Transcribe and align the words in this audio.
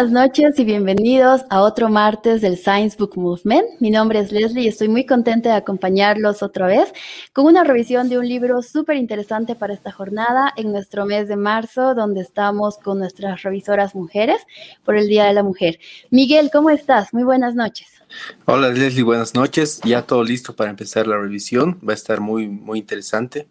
Buenas 0.00 0.28
noches 0.28 0.58
y 0.58 0.64
bienvenidos 0.64 1.42
a 1.50 1.60
otro 1.60 1.90
martes 1.90 2.40
del 2.40 2.56
Science 2.56 2.96
Book 2.98 3.18
Movement. 3.18 3.66
Mi 3.80 3.90
nombre 3.90 4.18
es 4.20 4.32
Leslie 4.32 4.62
y 4.62 4.68
estoy 4.68 4.88
muy 4.88 5.04
contenta 5.04 5.50
de 5.50 5.56
acompañarlos 5.56 6.42
otra 6.42 6.66
vez 6.66 6.90
con 7.34 7.44
una 7.44 7.64
revisión 7.64 8.08
de 8.08 8.16
un 8.16 8.26
libro 8.26 8.62
súper 8.62 8.96
interesante 8.96 9.56
para 9.56 9.74
esta 9.74 9.92
jornada 9.92 10.54
en 10.56 10.72
nuestro 10.72 11.04
mes 11.04 11.28
de 11.28 11.36
marzo, 11.36 11.94
donde 11.94 12.22
estamos 12.22 12.78
con 12.78 12.98
nuestras 12.98 13.42
revisoras 13.42 13.94
mujeres 13.94 14.40
por 14.86 14.96
el 14.96 15.06
Día 15.06 15.26
de 15.26 15.34
la 15.34 15.42
Mujer. 15.42 15.78
Miguel, 16.08 16.48
¿cómo 16.50 16.70
estás? 16.70 17.12
Muy 17.12 17.24
buenas 17.24 17.54
noches. 17.54 18.02
Hola 18.46 18.70
Leslie, 18.70 19.02
buenas 19.02 19.34
noches. 19.34 19.82
Ya 19.84 20.00
todo 20.00 20.24
listo 20.24 20.56
para 20.56 20.70
empezar 20.70 21.06
la 21.06 21.18
revisión. 21.18 21.78
Va 21.86 21.92
a 21.92 21.96
estar 21.96 22.22
muy, 22.22 22.48
muy 22.48 22.78
interesante. 22.78 23.48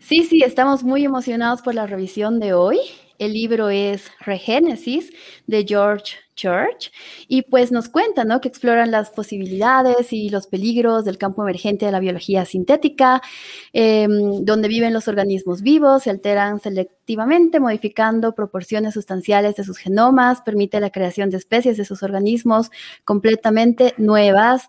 Sí, 0.00 0.22
sí, 0.24 0.42
estamos 0.44 0.84
muy 0.84 1.02
emocionados 1.02 1.62
por 1.62 1.74
la 1.74 1.86
revisión 1.86 2.38
de 2.40 2.52
hoy. 2.52 2.78
El 3.18 3.32
libro 3.32 3.70
es 3.70 4.10
Regénesis 4.20 5.12
de 5.46 5.64
George 5.66 6.16
Church 6.36 6.92
y 7.28 7.42
pues 7.42 7.72
nos 7.72 7.88
cuenta, 7.88 8.24
¿no? 8.24 8.40
Que 8.40 8.48
exploran 8.48 8.90
las 8.90 9.10
posibilidades 9.10 10.12
y 10.12 10.28
los 10.28 10.46
peligros 10.46 11.04
del 11.04 11.18
campo 11.18 11.42
emergente 11.42 11.86
de 11.86 11.92
la 11.92 12.00
biología 12.00 12.44
sintética, 12.44 13.22
em, 13.72 14.44
donde 14.44 14.68
viven 14.68 14.92
los 14.92 15.08
organismos 15.08 15.62
vivos, 15.62 16.04
se 16.04 16.10
alteran 16.10 16.60
selectivamente, 16.60 17.58
modificando 17.58 18.34
proporciones 18.34 18.94
sustanciales 18.94 19.56
de 19.56 19.64
sus 19.64 19.78
genomas, 19.78 20.42
permite 20.42 20.78
la 20.80 20.90
creación 20.90 21.30
de 21.30 21.38
especies 21.38 21.76
de 21.76 21.84
sus 21.84 22.02
organismos 22.02 22.70
completamente 23.04 23.94
nuevas 23.96 24.68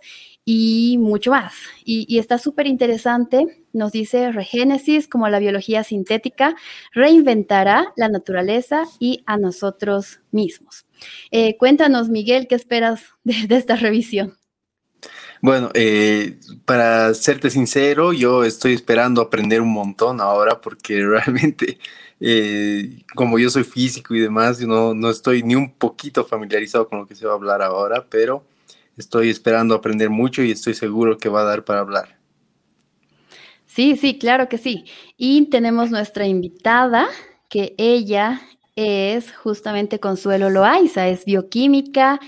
y 0.50 0.98
mucho 0.98 1.32
más. 1.32 1.56
Y, 1.84 2.18
está 2.18 2.38
súper 2.38 2.68
interesante, 2.68 3.66
nos 3.74 3.92
dice 3.92 4.32
Regénesis, 4.32 5.10
como 5.10 5.28
la 5.28 5.40
biología 5.40 5.84
sintética 5.84 6.56
reinventará 6.94 7.92
la 7.98 8.08
naturaleza 8.08 8.86
y 8.98 9.24
a 9.26 9.36
nosotros 9.36 10.22
mismos. 10.32 10.86
Eh, 11.32 11.58
cuéntanos, 11.58 12.08
Miguel, 12.08 12.48
¿qué 12.48 12.56
esperas 12.56 13.02
de, 13.26 13.54
esta 13.58 13.76
revisión? 13.76 14.38
Bueno, 15.42 15.70
eh, 15.74 16.40
para 16.64 17.14
serte 17.14 17.50
sincero, 17.50 18.14
yo 18.14 18.46
estoy 18.46 18.72
esperando 18.72 19.20
aprender 19.22 19.60
un 19.60 19.74
montón 19.74 20.22
ahora 20.22 20.62
porque 20.62 21.02
realmente, 21.06 21.78
eh, 22.22 23.04
como 23.16 23.38
yo 23.38 23.50
soy 23.50 23.66
físico 23.66 24.16
y 24.16 24.22
demás, 24.22 24.62
no, 24.62 24.94
no 24.94 25.10
estoy 25.10 25.44
ni 25.44 25.56
un 25.56 25.74
poquito 25.74 26.24
familiarizado 26.24 26.88
con 26.88 27.00
lo 27.00 27.06
que 27.06 27.16
se 27.16 27.26
va 27.26 27.34
a 27.34 27.36
hablar 27.36 27.62
ahora, 27.62 28.06
pero 28.10 28.46
Estoy 28.98 29.30
esperando 29.30 29.76
aprender 29.76 30.10
mucho 30.10 30.42
y 30.42 30.52
estoy 30.52 30.74
seguro 30.74 31.18
que 31.18 31.30
va 31.30 31.42
a 31.42 31.46
dar 31.46 31.64
para 31.64 31.82
hablar. 31.82 32.18
Sí, 33.66 33.96
sí, 33.96 34.18
claro 34.18 34.50
que 34.50 34.58
sí. 34.58 34.86
Y 35.18 35.46
tenemos 35.50 35.92
nuestra 35.92 36.26
invitada, 36.26 37.08
que 37.48 37.76
ella 37.78 38.42
es 38.76 39.32
justamente 39.32 40.00
Consuelo 40.00 40.50
Loaiza, 40.50 41.08
es 41.08 41.26
bioquímica 41.26 42.20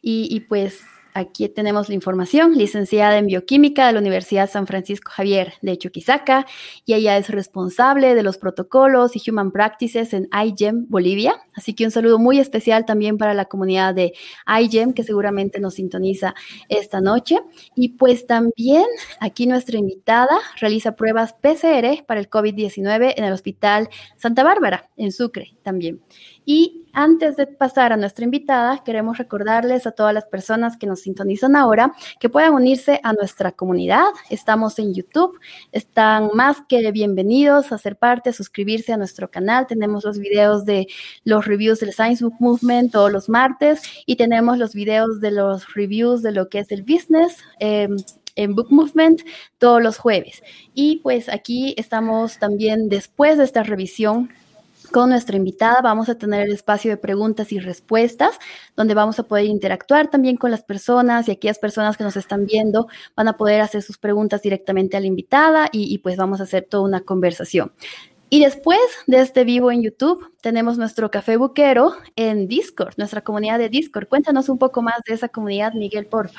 y, 0.00 0.28
y 0.30 0.40
pues 0.40 0.80
Aquí 1.16 1.48
tenemos 1.48 1.88
la 1.88 1.94
información, 1.94 2.58
licenciada 2.58 3.18
en 3.18 3.26
bioquímica 3.26 3.86
de 3.86 3.92
la 3.92 4.00
Universidad 4.00 4.50
San 4.50 4.66
Francisco 4.66 5.12
Javier 5.14 5.54
de 5.62 5.78
Chuquisaca, 5.78 6.44
y 6.84 6.94
ella 6.94 7.16
es 7.16 7.30
responsable 7.30 8.16
de 8.16 8.24
los 8.24 8.36
protocolos 8.36 9.12
y 9.14 9.30
human 9.30 9.52
practices 9.52 10.12
en 10.12 10.28
iGEM 10.32 10.86
Bolivia. 10.88 11.36
Así 11.54 11.72
que 11.72 11.84
un 11.84 11.92
saludo 11.92 12.18
muy 12.18 12.40
especial 12.40 12.84
también 12.84 13.16
para 13.16 13.32
la 13.32 13.44
comunidad 13.44 13.94
de 13.94 14.12
iGEM 14.60 14.92
que 14.92 15.04
seguramente 15.04 15.60
nos 15.60 15.74
sintoniza 15.74 16.34
esta 16.68 17.00
noche. 17.00 17.38
Y 17.76 17.90
pues 17.90 18.26
también 18.26 18.84
aquí 19.20 19.46
nuestra 19.46 19.78
invitada 19.78 20.36
realiza 20.60 20.96
pruebas 20.96 21.32
PCR 21.34 22.04
para 22.06 22.18
el 22.18 22.28
COVID-19 22.28 23.14
en 23.16 23.22
el 23.22 23.32
Hospital 23.32 23.88
Santa 24.16 24.42
Bárbara, 24.42 24.90
en 24.96 25.12
Sucre 25.12 25.56
también. 25.62 26.02
Y 26.46 26.84
antes 26.92 27.36
de 27.36 27.46
pasar 27.46 27.92
a 27.92 27.96
nuestra 27.96 28.24
invitada, 28.24 28.82
queremos 28.84 29.18
recordarles 29.18 29.86
a 29.86 29.92
todas 29.92 30.14
las 30.14 30.26
personas 30.26 30.76
que 30.76 30.86
nos 30.86 31.00
sintonizan 31.00 31.56
ahora 31.56 31.92
que 32.20 32.28
puedan 32.28 32.52
unirse 32.52 33.00
a 33.02 33.12
nuestra 33.12 33.50
comunidad. 33.50 34.06
Estamos 34.30 34.78
en 34.78 34.94
YouTube, 34.94 35.38
están 35.72 36.30
más 36.34 36.58
que 36.68 36.92
bienvenidos 36.92 37.72
a 37.72 37.78
ser 37.78 37.96
parte, 37.96 38.30
a 38.30 38.32
suscribirse 38.32 38.92
a 38.92 38.96
nuestro 38.96 39.30
canal. 39.30 39.66
Tenemos 39.66 40.04
los 40.04 40.18
videos 40.18 40.64
de 40.64 40.86
los 41.24 41.46
reviews 41.46 41.80
del 41.80 41.92
Science 41.92 42.22
Book 42.22 42.36
Movement 42.38 42.92
todos 42.92 43.10
los 43.10 43.28
martes 43.28 43.82
y 44.06 44.16
tenemos 44.16 44.58
los 44.58 44.74
videos 44.74 45.20
de 45.20 45.32
los 45.32 45.74
reviews 45.74 46.22
de 46.22 46.32
lo 46.32 46.48
que 46.48 46.60
es 46.60 46.70
el 46.70 46.82
business. 46.82 47.38
Em, 47.58 47.96
en 48.36 48.54
Book 48.54 48.66
Movement 48.70 49.22
todos 49.58 49.82
los 49.82 49.96
jueves. 49.98 50.42
Y 50.74 50.96
pues 50.98 51.28
aquí 51.28 51.74
estamos 51.76 52.38
también 52.38 52.88
después 52.88 53.38
de 53.38 53.44
esta 53.44 53.62
revisión 53.62 54.30
con 54.94 55.10
nuestra 55.10 55.36
invitada. 55.36 55.80
Vamos 55.82 56.08
a 56.08 56.16
tener 56.16 56.46
el 56.46 56.52
espacio 56.52 56.88
de 56.88 56.96
preguntas 56.96 57.50
y 57.50 57.58
respuestas, 57.58 58.38
donde 58.76 58.94
vamos 58.94 59.18
a 59.18 59.24
poder 59.24 59.46
interactuar 59.46 60.08
también 60.08 60.36
con 60.36 60.52
las 60.52 60.62
personas 60.62 61.26
y 61.26 61.32
aquellas 61.32 61.58
personas 61.58 61.96
que 61.96 62.04
nos 62.04 62.16
están 62.16 62.46
viendo 62.46 62.86
van 63.16 63.26
a 63.26 63.36
poder 63.36 63.60
hacer 63.60 63.82
sus 63.82 63.98
preguntas 63.98 64.40
directamente 64.40 64.96
a 64.96 65.00
la 65.00 65.08
invitada 65.08 65.68
y, 65.72 65.98
pues 65.98 66.16
vamos 66.16 66.38
a 66.38 66.44
hacer 66.44 66.68
toda 66.70 66.84
una 66.84 67.00
conversación. 67.00 67.72
Y 68.30 68.44
después 68.44 68.78
de 69.08 69.18
este 69.18 69.42
vivo 69.42 69.72
en 69.72 69.82
YouTube, 69.82 70.30
tenemos 70.40 70.78
nuestro 70.78 71.10
café 71.10 71.38
buquero 71.38 71.96
en 72.14 72.46
Discord, 72.46 72.94
nuestra 72.96 73.22
comunidad 73.22 73.58
de 73.58 73.70
Discord. 73.70 74.06
Cuéntanos 74.06 74.48
un 74.48 74.58
poco 74.58 74.80
más 74.80 75.00
de 75.08 75.14
esa 75.14 75.28
comunidad, 75.28 75.72
Miguel, 75.72 76.06
porfa. 76.06 76.38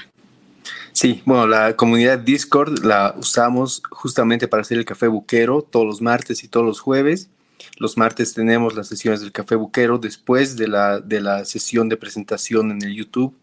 Sí, 0.93 1.21
bueno, 1.25 1.45
la 1.45 1.75
comunidad 1.75 2.19
Discord 2.19 2.85
la 2.85 3.15
usamos 3.17 3.81
justamente 3.91 4.47
para 4.47 4.61
hacer 4.61 4.77
el 4.77 4.85
café 4.85 5.07
buquero 5.07 5.61
todos 5.61 5.85
los 5.85 6.01
martes 6.01 6.45
y 6.45 6.47
todos 6.47 6.65
los 6.65 6.79
jueves. 6.79 7.29
Los 7.77 7.97
martes 7.97 8.33
tenemos 8.33 8.75
las 8.75 8.87
sesiones 8.87 9.21
del 9.21 9.31
Café 9.31 9.55
Buquero 9.55 9.97
después 9.97 10.55
de 10.55 10.67
la, 10.67 10.99
de 10.99 11.21
la 11.21 11.45
sesión 11.45 11.89
de 11.89 11.97
presentación 11.97 12.71
en 12.71 12.83
el 12.83 12.95
YouTube 12.95 13.35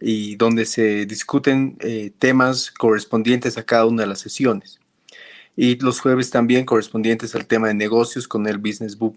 y 0.00 0.36
donde 0.36 0.66
se 0.66 1.06
discuten 1.06 1.76
eh, 1.80 2.10
temas 2.18 2.70
correspondientes 2.70 3.56
a 3.56 3.62
cada 3.62 3.86
una 3.86 4.02
de 4.02 4.08
las 4.08 4.20
sesiones. 4.20 4.80
Y 5.54 5.76
los 5.78 6.00
jueves 6.00 6.30
también 6.30 6.64
correspondientes 6.64 7.34
al 7.34 7.46
tema 7.46 7.68
de 7.68 7.74
negocios 7.74 8.26
con 8.26 8.46
el 8.46 8.56
Business 8.56 8.96
Book, 8.96 9.14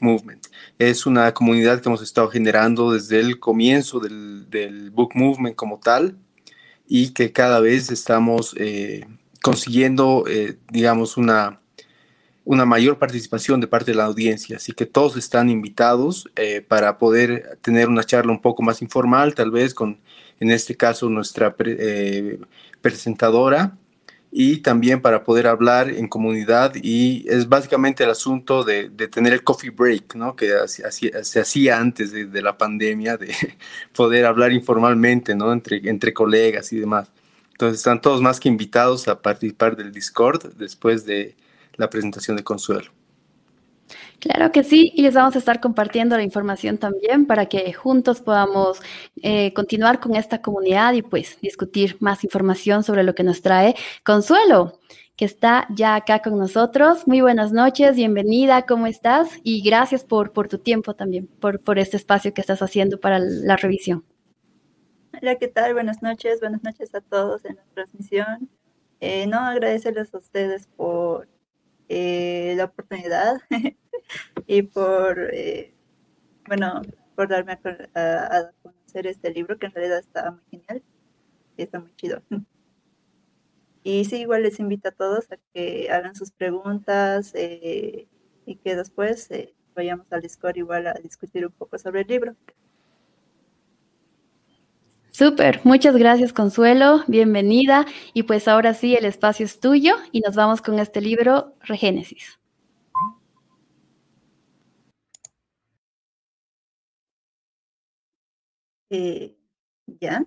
Movement. 0.00 0.46
Es 0.78 1.06
una 1.06 1.34
comunidad 1.34 1.80
que 1.80 1.88
hemos 1.88 2.02
estado 2.02 2.28
generando 2.28 2.92
desde 2.92 3.18
el 3.18 3.40
comienzo 3.40 3.98
del, 3.98 4.48
del 4.48 4.90
Book 4.90 5.12
Movement 5.14 5.56
como 5.56 5.78
tal 5.80 6.16
y 6.86 7.10
que 7.10 7.32
cada 7.32 7.60
vez 7.60 7.90
estamos 7.90 8.54
eh, 8.58 9.06
consiguiendo, 9.42 10.24
eh, 10.28 10.56
digamos, 10.70 11.16
una, 11.16 11.60
una 12.46 12.64
mayor 12.64 12.96
participación 12.98 13.60
de 13.60 13.66
parte 13.66 13.90
de 13.90 13.96
la 13.96 14.04
audiencia, 14.04 14.56
así 14.56 14.72
que 14.72 14.86
todos 14.86 15.16
están 15.16 15.50
invitados 15.50 16.30
eh, 16.36 16.64
para 16.66 16.96
poder 16.96 17.58
tener 17.60 17.88
una 17.88 18.04
charla 18.04 18.30
un 18.30 18.40
poco 18.40 18.62
más 18.62 18.80
informal, 18.82 19.34
tal 19.34 19.50
vez 19.50 19.74
con, 19.74 19.98
en 20.38 20.52
este 20.52 20.76
caso, 20.76 21.10
nuestra 21.10 21.56
eh, 21.58 22.38
presentadora 22.80 23.76
y 24.30 24.58
también 24.58 25.02
para 25.02 25.24
poder 25.24 25.48
hablar 25.48 25.90
en 25.90 26.06
comunidad 26.06 26.74
y 26.76 27.24
es 27.28 27.48
básicamente 27.48 28.04
el 28.04 28.10
asunto 28.10 28.62
de, 28.62 28.90
tener 29.08 29.32
el 29.32 29.42
coffee 29.42 29.70
break, 29.70 30.14
¿no? 30.14 30.36
Que 30.36 30.52
se 30.68 31.40
hacía 31.40 31.78
antes 31.80 32.12
de, 32.12 32.26
de, 32.26 32.42
la 32.42 32.56
pandemia, 32.56 33.16
de 33.16 33.34
poder 33.92 34.24
hablar 34.24 34.52
informalmente, 34.52 35.34
¿no? 35.34 35.52
Entre, 35.52 35.80
entre 35.88 36.12
colegas 36.12 36.72
y 36.72 36.78
demás. 36.78 37.10
Entonces 37.50 37.78
están 37.78 38.00
todos 38.00 38.22
más 38.22 38.38
que 38.38 38.48
invitados 38.48 39.08
a 39.08 39.20
participar 39.20 39.76
del 39.76 39.90
Discord 39.90 40.54
después 40.54 41.06
de 41.06 41.34
la 41.76 41.90
presentación 41.90 42.36
de 42.36 42.44
Consuelo. 42.44 42.90
Claro 44.18 44.50
que 44.50 44.64
sí, 44.64 44.92
y 44.94 45.02
les 45.02 45.14
vamos 45.14 45.36
a 45.36 45.38
estar 45.38 45.60
compartiendo 45.60 46.16
la 46.16 46.22
información 46.22 46.78
también 46.78 47.26
para 47.26 47.46
que 47.46 47.72
juntos 47.72 48.20
podamos 48.20 48.80
eh, 49.22 49.52
continuar 49.52 50.00
con 50.00 50.16
esta 50.16 50.40
comunidad 50.40 50.94
y 50.94 51.02
pues 51.02 51.38
discutir 51.40 51.96
más 52.00 52.24
información 52.24 52.82
sobre 52.82 53.02
lo 53.02 53.14
que 53.14 53.22
nos 53.22 53.42
trae 53.42 53.76
Consuelo, 54.04 54.80
que 55.16 55.26
está 55.26 55.66
ya 55.70 55.94
acá 55.94 56.20
con 56.20 56.38
nosotros. 56.38 57.06
Muy 57.06 57.20
buenas 57.20 57.52
noches, 57.52 57.94
bienvenida, 57.94 58.62
¿cómo 58.62 58.86
estás? 58.86 59.28
Y 59.42 59.62
gracias 59.62 60.02
por, 60.02 60.32
por 60.32 60.48
tu 60.48 60.58
tiempo 60.58 60.94
también, 60.94 61.26
por, 61.26 61.60
por 61.60 61.78
este 61.78 61.96
espacio 61.96 62.32
que 62.32 62.40
estás 62.40 62.62
haciendo 62.62 62.98
para 62.98 63.18
la 63.18 63.56
revisión. 63.56 64.04
Hola, 65.20 65.36
¿qué 65.36 65.48
tal? 65.48 65.74
Buenas 65.74 66.02
noches, 66.02 66.40
buenas 66.40 66.62
noches 66.62 66.94
a 66.94 67.00
todos 67.00 67.44
en 67.44 67.56
la 67.56 67.64
transmisión. 67.74 68.50
Eh, 69.00 69.26
no, 69.26 69.38
agradecerles 69.38 70.12
a 70.14 70.18
ustedes 70.18 70.68
por 70.76 71.28
eh, 71.88 72.54
la 72.56 72.64
oportunidad 72.64 73.40
y 74.46 74.62
por, 74.62 75.30
eh, 75.32 75.74
bueno, 76.46 76.82
por 77.14 77.28
darme 77.28 77.52
a, 77.94 78.50
conocer 78.62 79.06
este 79.06 79.30
libro 79.30 79.58
que 79.58 79.66
en 79.66 79.72
realidad 79.72 79.98
está 79.98 80.30
muy 80.32 80.42
genial 80.50 80.82
y 81.56 81.62
está 81.62 81.80
muy 81.80 81.94
chido. 81.96 82.22
Y 83.88 84.04
sí, 84.04 84.16
igual 84.16 84.42
les 84.42 84.58
invito 84.58 84.88
a 84.88 84.90
todos 84.90 85.30
a 85.30 85.36
que 85.54 85.88
hagan 85.92 86.16
sus 86.16 86.32
preguntas 86.32 87.30
eh, 87.36 88.08
y 88.44 88.56
que 88.56 88.74
después 88.74 89.28
vayamos 89.76 90.08
al 90.10 90.22
Discord 90.22 90.56
igual 90.56 90.88
a 90.88 90.94
discutir 90.94 91.46
un 91.46 91.52
poco 91.52 91.78
sobre 91.78 92.00
el 92.00 92.08
libro. 92.08 92.34
Súper, 95.16 95.62
muchas 95.64 95.96
gracias 95.96 96.34
Consuelo, 96.34 97.02
bienvenida 97.06 97.86
y 98.12 98.24
pues 98.24 98.48
ahora 98.48 98.74
sí 98.74 98.96
el 98.96 99.06
espacio 99.06 99.46
es 99.46 99.60
tuyo 99.60 99.96
y 100.12 100.20
nos 100.20 100.36
vamos 100.36 100.60
con 100.60 100.78
este 100.78 101.00
libro 101.00 101.54
Regénesis. 101.62 102.38
Eh, 108.90 109.34
ya. 109.86 110.26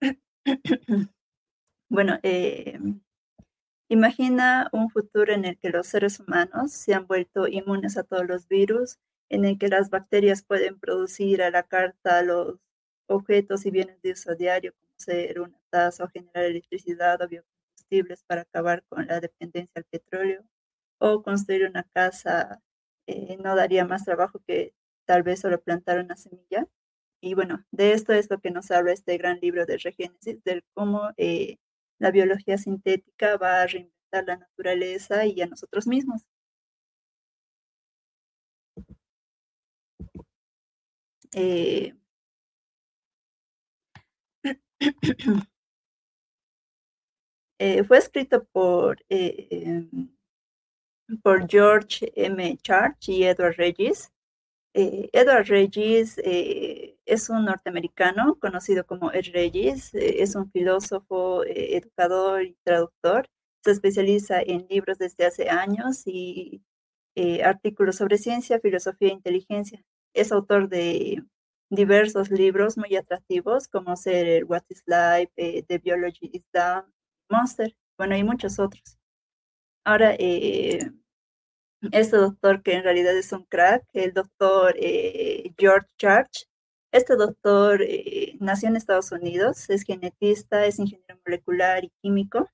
bueno, 1.88 2.20
eh, 2.22 2.78
imagina 3.88 4.68
un 4.72 4.88
futuro 4.90 5.32
en 5.32 5.44
el 5.46 5.58
que 5.58 5.70
los 5.70 5.88
seres 5.88 6.20
humanos 6.20 6.70
se 6.70 6.94
han 6.94 7.08
vuelto 7.08 7.48
inmunes 7.48 7.96
a 7.96 8.04
todos 8.04 8.26
los 8.28 8.46
virus, 8.46 8.98
en 9.30 9.44
el 9.44 9.58
que 9.58 9.66
las 9.66 9.90
bacterias 9.90 10.44
pueden 10.44 10.78
producir 10.78 11.42
a 11.42 11.50
la 11.50 11.64
carta 11.64 12.22
los 12.22 12.60
objetos 13.14 13.66
y 13.66 13.70
bienes 13.70 14.00
de 14.02 14.12
uso 14.12 14.34
diario, 14.34 14.72
como 14.74 14.92
ser 14.96 15.40
una 15.40 15.58
taza 15.70 16.04
o 16.04 16.08
generar 16.08 16.44
electricidad 16.44 17.20
o 17.22 17.28
biocombustibles 17.28 18.22
para 18.24 18.42
acabar 18.42 18.84
con 18.88 19.06
la 19.06 19.20
dependencia 19.20 19.72
al 19.76 19.84
petróleo, 19.84 20.44
o 20.98 21.22
construir 21.22 21.66
una 21.68 21.84
casa 21.84 22.62
eh, 23.06 23.36
no 23.38 23.56
daría 23.56 23.84
más 23.86 24.04
trabajo 24.04 24.40
que 24.46 24.74
tal 25.06 25.22
vez 25.22 25.40
solo 25.40 25.60
plantar 25.62 25.98
una 26.00 26.16
semilla. 26.16 26.66
Y 27.20 27.34
bueno, 27.34 27.64
de 27.72 27.92
esto 27.92 28.12
es 28.12 28.30
lo 28.30 28.40
que 28.40 28.50
nos 28.50 28.70
habla 28.70 28.92
este 28.92 29.16
gran 29.18 29.40
libro 29.40 29.66
de 29.66 29.78
Regénesis, 29.78 30.42
de 30.44 30.64
cómo 30.74 31.10
eh, 31.16 31.58
la 31.98 32.10
biología 32.10 32.58
sintética 32.58 33.36
va 33.38 33.62
a 33.62 33.66
reinventar 33.66 34.24
la 34.26 34.36
naturaleza 34.38 35.26
y 35.26 35.40
a 35.42 35.46
nosotros 35.46 35.86
mismos. 35.86 36.22
Eh, 41.34 41.94
fue 47.86 47.98
escrito 47.98 48.44
por 48.52 48.98
por 51.22 51.48
George 51.48 52.12
M. 52.16 52.58
Church 52.62 53.08
y 53.08 53.24
Edward 53.24 53.56
Regis. 53.56 54.10
Eh, 54.74 55.10
Edward 55.12 55.46
Regis 55.48 56.18
eh, 56.24 56.96
es 57.04 57.28
un 57.28 57.44
norteamericano 57.44 58.38
conocido 58.40 58.86
como 58.86 59.12
Ed 59.12 59.26
Regis, 59.32 59.94
eh, 59.94 60.22
es 60.22 60.34
un 60.34 60.50
filósofo, 60.50 61.44
educador 61.44 62.44
y 62.44 62.56
traductor. 62.64 63.28
Se 63.64 63.72
especializa 63.72 64.40
en 64.40 64.66
libros 64.70 64.98
desde 64.98 65.26
hace 65.26 65.48
años 65.48 66.02
y 66.06 66.62
artículos 67.44 67.96
sobre 67.96 68.18
ciencia, 68.18 68.58
filosofía 68.60 69.08
e 69.08 69.12
inteligencia. 69.12 69.84
Es 70.14 70.32
autor 70.32 70.68
de 70.68 71.22
diversos 71.72 72.30
libros 72.30 72.76
muy 72.76 72.94
atractivos 72.96 73.66
como 73.66 73.96
ser 73.96 74.44
What 74.44 74.62
is 74.68 74.82
Life, 74.86 75.64
The 75.66 75.78
Biology 75.78 76.30
is 76.32 76.44
Down, 76.52 76.84
Monster, 77.30 77.74
bueno, 77.96 78.14
y 78.16 78.22
muchos 78.24 78.58
otros. 78.58 78.98
Ahora, 79.84 80.14
este 81.90 82.16
doctor 82.16 82.62
que 82.62 82.74
en 82.74 82.84
realidad 82.84 83.16
es 83.16 83.32
un 83.32 83.44
crack, 83.44 83.84
el 83.94 84.12
doctor 84.12 84.74
eh, 84.78 85.52
George 85.58 85.88
Church. 85.98 86.46
Este 86.92 87.16
doctor 87.16 87.82
eh, 87.82 88.36
nació 88.38 88.68
en 88.68 88.76
Estados 88.76 89.10
Unidos, 89.12 89.68
es 89.70 89.82
genetista, 89.84 90.66
es 90.66 90.78
ingeniero 90.78 91.18
molecular 91.26 91.84
y 91.84 91.92
químico. 92.02 92.50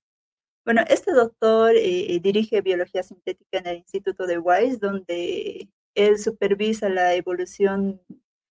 Bueno, 0.65 0.83
este 0.89 1.13
doctor 1.13 1.73
eh, 1.77 2.21
dirige 2.23 2.61
biología 2.61 3.03
sintética 3.03 3.59
en 3.59 3.67
el 3.67 3.77
Instituto 3.79 4.27
de 4.27 4.39
Weiss, 4.39 4.81
donde 4.81 5.69
él 5.95 6.19
supervisa 6.19 6.89
la 6.89 7.15
evolución 7.15 8.01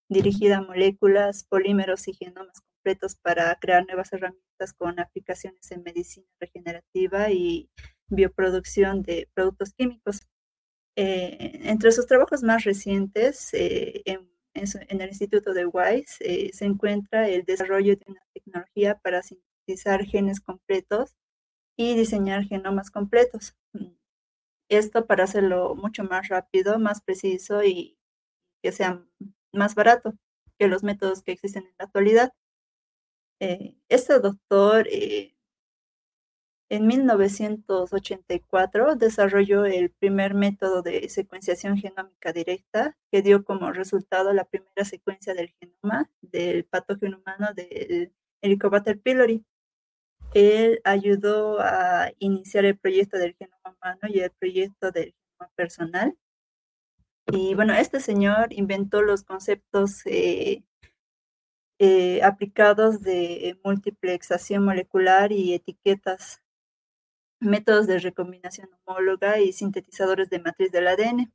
dirigida 0.10 0.58
a 0.58 0.62
moléculas, 0.62 1.44
polímeros 1.44 2.08
y 2.08 2.14
genomas 2.14 2.62
completos 2.62 3.16
para 3.16 3.56
crear 3.56 3.86
nuevas 3.86 4.12
herramientas 4.14 4.74
con 4.74 5.00
aplicaciones 5.00 5.72
en 5.72 5.84
medicina 5.84 6.28
regenerativa 6.40 7.32
y 7.32 7.70
bioproducción 8.08 9.02
de 9.04 9.30
productos 9.34 9.74
químicos. 9.74 10.22
Eh, 10.96 11.60
entre 11.70 11.92
sus 11.92 12.08
trabajos 12.08 12.44
más 12.44 12.64
recientes 12.64 13.54
eh, 13.54 14.02
en, 14.06 14.28
el 14.54 15.10
Instituto 15.10 15.54
de 15.54 15.68
Weiss 15.68 16.18
eh, 16.22 16.50
se 16.54 16.66
encuentra 16.66 17.30
el 17.30 17.44
desarrollo 17.44 17.96
de 17.96 18.04
una 18.08 18.22
tecnología 18.34 18.98
para 18.98 19.22
sintetizar 19.22 20.04
genes 20.06 20.40
completos 20.40 21.16
y 21.78 21.96
diseñar 21.96 22.46
genomas 22.46 22.90
completos. 22.90 23.56
Esto 24.70 25.06
para 25.06 25.26
hacerlo 25.26 25.76
mucho 25.76 26.04
más 26.04 26.28
rápido, 26.30 26.80
más 26.80 27.02
preciso 27.02 27.64
y 27.64 27.98
que 28.64 28.72
sea 28.72 29.06
más 29.54 29.76
barato 29.76 30.14
que 30.60 30.68
los 30.68 30.84
métodos 30.84 31.22
que 31.22 31.34
existen 31.34 31.66
en 31.66 31.74
la 31.80 31.86
actualidad. 31.86 32.32
este 33.40 34.20
doctor 34.20 34.88
en 36.70 36.86
1984 36.86 38.96
desarrolló 38.96 39.66
el 39.66 39.90
primer 39.92 40.34
método 40.34 40.82
de 40.82 41.08
secuenciación 41.10 41.78
genómica 41.78 42.34
directa 42.34 42.98
que 43.12 43.22
dio 43.22 43.46
como 43.46 43.72
resultado 43.72 44.34
la 44.34 44.44
primera 44.44 44.84
secuencia 44.84 45.34
del 45.34 45.54
genoma 45.60 46.12
del 46.22 46.66
patógeno 46.66 47.20
humano 47.20 47.54
del 47.54 48.12
Helicobacter 48.42 49.00
pylori. 49.00 49.46
Él 50.34 50.82
ayudó 50.84 51.62
a 51.62 52.12
iniciar 52.20 52.66
el 52.66 52.78
proyecto 52.78 53.18
del 53.18 53.36
genoma 53.36 53.78
humano 53.78 54.14
y 54.14 54.20
el 54.20 54.32
proyecto 54.32 54.92
del 54.92 55.16
genoma 55.16 55.52
personal. 55.56 56.18
Y 57.32 57.56
bueno, 57.56 57.74
este 57.74 58.00
señor 58.00 58.54
inventó 58.54 59.02
los 59.02 59.24
conceptos 59.24 60.06
eh, 60.06 60.64
eh, 61.80 62.24
aplicados 62.24 63.02
de 63.02 63.60
multiplexación 63.64 64.66
molecular 64.66 65.32
y 65.32 65.54
etiquetas 65.54 66.42
métodos 67.40 67.86
de 67.86 68.00
recombinación 68.00 68.70
homóloga 68.86 69.40
y 69.42 69.54
sintetizadores 69.54 70.32
de 70.32 70.40
matriz 70.40 70.72
del 70.72 70.88
ADN. 70.88 71.32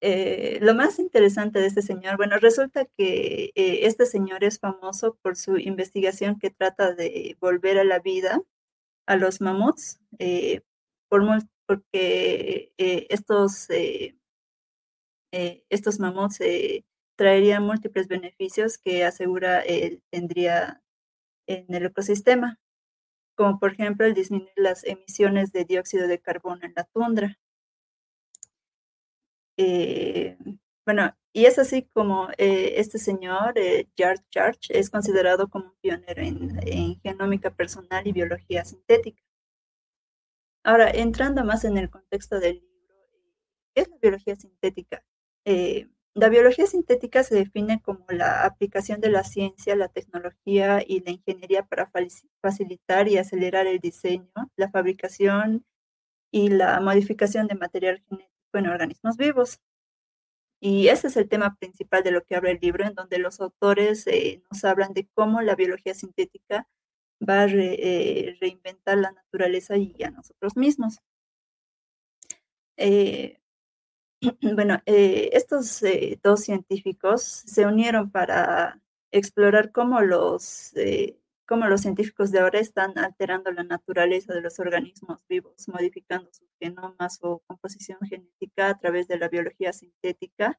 Eh, 0.00 0.58
lo 0.62 0.74
más 0.74 0.98
interesante 0.98 1.60
de 1.60 1.66
este 1.66 1.82
señor, 1.82 2.16
bueno, 2.16 2.38
resulta 2.38 2.86
que 2.96 3.52
eh, 3.54 3.80
este 3.82 4.06
señor 4.06 4.44
es 4.44 4.60
famoso 4.60 5.18
por 5.22 5.36
su 5.36 5.58
investigación 5.58 6.38
que 6.38 6.50
trata 6.50 6.94
de 6.94 7.36
volver 7.38 7.78
a 7.78 7.84
la 7.84 7.98
vida 7.98 8.40
a 9.06 9.16
los 9.16 9.42
mamuts, 9.42 10.00
por, 11.08 11.22
porque 11.66 12.72
estos, 12.78 13.68
estos 15.30 16.00
mamuts 16.00 16.38
traerían 17.16 17.64
múltiples 17.64 18.08
beneficios 18.08 18.78
que 18.78 19.04
asegura 19.04 19.60
él 19.60 20.02
tendría 20.10 20.82
en 21.46 21.66
el 21.74 21.86
ecosistema 21.86 22.58
como 23.38 23.60
por 23.60 23.72
ejemplo 23.72 24.04
el 24.04 24.14
disminuir 24.14 24.52
las 24.56 24.84
emisiones 24.84 25.52
de 25.52 25.64
dióxido 25.64 26.08
de 26.08 26.18
carbono 26.20 26.60
en 26.64 26.72
la 26.76 26.84
tundra. 26.84 27.38
Eh, 29.56 30.36
bueno, 30.84 31.14
y 31.32 31.44
es 31.46 31.58
así 31.58 31.84
como 31.94 32.28
eh, 32.38 32.74
este 32.76 32.98
señor, 32.98 33.56
eh, 33.58 33.88
George 33.96 34.24
Church, 34.30 34.70
es 34.70 34.90
considerado 34.90 35.48
como 35.48 35.66
un 35.66 35.76
pionero 35.80 36.22
en, 36.22 36.58
en, 36.66 37.00
genómica 37.00 37.50
personal 37.50 38.06
y 38.06 38.12
biología 38.12 38.64
sintética. 38.64 39.22
Ahora, 40.64 40.90
entrando 40.90 41.44
más 41.44 41.64
en 41.64 41.76
el 41.78 41.90
contexto 41.90 42.38
del 42.40 42.56
libro, 42.60 42.94
¿qué 43.74 43.82
es 43.82 43.88
la 43.88 43.96
biología 44.00 44.36
sintética? 44.36 45.04
La 45.44 46.28
biología 46.28 46.66
sintética 46.66 47.22
se 47.22 47.36
define 47.36 47.80
como 47.80 48.04
la 48.08 48.44
aplicación 48.44 49.00
de 49.00 49.08
la 49.08 49.22
ciencia, 49.22 49.76
la 49.76 49.86
tecnología 49.88 50.82
y 50.84 51.00
la 51.00 51.12
ingeniería 51.12 51.64
para 51.64 51.92
facilitar 52.42 53.06
y 53.06 53.18
acelerar 53.18 53.68
el 53.68 53.78
diseño, 53.78 54.32
la 54.56 54.68
fabricación 54.68 55.64
y 56.32 56.48
la 56.48 56.80
modificación 56.80 57.46
de 57.46 57.54
material 57.54 58.02
genético 58.08 58.58
en 58.58 58.66
organismos 58.66 59.16
vivos. 59.16 59.60
Y 60.60 60.88
ese 60.88 61.06
es 61.06 61.16
el 61.16 61.28
tema 61.28 61.56
principal 61.56 62.02
de 62.02 62.10
lo 62.10 62.24
que 62.24 62.34
habla 62.34 62.50
el 62.50 62.58
libro, 62.60 62.84
en 62.84 62.94
donde 62.94 63.18
los 63.18 63.40
autores 63.40 64.06
eh, 64.08 64.42
nos 64.50 64.64
hablan 64.64 64.94
de 64.94 65.06
cómo 65.14 65.40
la 65.40 65.54
biología 65.54 65.94
sintética 65.94 66.68
va 67.26 67.42
a 67.42 67.46
eh, 67.46 68.36
reinventar 68.40 68.98
la 68.98 69.12
naturaleza 69.12 69.76
y 69.76 69.94
a 70.02 70.10
nosotros 70.10 70.56
mismos. 70.56 70.98
Eh, 72.76 73.40
Bueno, 74.56 74.80
eh, 74.86 75.30
estos 75.32 75.82
eh, 75.82 76.18
dos 76.22 76.40
científicos 76.40 77.22
se 77.22 77.66
unieron 77.66 78.10
para 78.10 78.80
explorar 79.12 79.72
cómo 79.72 80.00
los, 80.00 80.72
eh, 80.76 81.18
cómo 81.46 81.66
los 81.66 81.82
científicos 81.82 82.30
de 82.32 82.40
ahora 82.40 82.58
están 82.58 82.98
alterando 82.98 83.50
la 83.52 83.62
naturaleza 83.64 84.34
de 84.34 84.42
los 84.42 84.58
organismos 84.58 85.20
vivos, 85.28 85.68
modificando 85.68 86.30
sus 86.32 86.48
genomas 86.60 87.18
o 87.22 87.42
composición 87.46 87.98
genética 88.08 88.68
a 88.68 88.78
través 88.78 89.08
de 89.08 89.18
la 89.18 89.28
biología 89.28 89.72
sintética. 89.72 90.58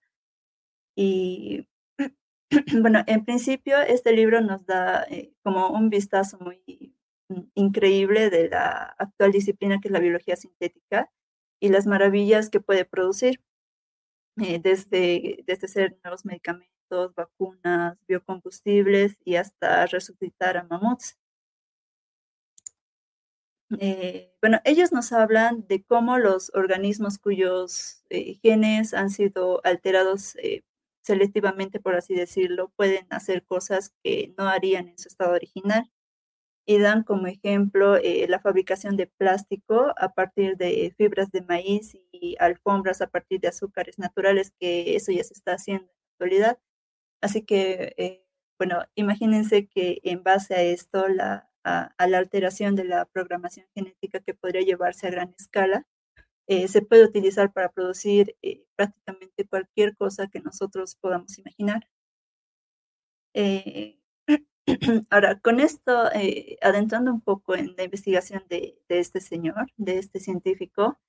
Y 0.95 1.67
bueno, 2.81 3.03
en 3.07 3.25
principio 3.25 3.79
este 3.81 4.13
libro 4.13 4.41
nos 4.41 4.65
da 4.65 5.05
como 5.43 5.69
un 5.69 5.89
vistazo 5.89 6.37
muy 6.39 6.95
increíble 7.55 8.29
de 8.29 8.49
la 8.49 8.95
actual 8.97 9.31
disciplina 9.31 9.79
que 9.79 9.89
es 9.89 9.91
la 9.91 9.99
biología 9.99 10.35
sintética 10.35 11.11
y 11.59 11.69
las 11.69 11.85
maravillas 11.87 12.49
que 12.49 12.61
puede 12.61 12.85
producir. 12.85 13.41
Eh, 14.41 14.59
desde, 14.61 15.43
desde 15.45 15.67
ser 15.67 15.97
nuevos 16.03 16.25
medicamentos, 16.25 17.13
vacunas, 17.15 17.97
biocombustibles 18.07 19.17
y 19.25 19.35
hasta 19.35 19.85
resucitar 19.87 20.57
a 20.57 20.63
mamuts. 20.63 21.17
Eh, 23.79 24.33
bueno, 24.41 24.59
ellos 24.65 24.91
nos 24.91 25.11
hablan 25.11 25.67
de 25.67 25.83
cómo 25.83 26.17
los 26.17 26.51
organismos 26.55 27.19
cuyos 27.19 28.03
eh, 28.09 28.39
genes 28.41 28.93
han 28.93 29.09
sido 29.11 29.61
alterados 29.63 30.35
selectivamente, 31.03 31.79
por 31.79 31.95
así 31.95 32.15
decirlo, 32.15 32.69
pueden 32.75 33.07
hacer 33.09 33.43
cosas 33.45 33.93
que 34.03 34.33
no 34.37 34.47
harían 34.47 34.87
en 34.89 34.97
su 34.97 35.07
estado 35.07 35.33
original. 35.33 35.89
Y 36.69 36.77
dan 36.77 37.03
como 37.03 37.25
ejemplo 37.25 37.95
eh, 37.97 38.27
la 38.29 38.39
fabricación 38.39 38.95
de 38.95 39.07
plástico 39.07 39.91
a 39.97 40.13
partir 40.13 40.55
de 40.55 40.93
fibras 40.97 41.31
de 41.31 41.41
maíz 41.41 41.95
y 42.11 42.35
alfombras 42.39 43.01
a 43.01 43.07
partir 43.07 43.39
de 43.41 43.47
azúcares 43.47 43.97
naturales, 43.97 44.53
que 44.59 44.95
eso 44.95 45.11
ya 45.11 45.23
se 45.23 45.33
está 45.33 45.53
haciendo 45.53 45.85
en 45.85 45.89
la 45.89 46.11
actualidad. 46.13 46.59
Así 47.21 47.43
que, 47.43 47.95
eh, 47.97 48.23
bueno, 48.59 48.83
imagínense 48.95 49.67
que 49.67 49.99
en 50.03 50.23
base 50.23 50.55
a 50.55 50.61
esto, 50.61 51.07
la, 51.07 51.49
a, 51.63 52.07
la 52.07 52.17
alteración 52.19 52.75
de 52.75 52.85
la 52.85 53.05
programación 53.05 53.67
genética 53.75 54.19
que 54.19 54.33
podría 54.35 54.61
llevarse 54.61 55.07
a 55.07 55.11
gran 55.11 55.33
escala, 55.39 55.87
eh, 56.47 56.67
se 56.67 56.81
puede 56.81 57.05
utilizar 57.05 57.53
para 57.53 57.71
producir 57.71 58.35
eh, 58.41 58.63
prácticamente 58.75 59.47
cualquier 59.47 59.95
cosa 59.95 60.27
que 60.27 60.39
nosotros 60.41 60.95
podamos 60.95 61.37
imaginar. 61.39 61.87
Eh, 63.33 63.98
ahora, 65.09 65.39
con 65.39 65.59
esto, 65.59 66.09
adentrando 66.61 67.11
un 67.11 67.21
poco 67.21 67.55
en 67.55 67.75
la 67.77 67.83
investigación 67.83 68.43
de, 68.49 68.77
este 68.89 69.21
señor, 69.21 69.67
de 69.77 69.97
este 69.97 70.19
científico, 70.19 70.99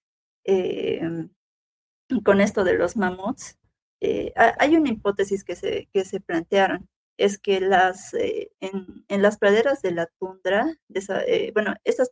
con 2.24 2.40
esto 2.40 2.64
de 2.64 2.74
los 2.74 2.96
mamuts, 2.96 3.58
hay 4.00 4.76
una 4.76 4.90
hipótesis 4.90 5.44
que 5.44 5.56
se, 5.56 5.88
que 5.92 6.04
se 6.04 6.20
plantearon. 6.20 6.88
Es 7.18 7.38
que 7.38 7.60
las, 7.60 8.14
eh, 8.14 8.50
en, 8.60 9.22
las 9.22 9.36
praderas 9.38 9.82
de 9.82 9.92
la 9.92 10.06
tundra, 10.06 10.78
eh, 11.26 11.50
bueno, 11.52 11.74
estas 11.84 12.10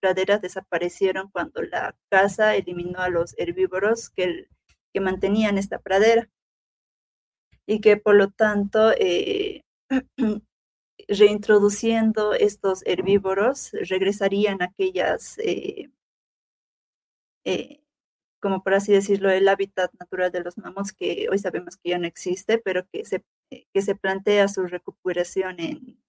praderas 0.00 0.40
desaparecieron 0.40 1.28
cuando 1.30 1.62
la 1.62 1.94
caza 2.08 2.56
eliminó 2.56 3.00
a 3.00 3.10
los 3.10 3.34
herbívoros 3.38 4.08
que, 4.08 4.48
que 4.94 5.00
mantenían 5.00 5.58
esta 5.58 5.78
pradera. 5.78 6.30
Y 7.66 7.80
que 7.80 7.98
por 7.98 8.14
lo 8.14 8.30
tanto, 8.30 8.92
eh, 8.92 9.62
reintroduciendo 11.08 12.34
estos 12.34 12.82
herbívoros, 12.86 13.72
regresarían 13.72 14.62
aquellas 14.62 15.38
como 18.46 18.62
por 18.62 18.74
así 18.74 18.92
decirlo, 18.92 19.30
el 19.30 19.48
hábitat 19.48 19.92
natural 19.98 20.30
de 20.30 20.42
los 20.44 20.56
mamuts, 20.58 20.92
que 20.92 21.28
hoy 21.30 21.38
sabemos 21.38 21.76
que 21.76 21.90
ya 21.90 21.98
no 21.98 22.06
existe, 22.06 22.58
pero 22.58 22.86
que 22.92 23.04
se, 23.04 23.24
eh, 23.50 23.66
que 23.72 23.82
se 23.82 23.96
plantea 23.96 24.48
su 24.48 24.66
recuperación 24.66 25.58
en, 25.60 26.00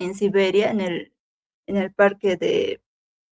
en 0.00 0.14
Siberia, 0.14 0.70
en 0.70 0.80
el, 0.80 1.14
en 1.66 1.76
el 1.76 1.92
parque 1.94 2.36
de 2.36 2.82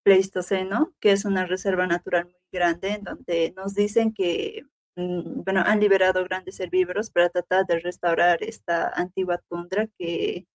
Pleistoceno, 0.05 0.95
que 1.01 1.13
es 1.13 1.25
una 1.25 1.47
reserva 1.47 1.87
natural 1.87 2.27
muy 2.27 2.35
grande, 2.53 2.91
en 2.91 3.05
donde 3.05 3.53
nos 3.57 3.75
dicen 3.75 4.13
que 4.15 4.65
mm, 4.97 5.43
bueno, 5.45 5.63
han 5.67 5.81
liberado 5.81 6.25
grandes 6.25 6.61
herbívoros 6.61 7.11
para 7.11 7.31
tratar 7.31 7.67
de 7.67 7.81
restaurar 7.81 8.43
esta 8.43 8.89
antigua 8.91 9.39
tundra 9.49 9.89
que 9.99 10.47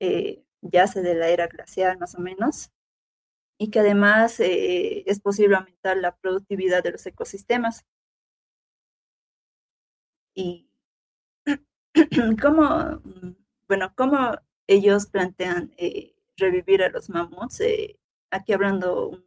eh, 0.00 0.44
yace 0.62 1.02
de 1.02 1.14
la 1.14 1.28
era 1.28 1.46
glacial 1.48 1.98
más 1.98 2.14
o 2.14 2.20
menos 2.20 2.70
y 3.58 3.70
que 3.70 3.80
además 3.80 4.40
eh, 4.40 5.04
es 5.06 5.20
posible 5.20 5.56
aumentar 5.56 5.96
la 5.96 6.16
productividad 6.16 6.82
de 6.82 6.92
los 6.92 7.06
ecosistemas. 7.06 7.84
Y 10.34 10.68
cómo, 12.42 13.00
bueno, 13.68 13.92
cómo 13.96 14.36
ellos 14.66 15.06
plantean 15.06 15.72
eh, 15.76 16.14
revivir 16.36 16.82
a 16.82 16.90
los 16.90 17.08
mamuts, 17.10 17.62
aquí 18.30 18.52
hablando 18.52 19.22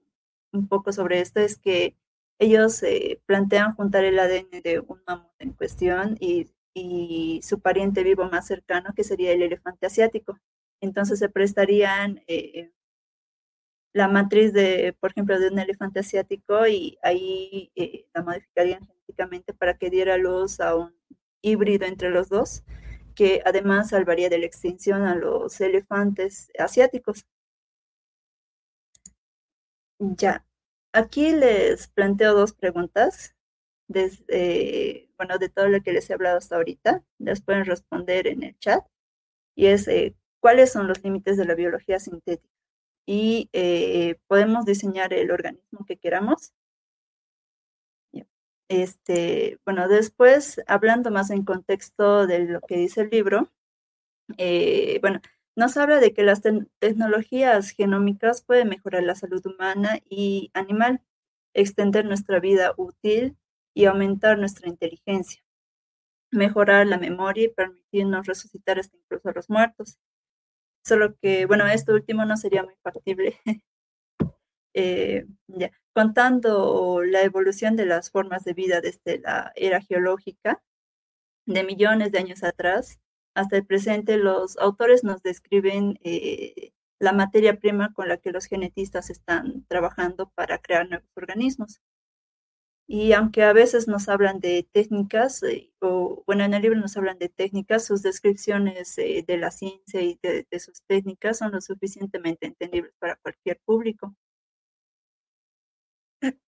un, 0.52 0.68
poco 0.68 0.92
sobre 0.92 1.22
esto, 1.22 1.40
es 1.40 1.58
que 1.58 1.96
ellos 2.40 2.82
plantean 3.26 3.74
juntar 3.76 4.04
el 4.04 4.20
ADN 4.20 4.62
de 4.64 4.80
un 4.80 5.02
mamut 5.08 5.32
en 5.40 5.54
cuestión 5.54 6.18
y, 6.20 6.50
y, 6.74 7.42
su 7.44 7.60
pariente 7.62 8.04
vivo 8.04 8.26
más 8.30 8.48
cercano, 8.48 8.94
que 8.96 9.04
sería 9.04 9.32
el 9.32 9.42
elefante 9.44 9.86
asiático. 9.86 10.40
Entonces 10.82 11.20
se 11.20 11.30
prestarían 11.30 12.24
la 13.94 14.08
matriz 14.08 14.54
de, 14.54 14.96
por 15.00 15.12
ejemplo, 15.12 15.40
de 15.40 15.50
un 15.50 15.60
elefante 15.60 16.00
asiático 16.02 16.68
y 16.68 16.98
ahí 17.02 17.72
eh, 17.76 18.06
la 18.14 18.22
modificarían 18.24 18.86
genéticamente 18.86 19.54
para 19.54 19.78
que 19.78 19.90
diera 19.90 20.18
luz 20.18 20.60
a 20.60 20.76
un 20.76 20.96
híbrido 21.42 21.86
entre 21.88 22.12
los 22.12 22.30
dos, 22.30 22.64
que 23.16 23.42
además 23.46 23.90
salvaría 23.90 24.30
de 24.30 24.40
la 24.40 24.46
extinción 24.46 25.04
a 25.04 25.16
los 25.16 25.60
elefantes 25.62 26.52
asiáticos. 26.60 27.26
Ya, 30.00 30.46
aquí 30.94 31.32
les 31.32 31.88
planteo 31.88 32.34
dos 32.36 32.54
preguntas. 32.54 33.34
Desde, 33.90 35.10
bueno, 35.18 35.38
de 35.40 35.50
todo 35.50 35.70
lo 35.70 35.82
que 35.82 35.94
les 35.94 36.10
he 36.10 36.14
hablado 36.14 36.38
hasta 36.38 36.58
ahorita, 36.58 37.04
las 37.20 37.42
pueden 37.42 37.66
responder 37.66 38.28
en 38.28 38.44
el 38.44 38.60
chat. 38.60 38.86
Y 39.56 39.68
es, 39.68 39.88
eh, 39.88 40.16
¿cuáles 40.48 40.72
son 40.72 40.88
los 40.88 41.04
límites 41.04 41.36
de 41.36 41.44
la 41.44 41.56
biología 41.56 42.00
sintética? 42.00 42.48
y 43.08 43.50
eh, 43.54 44.18
podemos 44.28 44.66
diseñar 44.66 45.14
el 45.14 45.32
organismo 45.32 45.86
que 45.86 45.98
queramos. 45.98 46.54
Este, 48.70 49.60
bueno, 49.66 49.90
después, 49.90 50.62
hablando 50.68 51.12
más 51.12 51.32
en 51.32 51.44
contexto 51.44 52.28
de 52.28 52.40
lo 52.40 52.62
que 52.62 52.78
dice 52.78 53.02
el 53.02 53.10
libro, 53.10 53.50
eh, 54.38 55.00
bueno, 55.02 55.22
nos 55.56 55.78
habla 55.78 56.00
de 56.00 56.14
que 56.14 56.24
las 56.24 56.42
tecnologías 56.80 57.72
genómicas 57.72 58.44
pueden 58.44 58.70
mejorar 58.70 59.04
la 59.04 59.16
salud 59.16 59.46
humana 59.46 60.00
y 60.10 60.52
animal, 60.54 61.02
extender 61.54 62.06
nuestra 62.06 62.40
vida 62.40 62.74
útil 62.78 63.38
y 63.74 63.86
aumentar 63.86 64.38
nuestra 64.38 64.70
inteligencia, 64.70 65.44
mejorar 66.32 66.88
la 66.88 66.98
memoria 67.00 67.46
y 67.46 67.50
permitirnos 67.50 68.28
resucitar 68.28 68.80
hasta 68.80 68.98
incluso 68.98 69.30
a 69.30 69.34
los 69.34 69.50
muertos. 69.50 69.98
Solo 70.88 71.18
que, 71.22 71.46
bueno, 71.46 71.68
esto 71.68 71.94
último 71.94 72.24
no 72.24 72.38
sería 72.38 72.64
muy 72.64 72.76
factible. 72.82 73.40
Eh, 74.80 75.26
Contando 75.92 77.02
la 77.04 77.24
evolución 77.24 77.76
de 77.76 77.88
las 77.88 78.12
formas 78.12 78.44
de 78.44 78.54
vida 78.54 78.82
desde 78.82 79.18
la 79.18 79.52
era 79.56 79.82
geológica, 79.82 80.62
de 81.48 81.64
millones 81.64 82.12
de 82.12 82.20
años 82.20 82.44
atrás 82.44 83.00
hasta 83.34 83.58
el 83.58 83.66
presente, 83.66 84.18
los 84.18 84.56
autores 84.60 85.04
nos 85.04 85.24
describen 85.24 85.98
eh, 86.04 86.74
la 87.00 87.14
materia 87.14 87.58
prima 87.58 87.92
con 87.94 88.08
la 88.08 88.18
que 88.18 88.32
los 88.32 88.46
genetistas 88.46 89.10
están 89.10 89.66
trabajando 89.68 90.30
para 90.36 90.60
crear 90.60 90.88
nuevos 90.88 91.10
organismos. 91.16 91.82
Y 92.90 93.12
aunque 93.12 93.44
a 93.44 93.52
veces 93.52 93.88
nos 93.90 94.08
hablan 94.08 94.40
de 94.40 94.64
técnicas, 94.72 95.44
eh, 95.44 95.72
o 95.82 96.24
bueno, 96.26 96.46
en 96.46 96.54
el 96.54 96.62
libro 96.62 96.80
nos 96.80 96.96
hablan 96.96 97.18
de 97.20 97.28
técnicas, 97.28 97.86
sus 97.86 98.02
descripciones 98.02 98.98
eh, 98.98 99.26
de 99.28 99.38
la 99.38 99.52
ciencia 99.52 100.02
y 100.02 100.18
de, 100.24 100.46
sus 100.60 100.82
técnicas 100.84 101.40
son 101.40 101.52
lo 101.52 101.60
suficientemente 101.60 102.46
entendibles 102.48 102.94
para 103.00 103.18
cualquier 103.18 103.60
público. 103.66 104.16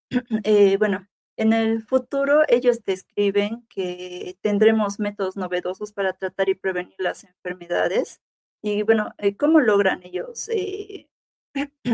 Eh, 0.43 0.77
bueno, 0.77 1.07
en 1.37 1.53
el 1.53 1.83
futuro 1.83 2.41
ellos 2.47 2.83
describen 2.83 3.65
que 3.69 4.37
tendremos 4.41 4.99
métodos 4.99 5.37
novedosos 5.37 5.93
para 5.93 6.13
tratar 6.13 6.49
y 6.49 6.55
prevenir 6.55 6.95
las 6.97 7.23
enfermedades. 7.23 8.19
Y 8.63 8.81
bueno, 8.83 9.13
¿cómo 9.37 9.59
logran 9.59 10.01
ellos, 10.03 10.49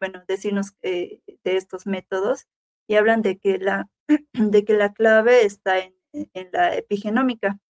bueno, 0.00 0.24
decirnos 0.28 0.74
de 0.82 1.20
estos 1.44 1.86
métodos? 1.86 2.46
Y 2.90 2.96
hablan 2.96 3.22
de 3.22 3.38
que 3.38 3.58
la, 3.58 3.88
de 4.32 4.64
que 4.64 4.74
la 4.74 4.92
clave 4.92 5.44
está 5.44 5.78
en, 5.78 5.94
la 6.52 6.74
epigenómica 6.74 7.60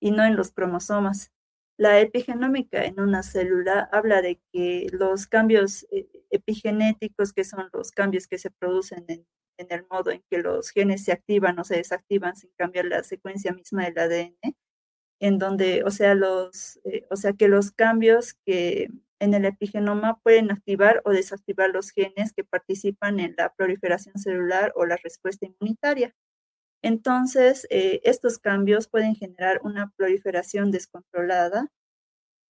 y 0.00 0.10
no 0.10 0.24
en 0.24 0.36
los 0.36 0.52
cromosomas. 0.52 1.32
La 1.76 2.00
epigenómica 2.00 2.82
en 2.82 2.98
una 2.98 3.22
célula 3.22 3.90
habla 3.92 4.22
de 4.22 4.40
que 4.54 4.86
los 4.90 5.26
cambios 5.26 5.86
eh, 5.90 6.08
epigenéticos, 6.30 7.34
que 7.34 7.44
son 7.44 7.68
los 7.74 7.90
cambios 7.90 8.26
que 8.26 8.38
se 8.38 8.50
producen 8.50 9.04
en, 9.08 9.26
el 9.58 9.86
modo 9.90 10.10
en 10.10 10.24
que 10.30 10.38
los 10.38 10.70
genes 10.70 11.04
se 11.04 11.12
activan 11.12 11.58
o 11.58 11.64
se 11.64 11.76
desactivan 11.76 12.34
sin 12.34 12.50
cambiar 12.56 12.86
la 12.86 13.04
secuencia 13.04 13.52
misma 13.52 13.84
del 13.84 13.98
ADN, 13.98 14.56
en 15.20 15.38
donde, 15.38 15.84
o 15.84 15.90
sea, 15.90 16.14
los, 16.14 16.80
eh, 16.84 17.06
o 17.10 17.16
sea, 17.16 17.32
que 17.32 17.48
los 17.48 17.70
cambios 17.72 18.34
que 18.46 18.90
en 19.20 19.34
el 19.34 19.44
epigenoma 19.44 20.20
pueden 20.22 20.50
activar 20.50 21.00
o 21.04 21.10
desactivar 21.10 21.70
los 21.70 21.90
genes 21.90 22.32
que 22.34 22.44
participan 22.44 23.20
en 23.20 23.34
la 23.38 23.54
proliferación 23.54 24.18
celular 24.18 24.72
o 24.76 24.86
la 24.86 24.96
respuesta 25.02 25.46
inmunitaria. 25.46 26.14
Entonces, 26.82 27.66
eh, 27.70 28.00
estos 28.04 28.38
cambios 28.38 28.88
pueden 28.88 29.14
generar 29.14 29.60
una 29.64 29.90
proliferación 29.96 30.70
descontrolada, 30.70 31.68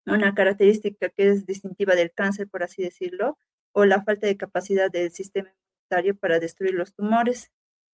una 0.06 0.34
característica 0.34 1.10
que 1.10 1.30
es 1.30 1.46
distintiva 1.46 1.96
del 1.96 2.12
cáncer, 2.12 2.50
por 2.50 2.64
así 2.64 2.82
decirlo, 2.84 3.38
o 3.74 3.86
la 3.86 4.04
falta 4.04 4.28
de 4.28 4.38
capacidad 4.38 4.92
del 4.92 5.12
sistema 5.12 5.50
inmunitario 5.50 6.18
para 6.18 6.40
destruir 6.40 6.74
los 6.74 6.94
tumores. 6.94 7.52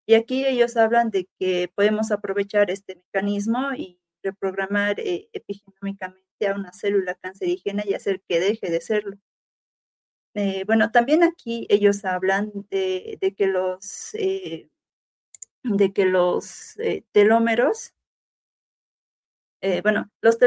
Y 0.07 0.15
aquí 0.15 0.45
ellos 0.45 0.77
hablan 0.77 1.11
de 1.11 1.27
que 1.39 1.71
podemos 1.75 2.11
aprovechar 2.11 2.71
este 2.71 2.95
mecanismo 2.95 3.73
y 3.75 3.99
reprogramar 4.23 4.99
eh, 4.99 5.29
epigenómicamente 5.33 6.47
a 6.47 6.55
una 6.55 6.71
célula 6.73 7.15
cancerígena 7.15 7.83
y 7.85 7.93
hacer 7.93 8.21
que 8.27 8.39
deje 8.39 8.69
de 8.69 8.81
serlo. 8.81 9.17
Eh, 10.35 10.63
bueno, 10.65 10.91
también 10.91 11.23
aquí 11.23 11.65
ellos 11.69 12.05
hablan 12.05 12.51
de, 12.69 13.17
que 13.35 13.47
los, 13.47 14.11
de 14.13 15.93
que 15.93 16.05
los 16.05 16.77
eh, 16.79 16.97
eh, 16.97 17.03
telómeros 17.11 17.93
bueno, 19.83 20.09
los, 20.21 20.38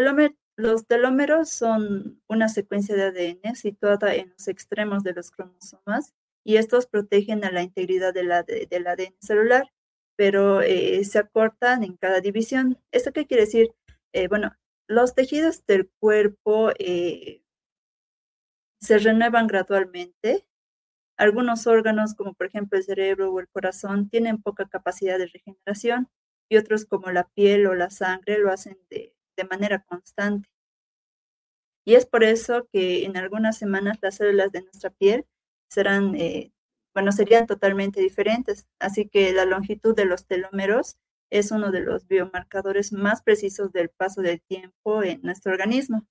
los 0.56 0.86
telómeros 0.86 1.50
son 1.50 2.22
una 2.28 2.48
secuencia 2.48 2.96
de 2.96 3.38
ADN 3.42 3.56
situada 3.56 4.14
en 4.14 4.30
los 4.30 4.48
extremos 4.48 5.02
de 5.02 5.12
los 5.12 5.30
cromosomas 5.30 6.14
y 6.44 6.56
estos 6.56 6.86
protegen 6.86 7.44
a 7.44 7.50
la 7.50 7.62
integridad 7.62 8.14
del 8.14 8.32
ADN 8.32 9.14
celular, 9.20 9.70
pero 10.16 10.62
eh, 10.62 11.04
se 11.04 11.18
acortan 11.18 11.84
en 11.84 11.96
cada 11.96 12.20
división. 12.20 12.78
¿Esto 12.92 13.12
qué 13.12 13.26
quiere 13.26 13.44
decir? 13.44 13.74
Eh, 14.12 14.28
bueno, 14.28 14.56
los 14.88 15.14
tejidos 15.14 15.64
del 15.66 15.90
cuerpo 16.00 16.72
se 18.80 18.98
renuevan 18.98 19.46
gradualmente. 19.46 20.46
Algunos 21.16 21.66
órganos, 21.66 22.14
como 22.14 22.34
por 22.34 22.46
ejemplo 22.48 22.78
el 22.78 22.84
cerebro 22.84 23.32
o 23.32 23.40
el 23.40 23.48
corazón, 23.48 24.08
tienen 24.10 24.42
poca 24.42 24.68
capacidad 24.68 25.18
de 25.18 25.26
regeneración 25.26 26.08
y 26.48 26.56
otros 26.58 26.84
como 26.84 27.10
la 27.10 27.28
piel 27.28 27.66
o 27.66 27.74
la 27.74 27.90
sangre 27.90 28.38
lo 28.38 28.52
hacen 28.52 28.78
de, 28.90 29.14
manera 29.50 29.82
constante. 29.82 30.48
Y 31.84 31.94
es 31.94 32.06
por 32.06 32.22
eso 32.22 32.68
que 32.72 33.04
en 33.04 33.16
algunas 33.16 33.58
semanas 33.58 33.98
las 34.02 34.16
células 34.16 34.52
de 34.52 34.62
nuestra 34.62 34.90
piel 34.90 35.26
serán, 35.68 36.14
eh, 36.14 36.52
bueno, 36.94 37.12
serían 37.12 37.46
totalmente 37.46 38.00
diferentes. 38.00 38.66
Así 38.78 39.08
que 39.08 39.32
la 39.32 39.44
longitud 39.44 39.94
de 39.94 40.04
los 40.04 40.26
telómeros 40.26 40.96
es 41.30 41.50
uno 41.50 41.70
de 41.70 41.80
los 41.80 42.06
biomarcadores 42.06 42.92
más 42.92 43.22
precisos 43.22 43.72
del 43.72 43.90
paso 43.90 44.22
del 44.22 44.42
tiempo 44.42 45.02
en 45.02 45.22
nuestro 45.22 45.52
organismo 45.52 46.06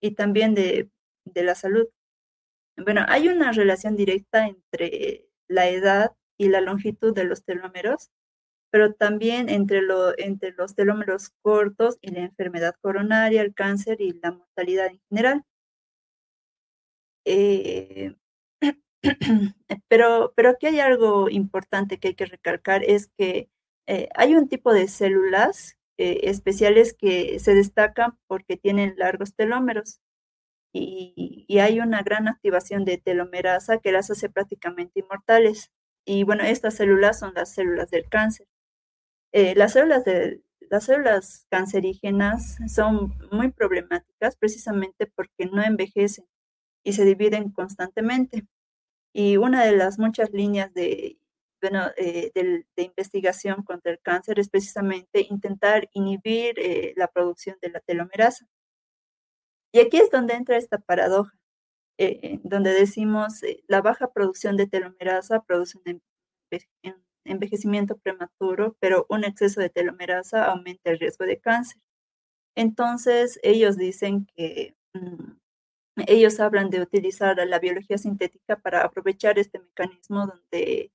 y 0.00 0.12
también 0.14 0.54
de, 0.54 0.90
de 1.24 1.42
la 1.44 1.54
salud. 1.54 1.88
Bueno, 2.76 3.04
hay 3.08 3.28
una 3.28 3.52
relación 3.52 3.96
directa 3.96 4.46
entre 4.48 5.28
la 5.48 5.68
edad 5.68 6.12
y 6.38 6.48
la 6.48 6.60
longitud 6.60 7.14
de 7.14 7.24
los 7.24 7.44
telómeros 7.44 8.10
pero 8.72 8.94
también 8.94 9.50
entre, 9.50 9.82
lo, 9.82 10.18
entre 10.18 10.52
los 10.52 10.74
telómeros 10.74 11.30
cortos 11.42 11.98
y 12.00 12.10
la 12.10 12.20
enfermedad 12.20 12.74
coronaria, 12.80 13.42
el 13.42 13.54
cáncer 13.54 14.00
y 14.00 14.18
la 14.22 14.32
mortalidad 14.32 14.86
en 14.86 15.00
general. 15.10 15.44
Eh, 17.24 18.14
pero, 19.88 20.32
pero 20.36 20.50
aquí 20.50 20.66
hay 20.66 20.80
algo 20.80 21.28
importante 21.30 21.98
que 21.98 22.08
hay 22.08 22.14
que 22.14 22.26
recalcar, 22.26 22.84
es 22.84 23.08
que 23.18 23.48
eh, 23.86 24.08
hay 24.14 24.34
un 24.34 24.48
tipo 24.48 24.72
de 24.72 24.88
células 24.88 25.76
eh, 25.98 26.20
especiales 26.24 26.94
que 26.94 27.38
se 27.40 27.54
destacan 27.54 28.18
porque 28.26 28.56
tienen 28.56 28.94
largos 28.96 29.34
telómeros 29.34 30.00
y, 30.72 31.44
y, 31.48 31.58
hay 31.58 31.80
una 31.80 32.02
gran 32.02 32.28
activación 32.28 32.84
de 32.84 32.98
telomerasa 32.98 33.78
que 33.78 33.92
las 33.92 34.10
hace 34.10 34.30
prácticamente 34.30 35.00
inmortales. 35.00 35.70
Y 36.06 36.24
bueno, 36.24 36.44
estas 36.44 36.76
células 36.76 37.18
son 37.18 37.32
las 37.34 37.52
células 37.54 37.90
del 37.90 38.08
cáncer. 38.08 38.46
Eh, 39.32 39.54
las, 39.56 39.72
células 39.72 40.04
de, 40.04 40.42
las 40.70 40.84
células 40.84 41.46
cancerígenas 41.50 42.58
son 42.68 43.14
muy 43.30 43.50
problemáticas 43.50 44.36
precisamente 44.36 45.06
porque 45.06 45.46
no 45.46 45.62
envejecen 45.62 46.26
y 46.84 46.94
se 46.94 47.04
dividen 47.04 47.50
constantemente. 47.52 48.46
Y 49.14 49.36
una 49.36 49.64
de 49.64 49.76
las 49.76 49.98
muchas 49.98 50.30
líneas 50.32 50.72
de, 50.74 51.18
eh, 51.96 52.32
de, 52.34 52.82
investigación 52.82 53.62
contra 53.62 53.92
el 53.92 54.00
cáncer 54.00 54.38
es 54.38 54.48
precisamente 54.48 55.26
intentar 55.28 55.88
inhibir 55.92 56.58
eh, 56.58 56.92
la 56.96 57.08
producción 57.08 57.56
de 57.62 57.70
la 57.70 57.80
telomerasa. 57.80 58.46
Y 59.72 59.80
aquí 59.80 59.98
es 59.98 60.10
donde 60.10 60.34
entra 60.34 60.56
esta 60.56 60.78
paradoja, 60.78 61.32
donde 62.42 62.72
decimos 62.72 63.40
la 63.68 63.80
baja 63.80 64.12
producción 64.12 64.56
de 64.56 64.66
telomerasa 64.66 65.42
produce 65.42 65.78
un 65.78 66.02
envejecimiento 67.24 67.96
prematuro, 67.98 68.76
pero 68.80 69.06
un 69.08 69.24
exceso 69.24 69.60
de 69.60 69.70
telomerasa 69.70 70.46
aumenta 70.46 70.90
el 70.90 70.98
riesgo 70.98 71.24
de 71.24 71.40
cáncer. 71.40 71.80
Entonces, 72.56 73.38
ellos 73.42 73.76
dicen 73.76 74.26
que 74.36 74.76
mm, 74.94 75.32
ellos 75.96 76.40
hablan 76.40 76.70
de 76.70 76.80
utilizar 76.80 77.36
la 77.46 77.58
biología 77.58 77.98
sintética 77.98 78.56
para 78.56 78.82
aprovechar 78.84 79.38
este 79.38 79.58
mecanismo 79.58 80.26
donde 80.26 80.92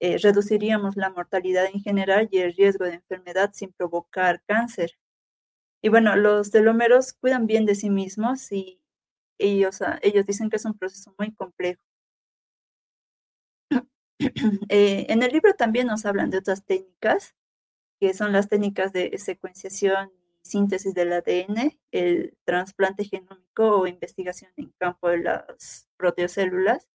eh, 0.00 0.18
reduciríamos 0.18 0.96
la 0.96 1.10
mortalidad 1.10 1.66
en 1.66 1.82
general 1.82 2.28
y 2.30 2.38
el 2.38 2.54
riesgo 2.54 2.84
de 2.84 2.94
enfermedad 2.94 3.50
sin 3.52 3.72
provocar 3.72 4.42
cáncer. 4.46 4.98
Y 5.82 5.88
bueno, 5.88 6.16
los 6.16 6.50
telómeros 6.50 7.12
cuidan 7.14 7.46
bien 7.46 7.64
de 7.66 7.74
sí 7.74 7.90
mismos 7.90 8.50
y 8.52 8.80
ellos, 9.38 9.82
ah, 9.82 9.98
ellos 10.02 10.26
dicen 10.26 10.50
que 10.50 10.56
es 10.56 10.64
un 10.64 10.76
proceso 10.76 11.14
muy 11.18 11.32
complejo. 11.34 11.80
Eh, 14.68 15.06
en 15.08 15.22
el 15.22 15.32
libro 15.32 15.54
también 15.54 15.86
nos 15.86 16.04
hablan 16.04 16.28
de 16.28 16.38
otras 16.38 16.64
técnicas, 16.66 17.34
que 17.98 18.12
son 18.12 18.32
las 18.32 18.48
técnicas 18.50 18.92
de 18.92 19.16
secuenciación 19.16 20.12
síntesis 20.42 20.94
del 20.94 21.12
ADN, 21.12 21.78
el 21.92 22.36
trasplante 22.44 23.04
genómico 23.04 23.80
o 23.80 23.86
investigación 23.86 24.52
en 24.56 24.72
campo 24.78 25.08
de 25.08 25.18
las 25.18 25.88
proteocélulas. 25.96 26.88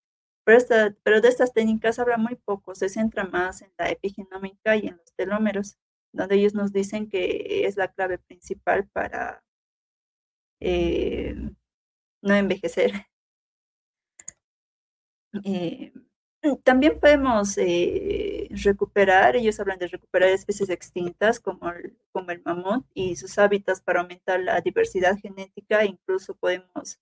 Pero, 0.46 0.60
pero 1.04 1.22
de 1.22 1.30
estas 1.30 1.54
técnicas 1.54 2.00
habla 2.00 2.18
muy 2.18 2.36
poco, 2.36 2.76
se 2.76 2.90
centra 2.90 3.26
más 3.26 3.62
en 3.62 3.72
la 3.78 3.90
epigenómica 3.90 4.76
y 4.76 4.88
en 4.88 4.98
los 4.98 5.14
telómeros, 5.16 5.78
donde 6.14 6.36
ellos 6.36 6.54
nos 6.54 6.72
dicen 6.72 7.10
que 7.10 7.66
es 7.66 7.78
la 7.78 7.92
clave 7.92 8.20
principal 8.20 8.88
para 8.90 9.44
eh, 10.60 11.36
no 12.22 12.36
envejecer. 12.36 12.92
Eh, 15.44 15.92
también 16.64 17.00
podemos 17.00 17.58
eh, 17.58 18.48
recuperar, 18.52 19.36
ellos 19.36 19.60
hablan 19.60 19.80
de 19.80 19.88
recuperar 19.88 20.30
especies 20.30 20.70
extintas 20.70 21.40
como 21.40 21.70
el, 21.70 21.98
como 22.12 22.32
el 22.32 22.42
mamut 22.44 22.86
y 22.94 23.16
sus 23.16 23.38
hábitats 23.38 23.82
para 23.82 24.02
aumentar 24.02 24.40
la 24.42 24.62
diversidad 24.62 25.18
genética. 25.18 25.86
Incluso 25.86 26.36
podemos 26.36 27.00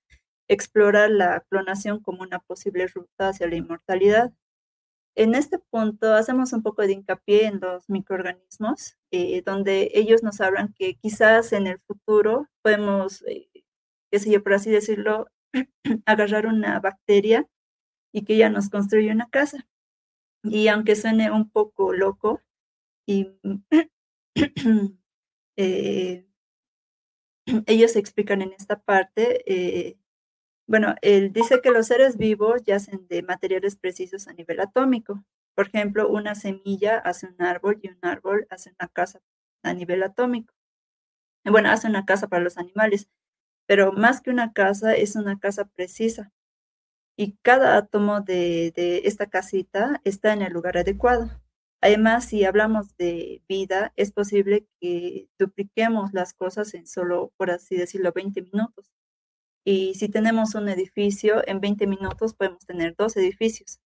explorar 0.48 1.10
la 1.12 1.42
clonación 1.50 2.00
como 2.02 2.24
una 2.24 2.40
posible 2.40 2.88
ruta 2.88 3.30
hacia 3.30 3.48
la 3.48 3.56
inmortalidad. 3.56 4.34
En 5.16 5.36
este 5.36 5.60
punto 5.60 6.16
hacemos 6.16 6.54
un 6.54 6.64
poco 6.64 6.82
de 6.84 6.94
hincapié 6.94 7.46
en 7.46 7.60
los 7.60 7.90
microorganismos, 7.90 8.98
eh, 9.12 9.44
donde 9.46 9.92
ellos 9.94 10.24
nos 10.24 10.42
hablan 10.42 10.74
que 10.74 10.96
quizás 10.96 11.54
en 11.54 11.68
el 11.68 11.80
futuro 11.80 12.48
podemos, 12.64 13.24
eh, 13.28 13.50
qué 14.12 14.20
sé 14.20 14.32
yo, 14.32 14.44
por 14.44 14.54
así 14.54 14.72
decirlo, 14.72 15.28
agarrar 16.06 16.48
una 16.48 16.80
bacteria 16.80 17.48
y 18.14 18.24
que 18.24 18.36
ella 18.36 18.50
nos 18.50 18.70
construye 18.70 19.12
una 19.12 19.30
casa. 19.30 19.68
Y 20.44 20.68
aunque 20.70 20.96
suene 20.96 21.32
un 21.32 21.50
poco 21.50 21.94
loco, 21.94 22.42
y 23.08 23.32
eh, 25.58 26.28
ellos 27.68 27.96
explican 27.96 28.42
en 28.42 28.54
esta 28.54 28.80
parte, 28.82 29.44
eh, 29.52 29.98
bueno, 30.68 30.96
él 31.02 31.34
dice 31.34 31.62
que 31.62 31.72
los 31.72 31.88
seres 31.88 32.18
vivos 32.18 32.64
yacen 32.64 33.08
de 33.08 33.24
materiales 33.24 33.76
precisos 33.76 34.28
a 34.28 34.34
nivel 34.34 34.60
atómico. 34.62 35.24
Por 35.56 35.68
ejemplo, 35.68 36.10
una 36.10 36.36
semilla 36.36 36.98
hace 37.00 37.28
un 37.28 37.42
árbol 37.42 37.80
y 37.82 37.90
un 37.90 38.00
árbol 38.02 38.48
hace 38.50 38.72
una 38.80 38.88
casa 38.90 39.22
a 39.64 39.74
nivel 39.74 40.04
atómico. 40.04 40.54
Bueno, 41.46 41.70
hace 41.70 41.88
una 41.88 42.06
casa 42.06 42.28
para 42.28 42.44
los 42.44 42.58
animales, 42.58 43.10
pero 43.68 43.92
más 43.94 44.22
que 44.22 44.30
una 44.32 44.54
casa 44.54 44.96
es 44.96 45.16
una 45.16 45.40
casa 45.40 45.66
precisa 45.66 46.32
y 47.16 47.34
cada 47.44 47.78
átomo 47.78 48.22
de, 48.22 48.74
esta 49.06 49.28
casita 49.28 50.02
está 50.04 50.34
en 50.34 50.42
el 50.42 50.54
lugar 50.54 50.78
adecuado. 50.78 51.30
Además, 51.82 52.26
si 52.26 52.46
hablamos 52.46 52.96
de 52.98 53.44
vida, 53.48 53.94
es 53.98 54.12
posible 54.12 54.68
que 54.80 55.30
dupliquemos 55.38 56.14
las 56.14 56.34
cosas 56.34 56.74
en 56.74 56.88
solo, 56.88 57.34
por 57.38 57.52
así 57.52 57.76
decirlo, 57.76 58.12
20 58.14 58.42
minutos. 58.42 58.92
Y 59.66 59.96
si 59.96 60.10
tenemos 60.10 60.56
un 60.56 60.70
edificio, 60.70 61.42
en 61.48 61.62
20 61.62 61.88
minutos 61.88 62.34
podemos 62.34 62.66
tener 62.66 62.96
dos 62.98 63.18
edificios. 63.18 63.80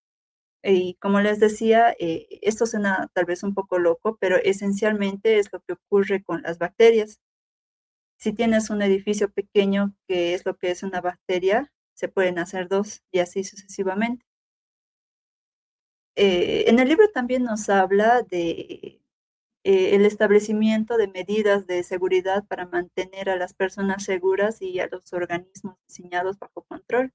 Y 0.62 0.94
como 0.96 1.20
les 1.20 1.40
decía, 1.40 1.94
eh, 2.00 2.26
esto 2.42 2.66
suena 2.66 3.10
tal 3.14 3.26
vez 3.26 3.42
un 3.42 3.54
poco 3.54 3.78
loco, 3.78 4.16
pero 4.20 4.36
esencialmente 4.36 5.38
es 5.38 5.52
lo 5.52 5.60
que 5.60 5.74
ocurre 5.74 6.22
con 6.22 6.42
las 6.42 6.58
bacterias. 6.58 7.20
Si 8.18 8.32
tienes 8.32 8.70
un 8.70 8.82
edificio 8.82 9.30
pequeño, 9.30 9.94
que 10.08 10.34
es 10.34 10.44
lo 10.46 10.56
que 10.56 10.70
es 10.70 10.82
una 10.82 11.00
bacteria, 11.00 11.72
se 11.98 12.08
pueden 12.08 12.38
hacer 12.38 12.68
dos 12.68 13.02
y 13.10 13.18
así 13.18 13.42
sucesivamente. 13.42 14.24
Eh, 16.16 16.64
en 16.68 16.78
el 16.78 16.88
libro 16.88 17.08
también 17.12 17.42
nos 17.44 17.68
habla 17.68 18.22
de 18.22 19.00
eh, 19.64 19.94
el 19.96 20.06
establecimiento 20.06 20.96
de 20.96 21.08
medidas 21.08 21.66
de 21.66 21.82
seguridad 21.82 22.44
para 22.46 22.66
mantener 22.66 23.30
a 23.30 23.36
las 23.36 23.54
personas 23.54 24.04
seguras 24.04 24.62
y 24.62 24.78
a 24.80 24.88
los 24.88 25.12
organismos 25.12 25.76
diseñados 25.88 26.38
bajo 26.38 26.62
control. 26.62 27.12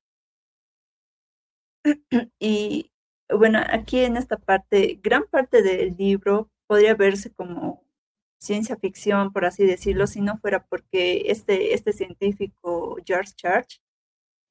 Y 2.39 2.91
bueno, 3.29 3.59
aquí 3.69 3.99
en 3.99 4.17
esta 4.17 4.37
parte, 4.37 4.99
gran 5.01 5.23
parte 5.29 5.61
del 5.61 5.95
libro 5.97 6.49
podría 6.67 6.95
verse 6.95 7.31
como 7.33 7.83
ciencia 8.39 8.75
ficción, 8.77 9.31
por 9.33 9.45
así 9.45 9.65
decirlo, 9.65 10.07
si 10.07 10.21
no 10.21 10.37
fuera 10.37 10.65
porque 10.65 11.23
este, 11.27 11.73
este 11.73 11.93
científico, 11.93 12.97
George 13.05 13.33
Church, 13.35 13.82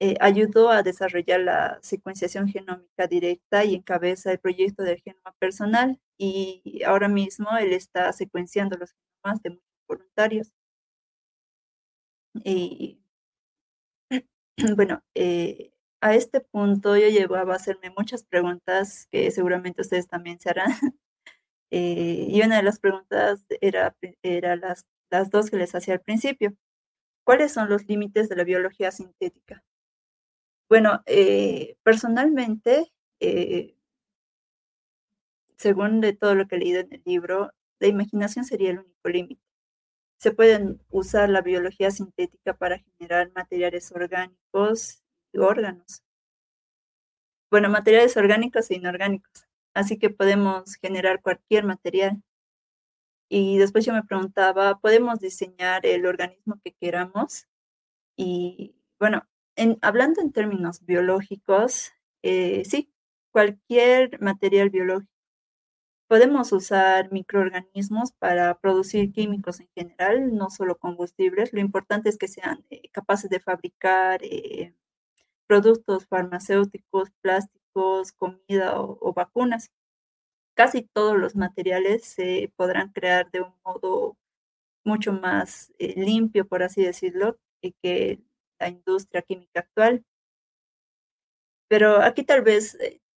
eh, 0.04 0.16
ayudó 0.20 0.70
a 0.70 0.82
desarrollar 0.82 1.40
la 1.42 1.78
secuenciación 1.80 2.48
genómica 2.48 3.06
directa 3.06 3.64
y 3.64 3.76
encabeza 3.76 4.32
el 4.32 4.40
proyecto 4.40 4.82
del 4.82 5.00
genoma 5.00 5.32
personal 5.38 6.00
y 6.18 6.82
ahora 6.84 7.06
mismo 7.06 7.56
él 7.56 7.72
está 7.72 8.12
secuenciando 8.12 8.76
los 8.76 8.92
genomas 9.22 9.42
de 9.42 9.50
muchos 9.50 9.64
voluntarios. 9.88 10.52
Y 12.44 12.98
bueno, 14.76 15.02
eh, 15.14 15.72
a 16.00 16.14
este 16.16 16.40
punto 16.40 16.96
yo 16.96 17.08
llevaba 17.08 17.52
a 17.52 17.56
hacerme 17.56 17.90
muchas 17.96 18.24
preguntas 18.24 19.06
que 19.12 19.30
seguramente 19.30 19.82
ustedes 19.82 20.08
también 20.08 20.40
se 20.40 20.50
harán. 20.50 20.66
Eh, 21.74 22.26
y 22.28 22.42
una 22.42 22.56
de 22.58 22.64
las 22.64 22.78
preguntas 22.78 23.46
era, 23.62 23.96
era 24.22 24.56
las, 24.56 24.84
las 25.10 25.30
dos 25.30 25.50
que 25.50 25.56
les 25.56 25.74
hacía 25.74 25.94
al 25.94 26.02
principio. 26.02 26.54
¿Cuáles 27.24 27.52
son 27.52 27.70
los 27.70 27.88
límites 27.88 28.28
de 28.28 28.36
la 28.36 28.44
biología 28.44 28.90
sintética? 28.90 29.64
Bueno, 30.72 31.02
eh, 31.04 31.76
personalmente, 31.82 32.90
según 35.56 36.00
de 36.00 36.14
todo 36.14 36.34
lo 36.34 36.48
que 36.48 36.56
he 36.56 36.58
leído 36.60 36.80
en 36.80 36.94
el 36.94 37.02
libro, 37.04 37.52
la 37.78 37.88
imaginación 37.88 38.46
sería 38.46 38.70
el 38.70 38.78
único 38.78 39.08
límite. 39.10 39.42
Se 40.16 40.32
pueden 40.32 40.80
usar 40.90 41.28
la 41.28 41.42
biología 41.42 41.90
sintética 41.90 42.54
para 42.54 42.78
generar 42.78 43.30
materiales 43.34 43.92
orgánicos 43.92 45.02
y 45.34 45.40
órganos. 45.40 46.02
Bueno, 47.50 47.68
materiales 47.68 48.16
orgánicos 48.16 48.70
e 48.70 48.76
inorgánicos. 48.76 49.44
Así 49.74 49.98
que 49.98 50.08
podemos 50.08 50.76
generar 50.76 51.20
cualquier 51.20 51.64
material. 51.64 52.22
Y 53.28 53.58
después 53.58 53.84
yo 53.84 53.92
me 53.92 54.04
preguntaba, 54.04 54.80
¿podemos 54.80 55.20
diseñar 55.20 55.84
el 55.84 56.06
organismo 56.06 56.58
que 56.64 56.72
queramos? 56.72 57.46
Y 58.16 58.74
bueno, 58.98 59.26
hablando 59.80 60.20
en 60.20 60.32
términos 60.32 60.84
biológicos, 60.84 61.92
eh, 62.22 62.64
sí, 62.64 62.92
cualquier 63.32 64.20
material 64.20 64.70
biológico 64.70 65.12
Podemos 66.12 66.52
usar 66.52 67.10
microorganismos 67.10 68.12
para 68.12 68.58
producir 68.58 69.12
químicos 69.12 69.60
en 69.60 69.68
general, 69.74 70.36
no 70.36 70.50
solo 70.50 70.76
combustibles. 70.76 71.54
Lo 71.54 71.60
importante 71.60 72.10
es 72.10 72.18
que 72.18 72.28
sean 72.28 72.66
eh, 72.68 72.82
capaces 72.92 73.30
de 73.30 73.40
fabricar 73.40 74.20
eh, 74.22 74.74
productos 75.46 76.06
farmacéuticos, 76.06 77.08
plásticos, 77.22 78.12
comida 78.12 78.78
o, 78.78 79.14
vacunas. 79.14 79.70
Casi 80.54 80.82
todos 80.82 81.16
los 81.18 81.34
materiales 81.34 82.04
se 82.04 82.52
podrán 82.56 82.92
crear 82.92 83.30
de 83.30 83.40
un 83.40 83.54
modo 83.64 84.18
mucho 84.84 85.14
más 85.14 85.72
limpio, 85.78 86.46
por 86.46 86.62
así 86.62 86.82
decirlo, 86.82 87.38
que 87.82 88.20
la 88.58 88.68
industria 88.68 89.22
química 89.22 89.60
actual. 89.60 90.04
Pero 91.68 92.02
aquí 92.02 92.22
tal 92.24 92.42
vez 92.42 92.76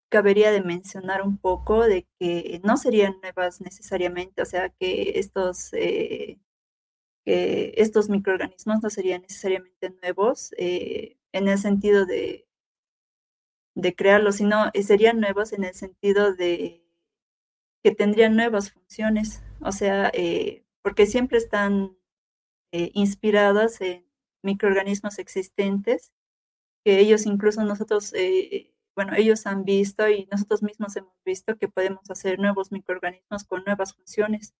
cabería 0.09 0.51
de 0.51 0.61
mencionar 0.61 1.21
un 1.21 1.37
poco 1.37 1.85
de 1.85 2.07
que 2.19 2.61
no 2.63 2.77
serían 2.77 3.15
nuevas 3.21 3.61
necesariamente, 3.61 4.41
o 4.41 4.45
sea, 4.45 4.69
que 4.69 5.13
estos, 5.19 5.71
eh, 7.27 7.73
estos 7.77 8.07
microorganismos 8.07 8.83
no 8.83 8.89
serían 8.91 9.23
necesariamente 9.23 9.89
nuevos 10.01 10.53
eh, 10.57 11.17
en 11.31 11.47
el 11.47 11.57
sentido 11.57 12.05
de, 12.05 12.47
de 13.73 13.95
crearlos, 13.95 14.35
sino 14.35 14.69
eh, 14.73 14.83
serían 14.83 15.19
nuevos 15.19 15.51
en 15.51 15.63
el 15.63 15.73
sentido 15.73 16.35
de 16.35 16.83
que 17.83 17.91
tendrían 17.91 18.35
nuevas 18.35 18.71
funciones, 18.71 19.41
o 19.61 19.71
sea, 19.71 20.11
porque 20.81 21.05
siempre 21.05 21.37
están 21.37 21.95
inspiradas 22.71 23.79
en 23.81 24.05
microorganismos 24.45 25.19
existentes, 25.19 26.13
que 26.85 26.99
ellos 26.99 27.25
incluso 27.25 27.63
nosotros 27.63 28.13
bueno, 28.95 29.13
ellos 29.15 29.45
han 29.45 29.65
visto 29.65 30.07
y 30.09 30.25
nosotros 30.31 30.63
mismos 30.63 30.95
hemos 30.95 31.13
visto 31.25 31.57
que 31.57 31.67
podemos 31.67 32.09
hacer 32.09 32.39
nuevos 32.39 32.71
microorganismos 32.71 33.43
con 33.43 33.63
nuevas 33.65 33.93
funciones, 33.93 34.55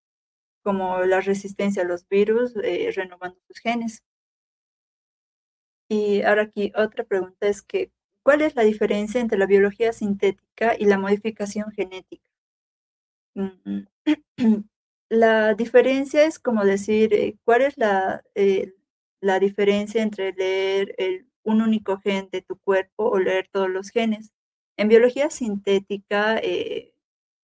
como 0.63 1.03
la 1.03 1.21
resistencia 1.21 1.83
a 1.83 1.85
los 1.85 2.07
virus, 2.09 2.53
eh, 2.63 2.91
renovando 2.95 3.39
sus 3.47 3.59
genes. 3.59 4.03
Y 5.89 6.21
ahora 6.23 6.43
aquí 6.43 6.71
otra 6.75 7.03
pregunta 7.05 7.47
es 7.47 7.61
que, 7.61 7.91
¿cuál 8.23 8.41
es 8.41 8.55
la 8.55 8.63
diferencia 8.63 9.21
entre 9.21 9.37
la 9.37 9.45
biología 9.45 9.93
sintética 9.93 10.75
y 10.77 10.85
la 10.85 10.97
modificación 10.97 11.71
genética? 11.71 12.25
Mm, 13.35 13.85
la 15.09 15.53
diferencia 15.53 16.25
es 16.25 16.39
como 16.39 16.65
decir, 16.65 17.13
eh, 17.13 17.37
¿cuál 17.45 17.61
es 17.61 17.77
la, 17.77 18.23
eh, 18.35 18.73
la 19.25 19.39
diferencia 19.39 20.03
entre 20.03 20.33
leer 20.33 20.93
el 20.97 21.27
un 21.45 21.61
único 21.61 21.97
gen 21.99 22.29
de 22.31 22.41
tu 22.41 22.57
cuerpo 22.57 23.05
o 23.09 23.19
leer 23.19 23.47
todos 23.51 23.69
los 23.69 23.89
genes. 23.89 24.31
En 24.77 24.89
biología 24.89 25.29
sintética 25.29 26.37
eh, 26.39 26.93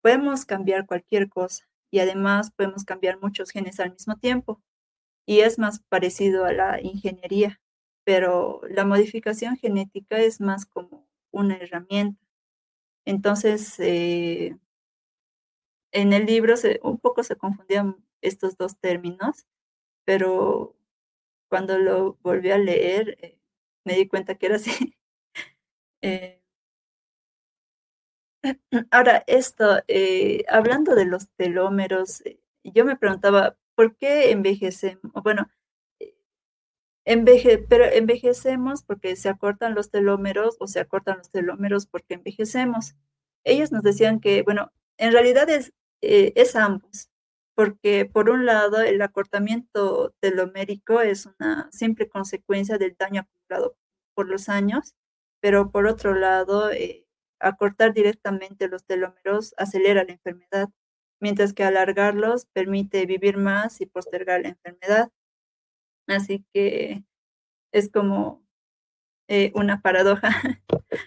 podemos 0.02 0.46
cambiar 0.46 0.86
cualquier 0.86 1.30
cosa 1.30 1.66
y 1.92 2.00
además 2.00 2.52
podemos 2.52 2.84
cambiar 2.84 3.20
muchos 3.22 3.52
genes 3.52 3.80
al 3.80 3.92
mismo 3.94 4.18
tiempo 4.18 4.62
y 5.26 5.42
es 5.42 5.60
más 5.60 5.82
parecido 5.90 6.46
a 6.46 6.54
la 6.54 6.82
ingeniería, 6.82 7.62
pero 8.04 8.62
la 8.70 8.86
modificación 8.86 9.58
genética 9.58 10.20
es 10.20 10.42
más 10.42 10.66
como 10.66 11.08
una 11.32 11.58
herramienta. 11.58 12.20
Entonces, 13.06 13.80
eh, 13.80 14.58
en 15.92 16.14
el 16.14 16.26
libro 16.26 16.58
se, 16.58 16.80
un 16.84 16.98
poco 17.00 17.24
se 17.24 17.36
confundían 17.36 17.98
estos 18.22 18.58
dos 18.58 18.78
términos, 18.80 19.46
pero 20.06 20.76
cuando 21.52 21.78
lo 21.78 22.16
volví 22.24 22.50
a 22.52 22.58
leer, 22.58 23.18
eh, 23.22 23.38
me 23.86 23.96
di 23.96 24.08
cuenta 24.08 24.36
que 24.36 24.46
era 24.48 24.56
así. 24.56 24.72
Eh, 26.04 26.42
ahora, 28.92 29.24
esto, 29.28 29.82
eh, 29.88 30.44
hablando 30.50 30.96
de 30.96 31.06
los 31.06 31.30
telómeros, 31.36 32.24
yo 32.64 32.86
me 32.86 32.96
preguntaba, 32.98 33.56
¿por 33.76 33.96
qué 33.98 34.32
envejecemos? 34.32 35.12
Bueno, 35.24 35.48
enveje, 37.06 37.58
pero 37.60 37.86
envejecemos 37.86 38.82
porque 38.84 39.16
se 39.16 39.30
acortan 39.30 39.76
los 39.76 39.92
telómeros 39.92 40.58
o 40.60 40.66
se 40.68 40.80
acortan 40.80 41.18
los 41.20 41.30
telómeros 41.32 41.86
porque 41.88 42.16
envejecemos. 42.16 42.96
Ellos 43.44 43.72
nos 43.72 43.84
decían 43.84 44.20
que, 44.20 44.42
bueno, 44.44 44.72
en 44.98 45.12
realidad 45.14 45.50
es, 45.50 45.74
es 46.02 46.56
ambos, 46.56 47.11
porque 47.62 48.10
por 48.12 48.32
un 48.32 48.48
lado 48.48 48.82
el 48.82 49.00
acortamiento 49.04 50.16
telomérico 50.20 51.00
es 51.02 51.28
una 51.28 51.70
simple 51.72 52.10
consecuencia 52.10 52.80
del 52.80 52.96
daño 52.98 53.22
acumulado 53.22 53.78
por 54.16 54.28
los 54.28 54.50
años, 54.50 54.96
pero 55.42 55.70
por 55.70 55.86
otro 55.86 56.16
lado, 56.16 56.72
eh, 56.72 57.06
acortar 57.40 57.94
directamente 57.94 58.68
los 58.68 58.84
telómeros 58.86 59.54
acelera 59.58 60.04
la 60.04 60.14
enfermedad, 60.14 60.70
mientras 61.20 61.54
que 61.54 61.64
alargarlos 61.64 62.48
permite 62.48 63.06
vivir 63.06 63.38
más 63.38 63.80
y 63.80 63.86
postergar 63.86 64.42
la 64.42 64.50
enfermedad. 64.50 65.12
Así 66.08 66.44
que 66.52 67.04
es 67.72 67.92
como 67.92 68.44
eh, 69.28 69.52
una 69.54 69.82
paradoja. 69.84 70.30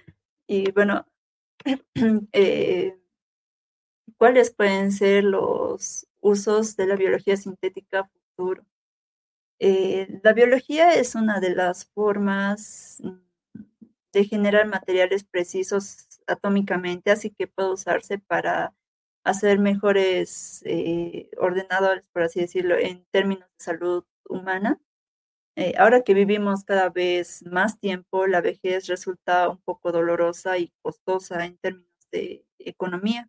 y 0.46 0.70
bueno, 0.70 1.04
eh, 2.32 2.96
¿cuáles 4.18 4.54
pueden 4.54 4.92
ser 4.92 5.24
los 5.24 6.06
usos 6.24 6.76
de 6.76 6.86
la 6.86 6.96
biología 6.96 7.36
sintética 7.36 8.10
futuro? 8.36 8.64
Eh, 9.60 10.20
la 10.22 10.32
biología 10.32 10.94
es 10.94 11.14
una 11.14 11.38
de 11.40 11.54
las 11.54 11.86
formas 11.94 12.98
mm, 13.02 13.12
de 14.12 14.24
generar 14.24 14.66
materiales 14.68 15.24
precisos 15.24 16.20
atómicamente, 16.26 17.10
así 17.10 17.30
que 17.30 17.46
puede 17.46 17.72
usarse 17.72 18.18
para 18.18 18.74
hacer 19.24 19.58
mejores 19.58 20.62
eh, 20.66 21.30
ordenadores, 21.38 22.08
por 22.08 22.22
así 22.22 22.40
decirlo, 22.40 22.76
en 22.78 23.04
términos 23.10 23.48
de 23.58 23.64
salud 23.64 24.04
humana. 24.28 24.80
Eh, 25.56 25.74
ahora 25.78 26.02
que 26.02 26.14
vivimos 26.14 26.64
cada 26.64 26.90
vez 26.90 27.44
más 27.46 27.78
tiempo, 27.80 28.26
la 28.26 28.40
vejez 28.40 28.86
resulta 28.88 29.48
un 29.48 29.58
poco 29.58 29.92
dolorosa 29.92 30.58
y 30.58 30.72
costosa 30.82 31.44
en 31.44 31.58
términos 31.58 32.08
de 32.12 32.44
economía. 32.58 33.28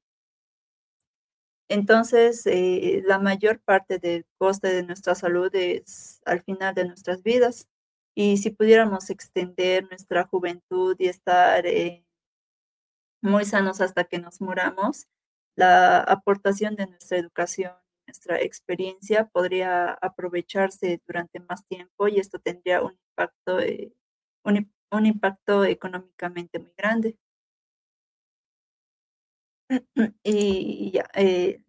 Entonces, 1.70 2.46
eh, 2.46 3.02
la 3.06 3.18
mayor 3.20 3.60
parte 3.60 3.98
del 4.00 4.26
coste 4.38 4.68
de 4.70 4.84
nuestra 4.84 5.16
salud 5.16 5.50
es 5.56 6.22
al 6.26 6.42
final 6.44 6.76
de 6.76 6.86
nuestras 6.86 7.24
vidas. 7.24 7.68
Y 8.16 8.38
si 8.38 8.52
pudiéramos 8.52 9.10
extender 9.10 9.84
nuestra 9.90 10.26
juventud 10.26 10.96
y 11.00 11.08
estar 11.08 11.66
eh, 11.66 12.06
muy 13.22 13.46
sanos 13.46 13.82
hasta 13.82 14.04
que 14.06 14.20
nos 14.20 14.42
muramos, 14.42 15.08
la 15.56 16.00
aportación 16.02 16.76
de 16.76 16.88
nuestra 16.88 17.18
educación, 17.18 17.74
nuestra 18.08 18.40
experiencia 18.42 19.26
podría 19.26 19.94
aprovecharse 19.94 21.02
durante 21.08 21.40
más 21.40 21.66
tiempo 21.68 22.08
y 22.08 22.20
esto 22.20 22.40
tendría 22.40 22.82
un 22.84 22.94
impacto, 22.94 23.60
eh, 23.62 23.94
un 24.92 25.06
impacto 25.06 25.66
económicamente 25.66 26.60
muy 26.60 26.72
grande. 26.78 27.18
Y 30.24 30.92
ya, 30.92 31.06
eh, 31.16 31.62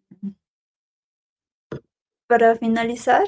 para 2.27 2.57
finalizar, 2.57 3.25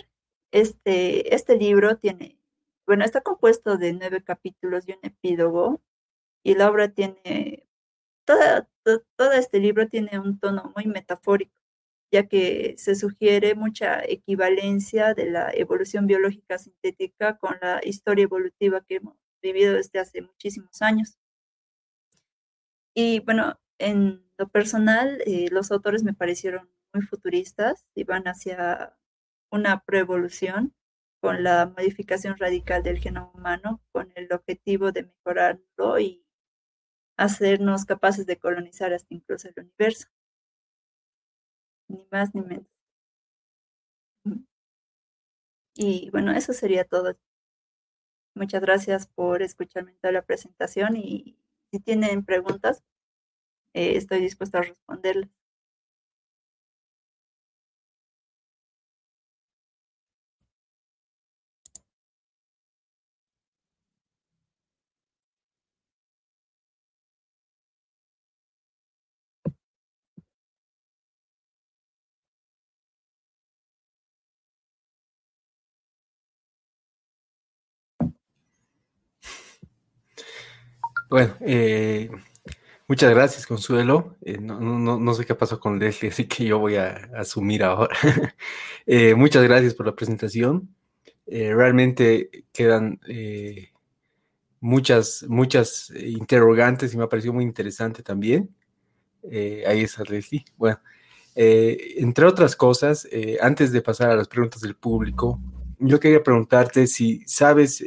este, 0.52 1.34
este 1.34 1.56
libro 1.56 1.96
tiene, 1.98 2.38
bueno, 2.86 3.04
está 3.04 3.20
compuesto 3.20 3.76
de 3.78 3.92
nueve 3.92 4.22
capítulos 4.24 4.88
y 4.88 4.92
un 4.92 5.00
epílogo, 5.02 5.80
y 6.44 6.54
la 6.54 6.70
obra 6.70 6.88
tiene, 6.90 7.66
toda, 8.26 8.68
todo 9.16 9.32
este 9.32 9.60
libro 9.60 9.88
tiene 9.88 10.18
un 10.20 10.38
tono 10.40 10.72
muy 10.76 10.86
metafórico. 10.86 11.54
ya 12.12 12.28
que 12.28 12.76
se 12.78 12.94
sugiere 12.96 13.54
mucha 13.56 14.02
equivalencia 14.04 15.14
de 15.14 15.30
la 15.30 15.50
evolución 15.54 16.06
biológica 16.08 16.58
sintética 16.58 17.38
con 17.38 17.56
la 17.62 17.80
historia 17.84 18.24
evolutiva 18.24 18.82
que 18.82 18.96
hemos 18.96 19.16
vivido 19.42 19.74
desde 19.74 20.00
hace 20.00 20.22
muchísimos 20.22 20.82
años. 20.82 21.18
Y 22.94 23.20
bueno, 23.20 23.58
en 23.78 24.24
lo 24.38 24.48
personal, 24.48 25.20
eh, 25.26 25.48
los 25.50 25.70
autores 25.70 26.02
me 26.04 26.14
parecieron 26.14 26.70
muy 26.92 27.02
futuristas 27.02 27.86
y 27.94 28.04
van 28.04 28.24
hacia 28.24 28.96
una 29.50 29.82
preevolución 29.84 30.74
con 31.20 31.42
la 31.42 31.66
modificación 31.66 32.36
radical 32.38 32.82
del 32.82 32.98
genoma 32.98 33.32
humano 33.34 33.82
con 33.92 34.12
el 34.14 34.32
objetivo 34.32 34.92
de 34.92 35.04
mejorarlo 35.04 35.98
y 35.98 36.24
hacernos 37.18 37.84
capaces 37.84 38.26
de 38.26 38.38
colonizar 38.38 38.92
hasta 38.94 39.14
incluso 39.14 39.48
el 39.48 39.54
universo. 39.64 40.08
Ni 41.88 42.06
más 42.10 42.34
ni 42.34 42.40
menos. 42.40 42.66
Y 45.76 46.10
bueno, 46.10 46.32
eso 46.32 46.52
sería 46.52 46.84
todo. 46.84 47.16
Muchas 48.34 48.62
gracias 48.62 49.06
por 49.06 49.42
escucharme 49.42 49.92
toda 50.00 50.12
la 50.12 50.22
presentación 50.22 50.96
y 50.96 51.36
si 51.70 51.80
tienen 51.80 52.24
preguntas, 52.24 52.82
eh, 53.74 53.96
estoy 53.96 54.20
dispuesta 54.20 54.58
a 54.58 54.62
responderles. 54.62 55.30
Bueno, 81.08 81.34
eh, 81.40 82.10
muchas 82.86 83.10
gracias, 83.14 83.46
Consuelo. 83.46 84.16
Eh, 84.20 84.38
no, 84.38 85.14
sé 85.14 85.24
qué 85.24 85.34
pasó 85.34 85.58
con 85.58 85.78
Leslie, 85.78 86.10
así 86.10 86.26
que 86.28 86.44
yo 86.44 86.58
voy 86.58 86.76
a, 86.76 87.10
asumir 87.16 87.62
ahora. 87.64 87.96
Eh, 88.90 89.14
muchas 89.14 89.42
gracias 89.42 89.74
por 89.74 89.84
la 89.84 89.94
presentación. 89.94 90.74
realmente 91.26 92.46
quedan 92.54 92.98
muchas, 94.60 95.26
muchas 95.28 95.90
interrogantes 95.90 96.94
y 96.94 96.96
me 96.96 97.04
ha 97.04 97.08
parecido 97.08 97.34
muy 97.34 97.44
interesante 97.44 98.02
también. 98.02 98.54
ahí 99.66 99.82
está 99.82 100.04
Leslie. 100.04 100.46
Bueno, 100.56 100.80
entre 101.34 102.24
otras 102.24 102.56
cosas, 102.56 103.06
antes 103.42 103.72
de 103.72 103.82
pasar 103.82 104.10
a 104.10 104.16
las 104.16 104.28
preguntas 104.28 104.62
del 104.62 104.74
público, 104.74 105.38
yo 105.78 106.00
quería 106.00 106.22
preguntarte 106.22 106.86
si 106.86 107.22
sabes 107.26 107.84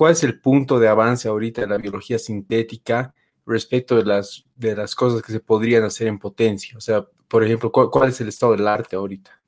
¿Cuál 0.00 0.12
es 0.12 0.24
el 0.24 0.40
punto 0.40 0.78
de 0.78 0.88
avance 0.88 1.28
ahorita 1.28 1.60
de 1.60 1.66
la 1.66 1.76
biología 1.76 2.18
sintética 2.18 3.12
respecto 3.44 3.96
de 3.96 4.06
las, 4.06 4.46
de 4.56 4.74
las 4.74 4.94
cosas 4.94 5.20
que 5.20 5.30
se 5.30 5.40
podrían 5.40 5.84
hacer 5.84 6.06
en 6.06 6.18
potencia? 6.18 6.74
O 6.78 6.80
sea, 6.80 7.04
por 7.28 7.44
ejemplo, 7.44 7.70
¿cuál, 7.70 8.08
es 8.08 8.18
el 8.22 8.28
estado 8.28 8.52
del 8.52 8.66
arte 8.66 8.96
ahorita? 8.96 9.42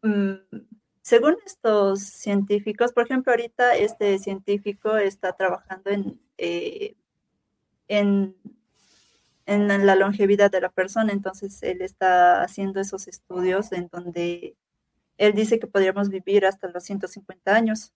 Mm, 0.00 0.36
según 1.02 1.36
estos 1.44 2.00
científicos, 2.00 2.94
por 2.94 3.04
ejemplo, 3.04 3.30
ahorita 3.30 3.76
este 3.76 4.18
científico 4.18 4.96
está 4.96 5.34
trabajando 5.34 5.90
en, 5.90 6.18
eh, 6.38 6.96
en, 7.88 8.34
en 9.44 9.86
la 9.86 9.96
longevidad 9.96 10.50
de 10.50 10.62
la 10.62 10.70
persona, 10.70 11.12
entonces 11.12 11.62
él 11.62 11.82
está 11.82 12.40
haciendo 12.40 12.80
esos 12.80 13.06
estudios 13.06 13.70
en 13.72 13.90
donde 13.92 14.56
él 15.18 15.34
dice 15.34 15.58
que 15.58 15.66
podríamos 15.66 16.08
vivir 16.08 16.46
hasta 16.46 16.68
los 16.68 16.84
150 16.84 17.54
años. 17.54 17.92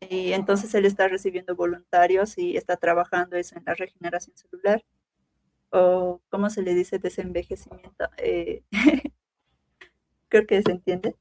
Y 0.00 0.32
entonces 0.32 0.74
él 0.74 0.84
está 0.84 1.08
recibiendo 1.08 1.56
voluntarios 1.56 2.36
y 2.38 2.56
está 2.56 2.76
trabajando 2.76 3.36
eso 3.36 3.56
en 3.56 3.64
la 3.64 3.74
regeneración 3.74 4.36
celular 4.36 4.84
o 5.70 6.20
cómo 6.28 6.50
se 6.50 6.62
le 6.62 6.74
dice 6.74 6.98
desenvejecimiento. 6.98 8.04
Eh, 8.18 8.62
creo 10.28 10.46
que 10.46 10.62
se 10.62 10.70
entiende. 10.70 11.14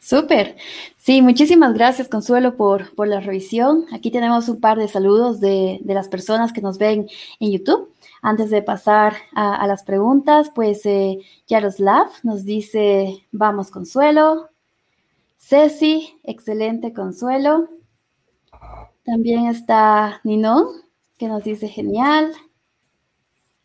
Súper. 0.00 0.56
Sí, 0.98 1.22
muchísimas 1.22 1.72
gracias, 1.72 2.08
Consuelo, 2.08 2.56
por, 2.56 2.94
por 2.94 3.08
la 3.08 3.20
revisión. 3.20 3.86
Aquí 3.92 4.10
tenemos 4.10 4.48
un 4.50 4.60
par 4.60 4.78
de 4.78 4.86
saludos 4.86 5.40
de, 5.40 5.80
las 5.84 6.08
personas 6.08 6.52
que 6.52 6.60
nos 6.60 6.76
ven 6.76 7.08
en 7.40 7.52
YouTube. 7.52 7.90
Antes 8.20 8.50
de 8.50 8.62
pasar 8.62 9.14
a, 9.34 9.66
las 9.66 9.82
preguntas, 9.82 10.50
pues 10.54 10.84
eh, 10.84 11.18
Yaroslav 11.46 12.08
nos 12.22 12.44
dice, 12.44 13.26
vamos, 13.32 13.70
Consuelo. 13.70 14.50
Ceci, 15.46 16.18
excelente 16.22 16.94
consuelo. 16.94 17.68
También 19.04 19.46
está 19.46 20.22
Ninon, 20.24 20.64
que 21.18 21.28
nos 21.28 21.44
dice 21.44 21.68
genial. 21.68 22.32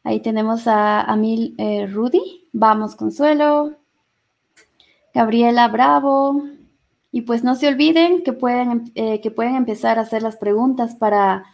Ahí 0.04 0.20
tenemos 0.20 0.68
a 0.68 1.00
Amil 1.00 1.56
eh, 1.58 1.88
Rudy, 1.88 2.50
vamos 2.52 2.98
consuelo. 2.98 3.78
Gabriela 5.14 5.70
Bravo. 5.70 6.44
Y 7.12 7.22
pues 7.22 7.46
no 7.46 7.56
se 7.56 7.70
olviden 7.70 8.24
que 8.24 8.34
pueden, 8.34 8.92
eh, 8.96 9.22
que 9.22 9.32
pueden 9.32 9.56
empezar 9.56 10.00
a 10.00 10.02
hacer 10.02 10.22
las 10.22 10.36
preguntas 10.36 10.96
para, 10.96 11.46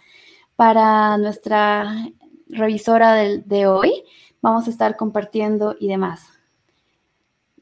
para 0.56 1.20
nuestra 1.20 2.10
revisora 2.50 3.14
de 3.14 3.68
hoy. 3.68 4.04
Vamos 4.42 4.66
a 4.66 4.72
estar 4.72 4.98
compartiendo 4.98 5.76
y 5.80 5.88
demás. 5.88 6.35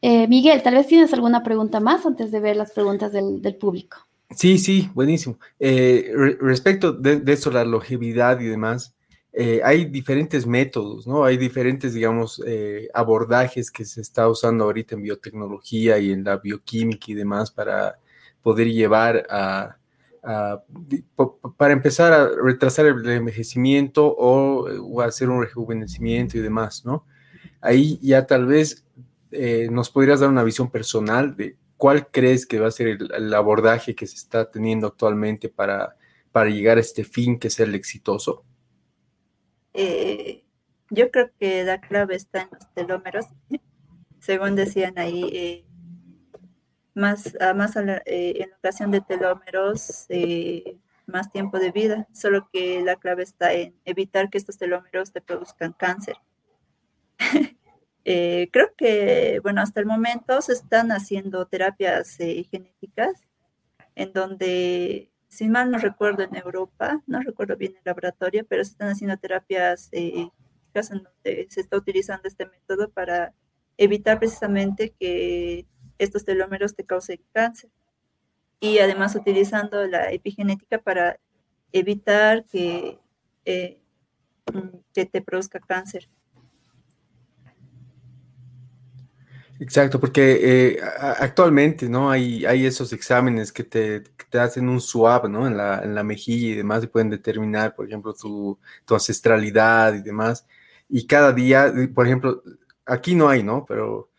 Eh, 0.05 0.27
Miguel, 0.27 0.61
tal 0.61 0.73
vez 0.73 0.87
tienes 0.87 1.13
alguna 1.13 1.43
pregunta 1.43 1.79
más 1.79 2.05
antes 2.05 2.29
de 2.29 2.41
ver 2.41 2.57
las 2.57 2.73
preguntas 2.73 3.13
del, 3.13 3.55
público. 3.55 4.05
Sí, 4.31 4.57
sí, 4.57 4.91
buenísimo. 4.93 5.39
Eh, 5.61 6.11
respecto 6.41 6.91
de, 6.91 7.21
eso, 7.31 7.49
la 7.51 7.63
longevidad 7.63 8.37
y 8.41 8.47
demás, 8.47 8.93
eh, 9.31 9.61
hay 9.63 9.85
diferentes 9.85 10.45
métodos, 10.45 11.07
¿no? 11.07 11.23
Hay 11.23 11.37
diferentes, 11.37 11.93
digamos, 11.93 12.43
abordajes 12.93 13.71
que 13.71 13.85
se 13.85 14.01
está 14.01 14.27
usando 14.27 14.65
ahorita 14.65 14.95
en 14.95 15.03
biotecnología 15.03 15.97
y 15.99 16.11
en 16.11 16.25
la 16.25 16.35
bioquímica 16.35 17.05
y 17.07 17.13
demás 17.13 17.49
para 17.49 17.97
poder 18.41 18.67
llevar 18.73 19.25
a, 19.29 19.77
para 21.55 21.71
empezar 21.71 22.11
a 22.11 22.27
retrasar 22.43 22.87
el 22.87 23.09
envejecimiento 23.09 24.05
o, 24.07 24.67
o, 24.69 25.01
hacer 25.01 25.29
un 25.29 25.41
rejuvenecimiento 25.41 26.37
y 26.37 26.41
demás, 26.41 26.83
¿no? 26.83 27.05
Ahí 27.61 27.97
ya 28.01 28.27
tal 28.27 28.45
vez 28.47 28.83
eh, 29.33 29.67
¿nos 29.71 29.89
podrías 29.89 30.19
dar 30.19 30.29
una 30.29 30.43
visión 30.43 30.69
personal 30.69 31.35
de 31.35 31.57
cuál 31.77 32.07
crees 32.07 32.45
que 32.45 32.59
va 32.59 32.67
a 32.67 32.71
ser 32.71 32.87
el, 32.87 33.33
abordaje 33.33 33.95
que 33.95 34.07
se 34.07 34.15
está 34.15 34.49
teniendo 34.49 34.87
actualmente 34.87 35.49
para, 35.49 35.97
para 36.31 36.49
llegar 36.49 36.77
a 36.77 36.81
este 36.81 37.03
fin 37.03 37.39
que 37.39 37.47
es 37.47 37.59
el 37.59 37.75
exitoso? 37.75 38.45
Eh, 39.73 40.43
yo 40.89 41.09
creo 41.11 41.31
que 41.39 41.63
la 41.63 41.81
clave 41.81 42.15
está 42.15 42.43
en 42.43 42.49
los 42.51 42.73
telómeros, 42.73 43.25
según 44.19 44.55
decían 44.55 44.97
ahí, 44.97 45.23
eh, 45.33 45.65
más, 46.93 47.35
más 47.55 47.75
en 47.75 48.53
ocasión 48.59 48.91
de 48.91 49.01
telómeros, 49.01 50.05
más 51.07 51.31
tiempo 51.31 51.57
de 51.57 51.71
vida, 51.71 52.07
solo 52.13 52.47
que 52.53 52.83
la 52.83 52.97
clave 52.97 53.23
está 53.23 53.51
en 53.53 53.75
evitar 53.83 54.29
que 54.29 54.37
estos 54.37 54.57
telómeros 54.57 55.11
te 55.11 55.21
produzcan 55.21 55.73
cáncer. 55.73 56.17
Eh, 58.05 58.49
creo 58.51 58.73
que, 58.75 59.39
bueno, 59.43 59.61
hasta 59.61 59.79
el 59.79 59.85
momento 59.85 60.41
se 60.41 60.53
están 60.53 60.91
haciendo 60.91 61.45
terapias 61.45 62.19
eh, 62.19 62.45
genéticas 62.51 63.21
en 63.95 64.11
donde, 64.13 65.09
si 65.29 65.49
mal 65.49 65.71
no 65.71 65.77
recuerdo, 65.77 66.23
en 66.23 66.35
Europa, 66.35 67.01
no 67.07 67.21
recuerdo 67.21 67.55
bien 67.57 67.73
el 67.75 67.81
laboratorio, 67.85 68.45
pero 68.47 68.63
se 68.63 68.71
están 68.71 68.89
haciendo 68.89 69.17
terapias 69.17 69.89
eh, 69.91 70.29
en 70.73 71.03
donde 71.03 71.47
se 71.49 71.61
está 71.61 71.77
utilizando 71.77 72.27
este 72.27 72.45
método 72.47 72.89
para 72.89 73.33
evitar 73.77 74.19
precisamente 74.19 74.93
que 74.99 75.67
estos 75.97 76.25
telómeros 76.25 76.75
te 76.75 76.83
causen 76.83 77.21
cáncer. 77.31 77.69
Y 78.59 78.79
además 78.79 79.15
utilizando 79.15 79.85
la 79.87 80.11
epigenética 80.11 80.79
para 80.79 81.19
evitar 81.71 82.45
que, 82.45 82.99
mm, 84.53 84.77
que 84.93 85.05
te 85.05 85.21
produzca 85.21 85.59
cáncer. 85.59 86.09
Exacto, 89.63 89.97
porque 89.97 90.73
eh, 90.75 90.81
actualmente, 91.19 91.87
¿no? 91.87 92.11
Hay, 92.11 92.45
hay 92.45 92.65
esos 92.65 92.91
exámenes 92.91 93.53
que 93.53 93.63
te, 93.63 94.03
hacen 94.37 94.67
un 94.67 94.81
swab, 94.81 95.29
¿no? 95.29 95.47
En 95.47 95.55
la, 95.55 95.81
en 95.81 95.95
la, 95.95 96.03
mejilla 96.03 96.47
y 96.49 96.55
demás 96.55 96.83
y 96.83 96.87
pueden 96.87 97.09
determinar, 97.09 97.73
por 97.73 97.87
ejemplo, 97.87 98.13
tu, 98.13 98.59
ancestralidad 98.89 99.93
y 99.93 100.01
demás. 100.01 100.45
Y 100.89 101.07
cada 101.07 101.31
día, 101.31 101.67
eh, 101.67 101.87
por 101.87 102.05
ejemplo, 102.05 102.43
aquí 102.85 103.15
no 103.15 103.29
hay, 103.29 103.41
¿no? 103.41 103.63
Pero 103.65 104.09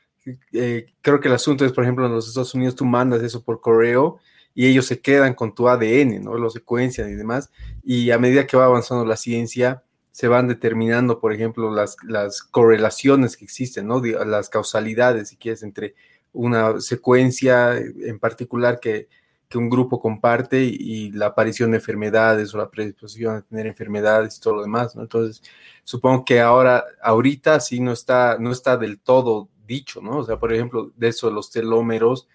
eh, 0.52 0.86
creo 1.02 1.20
que 1.20 1.28
el 1.28 1.34
asunto 1.34 1.66
es, 1.66 1.72
por 1.72 1.84
ejemplo, 1.84 2.06
en 2.06 2.12
los 2.12 2.26
Estados 2.26 2.54
Unidos 2.54 2.74
tú 2.74 2.86
mandas 2.86 3.22
eso 3.22 3.44
por 3.44 3.60
correo 3.60 4.20
y 4.54 4.66
ellos 4.66 4.86
se 4.86 5.00
quedan 5.00 5.34
con 5.34 5.54
tu 5.54 5.68
ADN, 5.68 6.24
¿no? 6.24 6.38
Lo 6.38 6.48
secuencian 6.48 7.10
y 7.10 7.14
demás. 7.16 7.50
Y 7.82 8.10
a 8.12 8.18
medida 8.18 8.46
que 8.46 8.56
va 8.56 8.64
avanzando 8.64 9.04
la 9.04 9.18
ciencia, 9.18 9.82
se 10.14 10.28
van 10.28 10.46
determinando, 10.46 11.18
por 11.18 11.32
ejemplo, 11.32 11.74
las, 11.74 11.96
las 12.06 12.40
correlaciones 12.40 13.36
que 13.36 13.44
existen, 13.44 13.88
¿no? 13.88 14.00
Las 14.00 14.48
causalidades, 14.48 15.30
si 15.30 15.36
quieres, 15.36 15.64
entre 15.64 15.96
una 16.32 16.80
secuencia 16.80 17.76
en 17.76 18.20
particular 18.20 18.78
que, 18.78 19.08
que 19.48 19.58
un 19.58 19.68
grupo 19.68 19.98
comparte 19.98 20.62
y, 20.62 21.10
la 21.10 21.26
aparición 21.26 21.72
de 21.72 21.78
enfermedades 21.78 22.54
o 22.54 22.58
la 22.58 22.70
predisposición 22.70 23.34
a 23.34 23.42
tener 23.42 23.66
enfermedades 23.66 24.36
y 24.36 24.40
todo 24.40 24.54
lo 24.54 24.62
demás, 24.62 24.94
¿no? 24.94 25.02
Entonces, 25.02 25.42
supongo 25.82 26.24
que 26.24 26.40
ahora, 26.40 26.84
ahorita 27.02 27.58
sí 27.58 27.80
no 27.80 27.90
está, 27.90 28.36
no 28.38 28.52
está 28.52 28.76
del 28.76 29.00
todo 29.00 29.48
dicho, 29.66 30.00
¿no? 30.00 30.18
O 30.18 30.24
sea, 30.24 30.38
por 30.38 30.52
ejemplo, 30.52 30.92
de 30.94 31.08
eso 31.08 31.26
de 31.26 31.34
los 31.34 31.50
telómeros, 31.50 32.28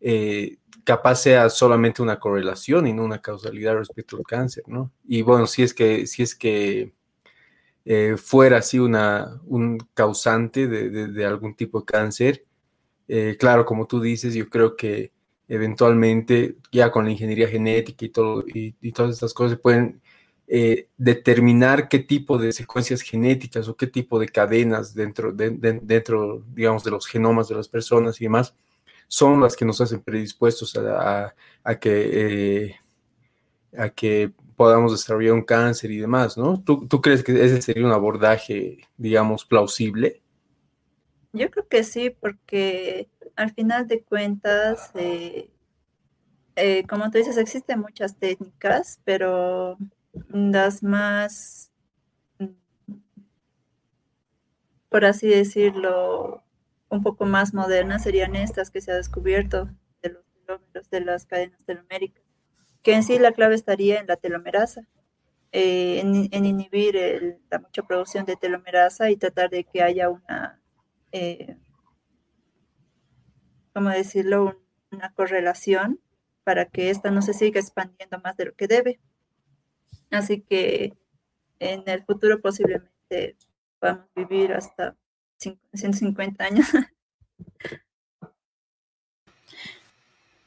eh, 0.00 0.58
capaz 0.84 1.16
sea 1.16 1.50
solamente 1.50 2.02
una 2.02 2.20
correlación 2.20 2.86
y 2.86 2.92
no 2.92 3.02
una 3.02 3.20
causalidad 3.20 3.74
respecto 3.74 4.16
al 4.16 4.22
cáncer, 4.22 4.62
¿no? 4.68 4.92
Y 5.08 5.22
bueno, 5.22 5.48
si 5.48 5.64
es 5.64 5.74
que, 5.74 6.06
si 6.06 6.22
es 6.22 6.36
que 6.36 6.94
eh, 7.88 8.16
fuera 8.16 8.58
así 8.58 8.80
una, 8.80 9.40
un 9.46 9.78
causante 9.94 10.66
de, 10.66 11.24
algún 11.24 11.54
tipo 11.54 11.80
de 11.80 11.86
cáncer. 11.86 12.42
Eh, 13.06 13.36
claro, 13.38 13.64
como 13.64 13.86
tú 13.86 14.00
dices, 14.00 14.34
yo 14.34 14.48
creo 14.48 14.76
que 14.76 15.12
eventualmente 15.48 16.56
ya 16.72 16.90
con 16.90 17.04
la 17.04 17.12
ingeniería 17.12 17.48
genética 17.48 18.04
y, 18.04 18.08
todo, 18.08 18.44
y, 18.46 18.72
todas 18.92 19.12
estas 19.12 19.32
cosas 19.32 19.60
pueden 19.60 20.02
eh, 20.48 20.88
determinar 20.96 21.88
qué 21.88 22.00
tipo 22.00 22.38
de 22.38 22.52
secuencias 22.52 23.02
genéticas 23.02 23.68
o 23.68 23.76
qué 23.76 23.86
tipo 23.86 24.18
de 24.18 24.28
cadenas 24.28 24.92
dentro, 24.92 25.32
dentro, 25.32 26.42
digamos, 26.54 26.82
de 26.82 26.90
los 26.90 27.06
genomas 27.06 27.48
de 27.48 27.54
las 27.54 27.68
personas 27.68 28.20
y 28.20 28.24
demás 28.24 28.52
son 29.08 29.40
las 29.40 29.54
que 29.56 29.64
nos 29.64 29.80
hacen 29.80 30.00
predispuestos 30.00 30.76
a, 30.76 31.32
que, 31.80 32.74
a 33.76 33.88
que 33.90 34.32
podamos 34.56 34.92
desarrollar 34.92 35.34
un 35.34 35.42
cáncer 35.42 35.90
y 35.90 35.98
demás, 35.98 36.36
¿no? 36.36 36.60
¿Tú, 36.62 36.88
crees 37.00 37.22
que 37.22 37.32
ese 37.44 37.60
sería 37.60 37.84
un 37.84 37.92
abordaje, 37.92 38.78
digamos, 38.96 39.44
plausible? 39.44 40.22
Yo 41.32 41.50
creo 41.50 41.68
que 41.68 41.84
sí, 41.84 42.10
porque 42.10 43.08
al 43.36 43.52
final 43.52 43.86
de 43.86 44.02
cuentas, 44.02 44.90
eh, 44.94 45.50
eh, 46.56 46.84
como 46.88 47.10
tú 47.10 47.18
dices, 47.18 47.36
existen 47.36 47.80
muchas 47.80 48.16
técnicas, 48.16 49.00
pero 49.04 49.76
las 50.30 50.82
más, 50.82 51.70
por 54.88 55.04
así 55.04 55.28
decirlo, 55.28 56.42
un 56.88 57.02
poco 57.02 57.26
más 57.26 57.52
modernas 57.52 58.04
serían 58.04 58.34
estas 58.36 58.70
que 58.70 58.80
se 58.80 58.92
ha 58.92 58.94
descubierto 58.94 59.68
de 60.02 60.10
los 60.10 60.22
kilómetros 60.24 60.88
de 60.88 61.00
las 61.02 61.26
cadenas 61.26 61.62
teloméricas 61.66 62.25
que 62.86 62.94
en 62.94 63.02
sí 63.02 63.18
la 63.18 63.32
clave 63.32 63.56
estaría 63.56 63.98
en 63.98 64.06
la 64.06 64.14
telomerasa, 64.14 64.86
eh, 65.50 65.98
en, 65.98 66.44
inhibir 66.44 67.40
la 67.50 67.58
mucha 67.58 67.82
producción 67.82 68.24
de 68.26 68.36
telomerasa 68.36 69.10
y 69.10 69.16
tratar 69.16 69.50
de 69.50 69.64
que 69.64 69.82
haya 69.82 70.08
una, 70.08 70.60
eh, 71.10 71.56
¿cómo 73.74 73.90
decirlo?, 73.90 74.62
una 74.92 75.12
correlación 75.14 75.98
para 76.44 76.66
que 76.66 76.90
ésta 76.90 77.10
no 77.10 77.22
se 77.22 77.34
siga 77.34 77.58
expandiendo 77.58 78.20
más 78.20 78.36
de 78.36 78.44
lo 78.44 78.54
que 78.54 78.68
debe. 78.68 79.00
Así 80.12 80.42
que 80.42 80.96
en 81.58 81.82
el 81.88 82.04
futuro 82.04 82.40
posiblemente 82.40 83.36
podamos 83.80 84.06
vivir 84.14 84.52
hasta 84.52 84.96
150 85.38 86.44
años. 86.44 86.68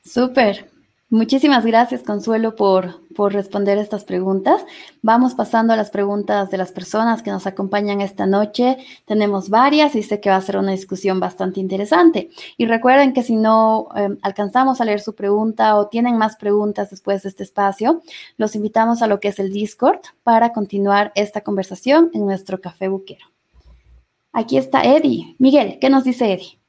Súper. 0.06 0.79
Muchísimas 1.12 1.66
gracias, 1.66 2.04
Consuelo, 2.04 2.56
por, 2.56 3.02
por, 3.16 3.34
responder 3.34 3.80
estas 3.80 4.04
preguntas. 4.04 4.64
Vamos 5.02 5.34
pasando 5.34 5.74
a 5.74 5.76
las 5.76 5.90
preguntas 5.90 6.52
de 6.52 6.58
las 6.60 6.72
personas 6.72 7.24
que 7.24 7.32
nos 7.32 7.48
acompañan 7.48 8.00
esta 8.00 8.28
noche. 8.28 8.78
Tenemos 9.06 9.50
varias 9.50 9.96
y 9.96 10.04
sé 10.04 10.20
que 10.20 10.30
va 10.30 10.36
a 10.36 10.42
ser 10.42 10.58
una 10.58 10.72
discusión 10.72 11.20
bastante 11.20 11.60
interesante. 11.60 12.30
Y 12.58 12.68
recuerden 12.68 13.14
que 13.14 13.24
si 13.24 13.38
no 13.38 13.88
em, 13.96 14.20
alcanzamos 14.22 14.82
a 14.82 14.86
leer 14.86 15.02
su 15.02 15.16
pregunta 15.16 15.78
o 15.78 15.88
tienen 15.88 16.16
más 16.16 16.36
preguntas 16.36 16.92
después 16.92 17.24
de 17.24 17.30
este 17.30 17.42
espacio, 17.42 18.04
los 18.38 18.56
invitamos 18.56 19.02
a 19.02 19.08
lo 19.08 19.20
que 19.20 19.30
es 19.30 19.40
el 19.40 19.52
Discord 19.52 20.02
para 20.22 20.54
continuar 20.54 21.12
esta 21.16 21.42
conversación 21.42 22.12
en 22.14 22.28
nuestro 22.28 22.62
café 22.62 22.88
buquero. 22.88 23.26
Aquí 24.32 24.58
está 24.58 24.84
Eddie. 24.84 25.36
Miguel, 25.40 25.80
¿qué 25.82 25.90
nos 25.90 26.04
dice 26.04 26.32
Eddie? 26.34 26.60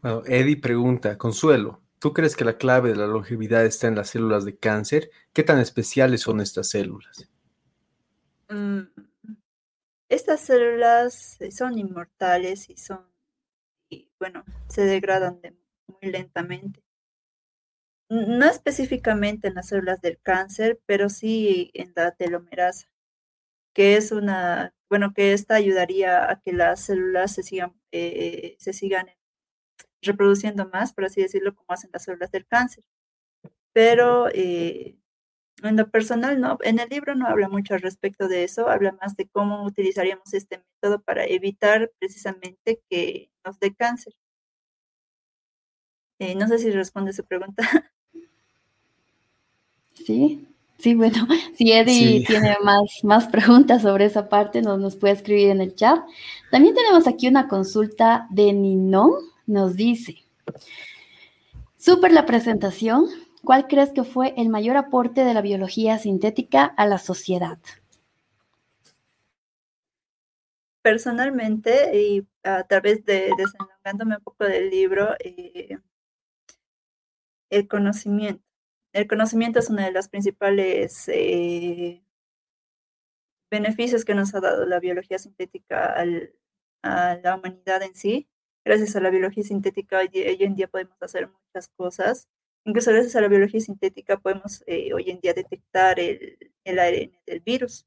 Bueno, 0.00 0.22
Eddie 0.26 0.56
pregunta, 0.56 1.18
Consuelo, 1.18 1.83
¿Tú 2.04 2.12
crees 2.12 2.36
que 2.36 2.44
la 2.44 2.58
clave 2.58 2.90
de 2.90 2.96
la 2.96 3.06
longevidad 3.06 3.64
está 3.64 3.88
en 3.88 3.94
las 3.94 4.10
células 4.10 4.44
de 4.44 4.58
cáncer? 4.58 5.10
¿Qué 5.32 5.42
tan 5.42 5.58
especiales 5.58 6.20
son 6.20 6.42
estas 6.42 6.68
células? 6.68 7.30
Mm, 8.50 8.80
estas 10.10 10.42
células 10.42 11.40
eh, 11.40 11.50
son 11.50 11.78
inmortales 11.78 12.68
y 12.68 12.76
son, 12.76 13.06
bueno, 14.18 14.44
se 14.68 14.84
degradan 14.84 15.40
muy 15.86 16.12
lentamente. 16.12 16.84
No 18.10 18.44
específicamente 18.50 19.48
en 19.48 19.54
las 19.54 19.68
células 19.68 20.02
del 20.02 20.20
cáncer, 20.20 20.78
pero 20.84 21.08
sí 21.08 21.70
en 21.72 21.94
la 21.96 22.10
telomerasa, 22.10 22.86
que 23.72 23.96
es 23.96 24.12
una, 24.12 24.74
bueno, 24.90 25.14
que 25.14 25.32
esta 25.32 25.54
ayudaría 25.54 26.30
a 26.30 26.38
que 26.42 26.52
las 26.52 26.82
células 26.84 27.32
se 27.32 27.42
sigan, 27.42 27.72
eh, 27.92 28.56
se 28.58 28.74
sigan 28.74 29.08
reproduciendo 30.04 30.68
más, 30.72 30.92
por 30.92 31.04
así 31.04 31.20
decirlo, 31.22 31.54
como 31.54 31.66
hacen 31.68 31.90
las 31.92 32.04
células 32.04 32.30
del 32.30 32.46
cáncer. 32.46 32.84
Pero 33.72 34.28
eh, 34.32 34.96
en 35.62 35.76
lo 35.76 35.90
personal, 35.90 36.40
no, 36.40 36.58
en 36.62 36.78
el 36.78 36.88
libro 36.88 37.14
no 37.14 37.26
habla 37.26 37.48
mucho 37.48 37.74
al 37.74 37.80
respecto 37.80 38.28
de 38.28 38.44
eso, 38.44 38.68
habla 38.68 38.92
más 39.00 39.16
de 39.16 39.26
cómo 39.28 39.64
utilizaríamos 39.64 40.32
este 40.34 40.58
método 40.58 41.00
para 41.02 41.24
evitar 41.24 41.90
precisamente 41.98 42.80
que 42.88 43.30
nos 43.44 43.58
dé 43.58 43.74
cáncer. 43.74 44.14
Eh, 46.18 46.34
no 46.34 46.46
sé 46.48 46.58
si 46.58 46.70
responde 46.70 47.12
su 47.12 47.24
pregunta. 47.24 47.62
Sí, 49.94 50.48
sí, 50.76 50.96
bueno, 50.96 51.26
si 51.56 51.70
Eddie 51.70 52.24
tiene 52.26 52.56
más, 52.64 52.82
más 53.04 53.28
preguntas 53.28 53.82
sobre 53.82 54.06
esa 54.06 54.28
parte, 54.28 54.60
nos, 54.60 54.80
nos 54.80 54.96
puede 54.96 55.14
escribir 55.14 55.50
en 55.50 55.60
el 55.60 55.76
chat. 55.76 56.04
También 56.50 56.74
tenemos 56.74 57.06
aquí 57.06 57.28
una 57.28 57.46
consulta 57.46 58.26
de 58.30 58.52
Ninón 58.52 59.12
nos 59.46 59.76
dice, 59.76 60.24
super 61.76 62.12
la 62.12 62.26
presentación, 62.26 63.06
¿cuál 63.42 63.66
crees 63.66 63.92
que 63.92 64.04
fue 64.04 64.34
el 64.36 64.48
mayor 64.48 64.76
aporte 64.76 65.24
de 65.24 65.34
la 65.34 65.42
biología 65.42 65.98
sintética 65.98 66.64
a 66.64 66.86
la 66.86 66.98
sociedad? 66.98 67.58
Personalmente, 70.82 71.98
y 71.98 72.26
a 72.42 72.64
través 72.64 73.04
de 73.04 73.30
desenvolviéndome 73.36 74.16
un 74.16 74.22
poco 74.22 74.44
del 74.44 74.70
libro, 74.70 75.14
eh, 75.18 75.78
el 77.50 77.68
conocimiento. 77.68 78.42
El 78.92 79.08
conocimiento 79.08 79.58
es 79.58 79.70
uno 79.70 79.82
de 79.82 79.90
los 79.92 80.08
principales 80.08 81.08
eh, 81.08 82.04
beneficios 83.50 84.04
que 84.04 84.14
nos 84.14 84.34
ha 84.34 84.40
dado 84.40 84.66
la 84.66 84.78
biología 84.78 85.18
sintética 85.18 85.94
a 86.82 87.16
la 87.16 87.36
humanidad 87.36 87.82
en 87.82 87.94
sí 87.94 88.28
gracias 88.64 88.96
a 88.96 89.00
la 89.00 89.10
biología 89.10 89.44
sintética 89.44 89.98
hoy, 89.98 90.10
en 90.12 90.54
día 90.54 90.68
podemos 90.68 90.96
hacer 91.00 91.28
muchas 91.28 91.68
cosas. 91.76 92.28
Incluso 92.64 92.92
gracias 92.92 93.14
a 93.16 93.20
la 93.20 93.28
biología 93.28 93.60
sintética 93.60 94.18
podemos 94.18 94.64
eh, 94.66 94.92
hoy 94.94 95.10
en 95.10 95.20
día 95.20 95.34
detectar 95.34 96.00
el, 96.00 96.38
el, 96.64 96.78
ARN 96.78 97.12
del 97.26 97.40
virus. 97.40 97.86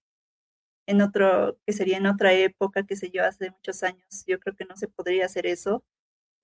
En 0.87 1.01
otro, 1.01 1.57
que 1.65 1.73
sería 1.73 1.97
en 1.97 2.07
otra 2.07 2.33
época, 2.33 2.83
que 2.83 2.95
sé 2.95 3.09
yo, 3.11 3.25
hace 3.25 3.51
muchos 3.51 3.83
años, 3.83 4.23
yo 4.25 4.39
creo 4.39 4.55
que 4.55 4.65
no 4.65 4.77
se 4.77 4.87
podría 4.87 5.25
hacer 5.25 5.45
eso 5.47 5.83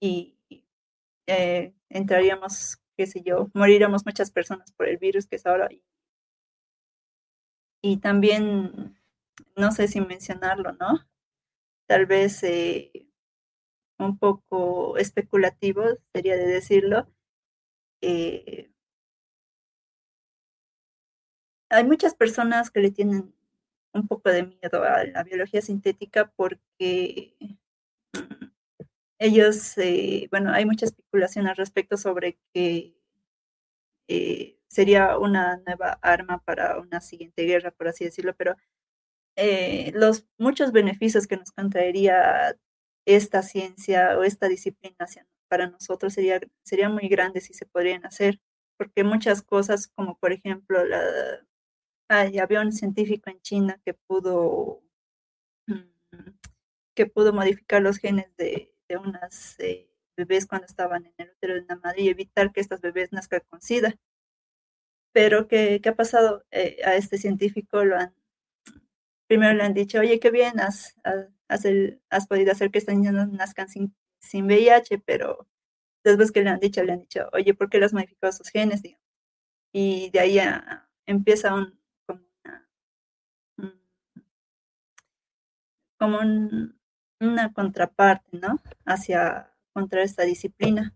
y 0.01 0.37
eh, 1.27 1.73
entraríamos, 1.89 2.77
qué 2.97 3.07
sé 3.07 3.21
yo, 3.23 3.49
moriríamos 3.53 4.05
muchas 4.05 4.31
personas 4.31 4.73
por 4.73 4.87
el 4.89 4.97
virus 4.97 5.27
que 5.27 5.37
es 5.37 5.45
ahora. 5.45 5.69
Y, 5.71 5.83
y 7.81 7.97
también, 7.97 8.97
no 9.55 9.71
sé 9.71 9.87
si 9.87 10.01
mencionarlo, 10.01 10.73
¿no? 10.73 10.99
Tal 11.87 12.05
vez 12.05 12.43
eh, 12.43 13.02
un 13.99 14.17
poco 14.17 14.97
especulativo, 14.97 15.83
sería 16.13 16.35
de 16.35 16.45
decirlo. 16.47 17.07
Eh, 18.01 18.69
hay 21.69 21.83
muchas 21.85 22.15
personas 22.15 22.69
que 22.71 22.81
le 22.81 22.91
tienen 22.91 23.33
un 23.93 24.07
poco 24.07 24.29
de 24.29 24.43
miedo 24.43 24.83
a 24.83 25.03
la 25.05 25.23
biología 25.23 25.61
sintética 25.61 26.31
porque 26.35 27.35
ellos, 29.19 29.77
eh, 29.77 30.27
bueno, 30.31 30.51
hay 30.51 30.65
mucha 30.65 30.85
especulación 30.85 31.47
al 31.47 31.55
respecto 31.55 31.97
sobre 31.97 32.37
que 32.53 32.95
eh, 34.07 34.59
sería 34.67 35.17
una 35.17 35.57
nueva 35.65 35.99
arma 36.01 36.39
para 36.43 36.79
una 36.79 37.01
siguiente 37.01 37.43
guerra, 37.43 37.71
por 37.71 37.87
así 37.87 38.05
decirlo, 38.05 38.35
pero 38.35 38.55
los 39.93 40.27
muchos 40.37 40.71
beneficios 40.71 41.25
que 41.25 41.37
nos 41.37 41.51
contraería 41.51 42.55
esta 43.05 43.43
ciencia 43.43 44.17
o 44.17 44.23
esta 44.23 44.47
disciplina 44.47 44.95
para 45.47 45.67
nosotros 45.67 46.13
sería, 46.13 46.39
sería 46.63 46.89
muy 46.89 47.07
grande 47.09 47.41
si 47.41 47.53
se 47.53 47.65
podrían 47.65 48.05
hacer, 48.05 48.39
porque 48.77 49.03
muchas 49.03 49.41
cosas 49.41 49.87
como 49.87 50.17
por 50.17 50.33
ejemplo 50.33 50.83
la, 50.85 51.01
hay 52.09 52.39
había 52.39 52.61
un 52.61 52.71
científico 52.71 53.29
en 53.29 53.41
China 53.41 53.81
que 53.85 53.93
pudo 53.93 54.81
que 56.95 57.05
pudo 57.05 57.33
modificar 57.33 57.81
los 57.81 57.97
genes 57.97 58.35
de, 58.37 58.73
de 58.87 58.97
unas 58.97 59.59
eh, 59.59 59.89
bebés 60.15 60.45
cuando 60.45 60.65
estaban 60.65 61.05
en 61.05 61.13
el 61.17 61.31
útero 61.31 61.55
de 61.55 61.61
una 61.61 61.75
madre 61.77 62.01
y 62.03 62.09
evitar 62.09 62.51
que 62.51 62.61
estas 62.61 62.81
bebés 62.81 63.11
nazcan 63.11 63.41
con 63.49 63.61
SIDA. 63.61 63.95
Pero 65.11 65.47
¿qué, 65.47 65.79
qué 65.81 65.89
ha 65.89 65.95
pasado? 65.95 66.43
Eh, 66.51 66.77
a 66.85 66.95
este 66.95 67.17
científico 67.17 67.83
lo 67.83 67.97
han, 67.97 68.13
primero 69.27 69.53
le 69.53 69.63
han 69.63 69.73
dicho, 69.73 69.99
oye, 69.99 70.19
qué 70.19 70.31
bien, 70.31 70.59
has, 70.59 70.95
has 71.47 72.27
podido 72.27 72.51
hacer 72.51 72.71
que 72.71 72.79
estas 72.79 72.95
niñas 72.95 73.29
nazcan 73.29 73.69
sin, 73.69 73.95
sin 74.19 74.45
VIH, 74.45 74.99
pero 75.05 75.47
después 76.03 76.31
que 76.31 76.41
le 76.43 76.49
han 76.49 76.59
dicho, 76.59 76.83
le 76.83 76.93
han 76.93 76.99
dicho, 77.01 77.29
oye, 77.33 77.53
¿por 77.53 77.69
qué 77.69 77.79
los 77.79 77.93
modificado 77.93 78.33
sus 78.33 78.49
genes? 78.49 78.81
Y 79.73 80.09
de 80.11 80.19
ahí 80.19 80.39
empieza 81.05 81.53
un, 81.53 81.79
como 82.05 82.21
una, 82.37 82.69
como 85.97 86.19
una 87.19 87.53
contraparte, 87.53 88.37
¿no? 88.37 88.59
Hacia 88.85 89.51
contra 89.73 90.03
esta 90.03 90.23
disciplina, 90.23 90.93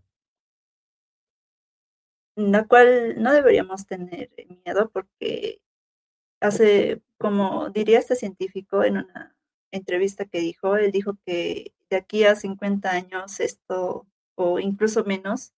la 2.36 2.66
cual 2.66 3.20
no 3.20 3.32
deberíamos 3.32 3.86
tener 3.86 4.30
miedo 4.64 4.90
porque 4.90 5.60
hace, 6.40 7.02
como 7.18 7.70
diría 7.70 7.98
este 7.98 8.14
científico 8.14 8.84
en 8.84 8.98
una 8.98 9.37
entrevista 9.72 10.24
que 10.26 10.40
dijo, 10.40 10.76
él 10.76 10.92
dijo 10.92 11.16
que 11.26 11.72
de 11.90 11.96
aquí 11.96 12.24
a 12.24 12.36
50 12.36 12.90
años 12.90 13.40
esto, 13.40 14.06
o 14.34 14.58
incluso 14.60 15.04
menos, 15.04 15.52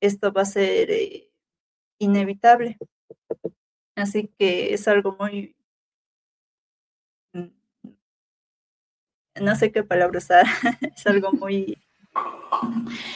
esto 0.00 0.32
va 0.32 0.42
a 0.42 0.46
ser 0.46 0.90
eh, 0.90 1.30
inevitable. 1.98 2.78
Así 3.96 4.28
que 4.38 4.74
es 4.74 4.86
algo 4.88 5.16
muy, 5.18 5.56
no 9.40 9.54
sé 9.56 9.72
qué 9.72 9.82
palabra 9.82 10.18
usar, 10.18 10.46
es 10.96 11.06
algo 11.06 11.32
muy 11.32 11.78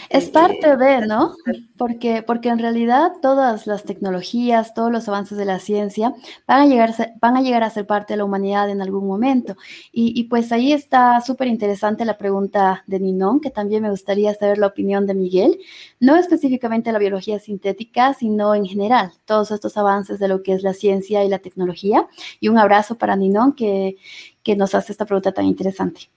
es 0.08 0.28
parte 0.28 0.76
de, 0.76 1.06
¿no? 1.06 1.34
Porque, 1.76 2.22
porque 2.22 2.50
en 2.50 2.58
realidad 2.58 3.12
todas 3.22 3.66
las 3.66 3.84
tecnologías, 3.84 4.74
todos 4.74 4.92
los 4.92 5.08
avances 5.08 5.38
de 5.38 5.44
la 5.44 5.58
ciencia 5.58 6.14
van 6.46 6.60
a 6.60 6.66
llegar, 6.66 6.94
van 7.20 7.36
a, 7.36 7.42
llegar 7.42 7.62
a 7.62 7.70
ser 7.70 7.86
parte 7.86 8.12
de 8.12 8.18
la 8.18 8.24
humanidad 8.24 8.68
en 8.70 8.82
algún 8.82 9.06
momento. 9.06 9.56
Y, 9.90 10.24
pues 10.24 10.52
ahí 10.52 10.72
está 10.72 11.20
súper 11.22 11.48
interesante 11.48 12.04
la 12.04 12.18
pregunta 12.18 12.84
de 12.86 13.00
Ninon, 13.00 13.40
que 13.40 13.50
también 13.50 13.82
me 13.82 13.90
gustaría 13.90 14.34
saber 14.34 14.58
la 14.58 14.66
opinión 14.68 15.06
de 15.06 15.14
Miguel, 15.14 15.58
no 15.98 16.16
específicamente 16.16 16.92
la 16.92 16.98
biología 16.98 17.38
sintética, 17.38 18.14
sino 18.14 18.54
en 18.54 18.66
general, 18.66 19.12
todos 19.24 19.50
estos 19.50 19.76
avances 19.76 20.18
de 20.18 20.28
lo 20.28 20.42
que 20.42 20.52
es 20.52 20.62
la 20.62 20.74
ciencia 20.74 21.24
y 21.24 21.28
la 21.28 21.38
tecnología. 21.38 22.06
Y 22.40 22.48
un 22.48 22.58
abrazo 22.58 22.96
para 22.98 23.16
Ninon 23.16 23.54
que, 23.54 23.96
que 24.42 24.56
nos 24.56 24.74
hace 24.74 24.92
esta 24.92 25.06
pregunta 25.06 25.32
tan 25.32 25.46
interesante. 25.46 26.10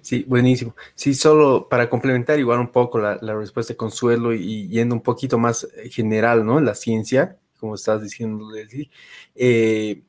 Sí, 0.00 0.24
buenísimo. 0.26 0.74
Sí, 0.94 1.14
solo 1.14 1.68
para 1.68 1.88
complementar 1.90 2.38
igual 2.38 2.60
un 2.60 2.72
poco 2.72 2.98
la, 2.98 3.16
respuesta 3.16 3.72
de 3.72 3.76
Consuelo 3.76 4.32
y, 4.34 4.68
yendo 4.68 4.94
un 4.94 5.02
poquito 5.02 5.38
más 5.38 5.68
eh, 5.76 5.88
general, 5.90 6.44
¿no? 6.44 6.60
La 6.60 6.74
ciencia, 6.74 7.38
como 7.58 7.74
estás 7.74 8.02
diciendo, 8.02 8.48
eh, 9.34 10.02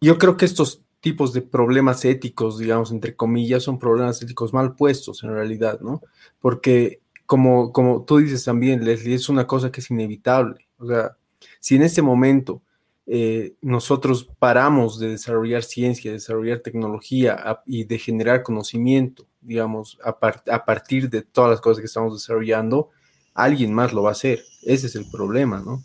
yo 0.00 0.18
creo 0.18 0.36
que 0.36 0.44
estos 0.44 0.82
tipos 1.00 1.32
de 1.32 1.42
problemas 1.42 2.04
éticos, 2.04 2.58
digamos, 2.58 2.92
entre 2.92 3.16
comillas, 3.16 3.62
son 3.62 3.78
problemas 3.78 4.20
éticos 4.22 4.52
mal 4.52 4.74
puestos 4.74 5.22
en 5.24 5.30
realidad, 5.30 5.80
¿no? 5.80 6.00
Porque 6.40 7.00
como, 7.26 7.72
como 7.72 8.04
tú 8.04 8.18
dices 8.18 8.44
también, 8.44 8.84
Leslie, 8.84 9.14
es 9.14 9.28
una 9.28 9.46
cosa 9.46 9.70
que 9.70 9.80
es 9.80 9.90
inevitable. 9.90 10.68
O 10.78 10.86
sea, 10.86 11.16
si 11.60 11.76
en 11.76 11.82
este 11.82 12.02
momento 12.02 12.62
eh, 13.12 13.56
nosotros 13.60 14.30
paramos 14.38 15.00
de 15.00 15.08
desarrollar 15.08 15.64
ciencia, 15.64 16.12
de 16.12 16.18
desarrollar 16.18 16.60
tecnología 16.60 17.60
y 17.66 17.82
de 17.82 17.98
generar 17.98 18.44
conocimiento, 18.44 19.26
digamos, 19.40 19.98
a, 20.04 20.10
a, 20.10 20.64
partir 20.64 21.10
de 21.10 21.22
todas 21.22 21.50
las 21.50 21.60
cosas 21.60 21.80
que 21.80 21.86
estamos 21.86 22.14
desarrollando, 22.14 22.90
alguien 23.34 23.74
más 23.74 23.92
lo 23.92 24.04
va 24.04 24.10
a 24.10 24.12
hacer. 24.12 24.44
Ese 24.62 24.86
es 24.86 24.94
el 24.94 25.10
problema, 25.10 25.58
¿no? 25.58 25.82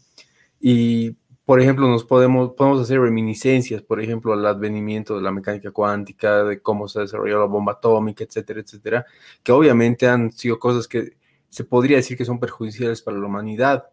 Y, 0.59 1.17
por 1.45 1.59
ejemplo, 1.59 1.88
nos 1.88 2.03
podemos, 2.03 2.51
podemos 2.53 2.80
hacer 2.80 3.01
reminiscencias, 3.01 3.82
por 3.82 3.99
ejemplo, 3.99 4.32
al 4.32 4.45
advenimiento 4.45 5.15
de 5.15 5.23
la 5.23 5.32
mecánica 5.32 5.71
cuántica, 5.71 6.43
de 6.43 6.61
cómo 6.61 6.88
se 6.88 6.99
desarrolló 6.99 7.39
la 7.39 7.45
bomba 7.45 7.71
atómica, 7.71 8.23
etcétera, 8.23 8.59
etcétera, 8.59 9.03
que 9.41 9.51
obviamente 9.51 10.07
han 10.07 10.32
sido 10.32 10.59
cosas 10.59 10.88
que 10.88 11.17
se 11.49 11.63
podría 11.63 11.97
decir 11.97 12.17
que 12.17 12.26
son 12.26 12.39
perjudiciales 12.39 13.01
para 13.01 13.17
la 13.17 13.26
humanidad, 13.26 13.86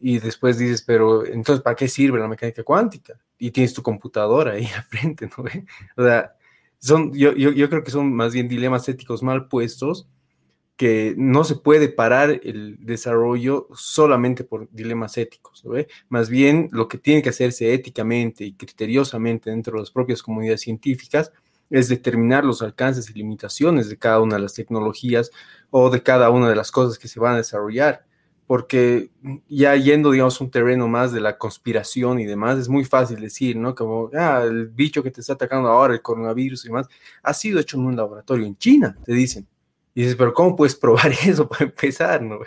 y 0.00 0.18
después 0.18 0.58
dices, 0.58 0.82
pero 0.82 1.26
entonces, 1.26 1.62
¿para 1.62 1.76
qué 1.76 1.88
sirve 1.88 2.18
la 2.18 2.28
mecánica 2.28 2.62
cuántica? 2.62 3.18
Y 3.38 3.50
tienes 3.50 3.74
tu 3.74 3.82
computadora 3.82 4.52
ahí 4.52 4.66
al 4.76 4.84
frente, 4.84 5.26
¿no? 5.26 5.44
O 5.96 6.04
sea, 6.04 6.34
son, 6.78 7.12
yo, 7.12 7.32
yo, 7.34 7.50
yo, 7.50 7.68
creo 7.68 7.84
que 7.84 7.90
son 7.90 8.12
más 8.14 8.32
bien 8.32 8.48
dilemas 8.48 8.88
éticos 8.88 9.22
mal 9.22 9.48
puestos, 9.48 10.08
que 10.76 11.14
no 11.18 11.44
se 11.44 11.56
puede 11.56 11.90
parar 11.90 12.40
el 12.42 12.78
desarrollo 12.80 13.68
solamente 13.74 14.44
por 14.44 14.66
dilemas 14.70 15.18
éticos, 15.18 15.62
¿no? 15.64 15.74
Más 16.08 16.30
bien 16.30 16.70
lo 16.72 16.88
que 16.88 16.96
tiene 16.96 17.20
que 17.20 17.28
hacerse 17.28 17.74
éticamente 17.74 18.44
y 18.44 18.54
criteriosamente 18.54 19.50
dentro 19.50 19.74
de 19.74 19.80
las 19.80 19.90
propias 19.90 20.22
comunidades 20.22 20.62
científicas 20.62 21.32
es 21.68 21.88
determinar 21.88 22.44
los 22.44 22.62
alcances 22.62 23.10
y 23.10 23.12
limitaciones 23.12 23.88
de 23.88 23.98
cada 23.98 24.20
una 24.20 24.36
de 24.36 24.42
las 24.42 24.54
tecnologías 24.54 25.30
o 25.70 25.90
de 25.90 26.02
cada 26.02 26.30
una 26.30 26.48
de 26.48 26.56
las 26.56 26.72
cosas 26.72 26.98
que 26.98 27.08
se 27.08 27.20
van 27.20 27.34
a 27.34 27.38
desarrollar 27.38 28.06
porque 28.50 29.12
ya 29.48 29.76
yendo, 29.76 30.10
digamos, 30.10 30.40
un 30.40 30.50
terreno 30.50 30.88
más 30.88 31.12
de 31.12 31.20
la 31.20 31.38
conspiración 31.38 32.18
y 32.18 32.24
demás, 32.24 32.58
es 32.58 32.68
muy 32.68 32.84
fácil 32.84 33.20
decir, 33.20 33.54
¿no? 33.54 33.76
Como, 33.76 34.10
ah, 34.12 34.42
el 34.44 34.66
bicho 34.66 35.04
que 35.04 35.12
te 35.12 35.20
está 35.20 35.34
atacando 35.34 35.68
ahora, 35.68 35.94
el 35.94 36.02
coronavirus 36.02 36.64
y 36.64 36.66
demás, 36.66 36.88
ha 37.22 37.32
sido 37.32 37.60
hecho 37.60 37.76
en 37.76 37.86
un 37.86 37.94
laboratorio 37.94 38.44
en 38.44 38.58
China, 38.58 38.98
te 39.04 39.12
dicen. 39.12 39.46
Y 40.00 40.04
dices, 40.04 40.16
pero 40.16 40.32
¿cómo 40.32 40.56
puedes 40.56 40.74
probar 40.74 41.12
eso 41.26 41.46
para 41.46 41.66
empezar? 41.66 42.22
¿no? 42.22 42.38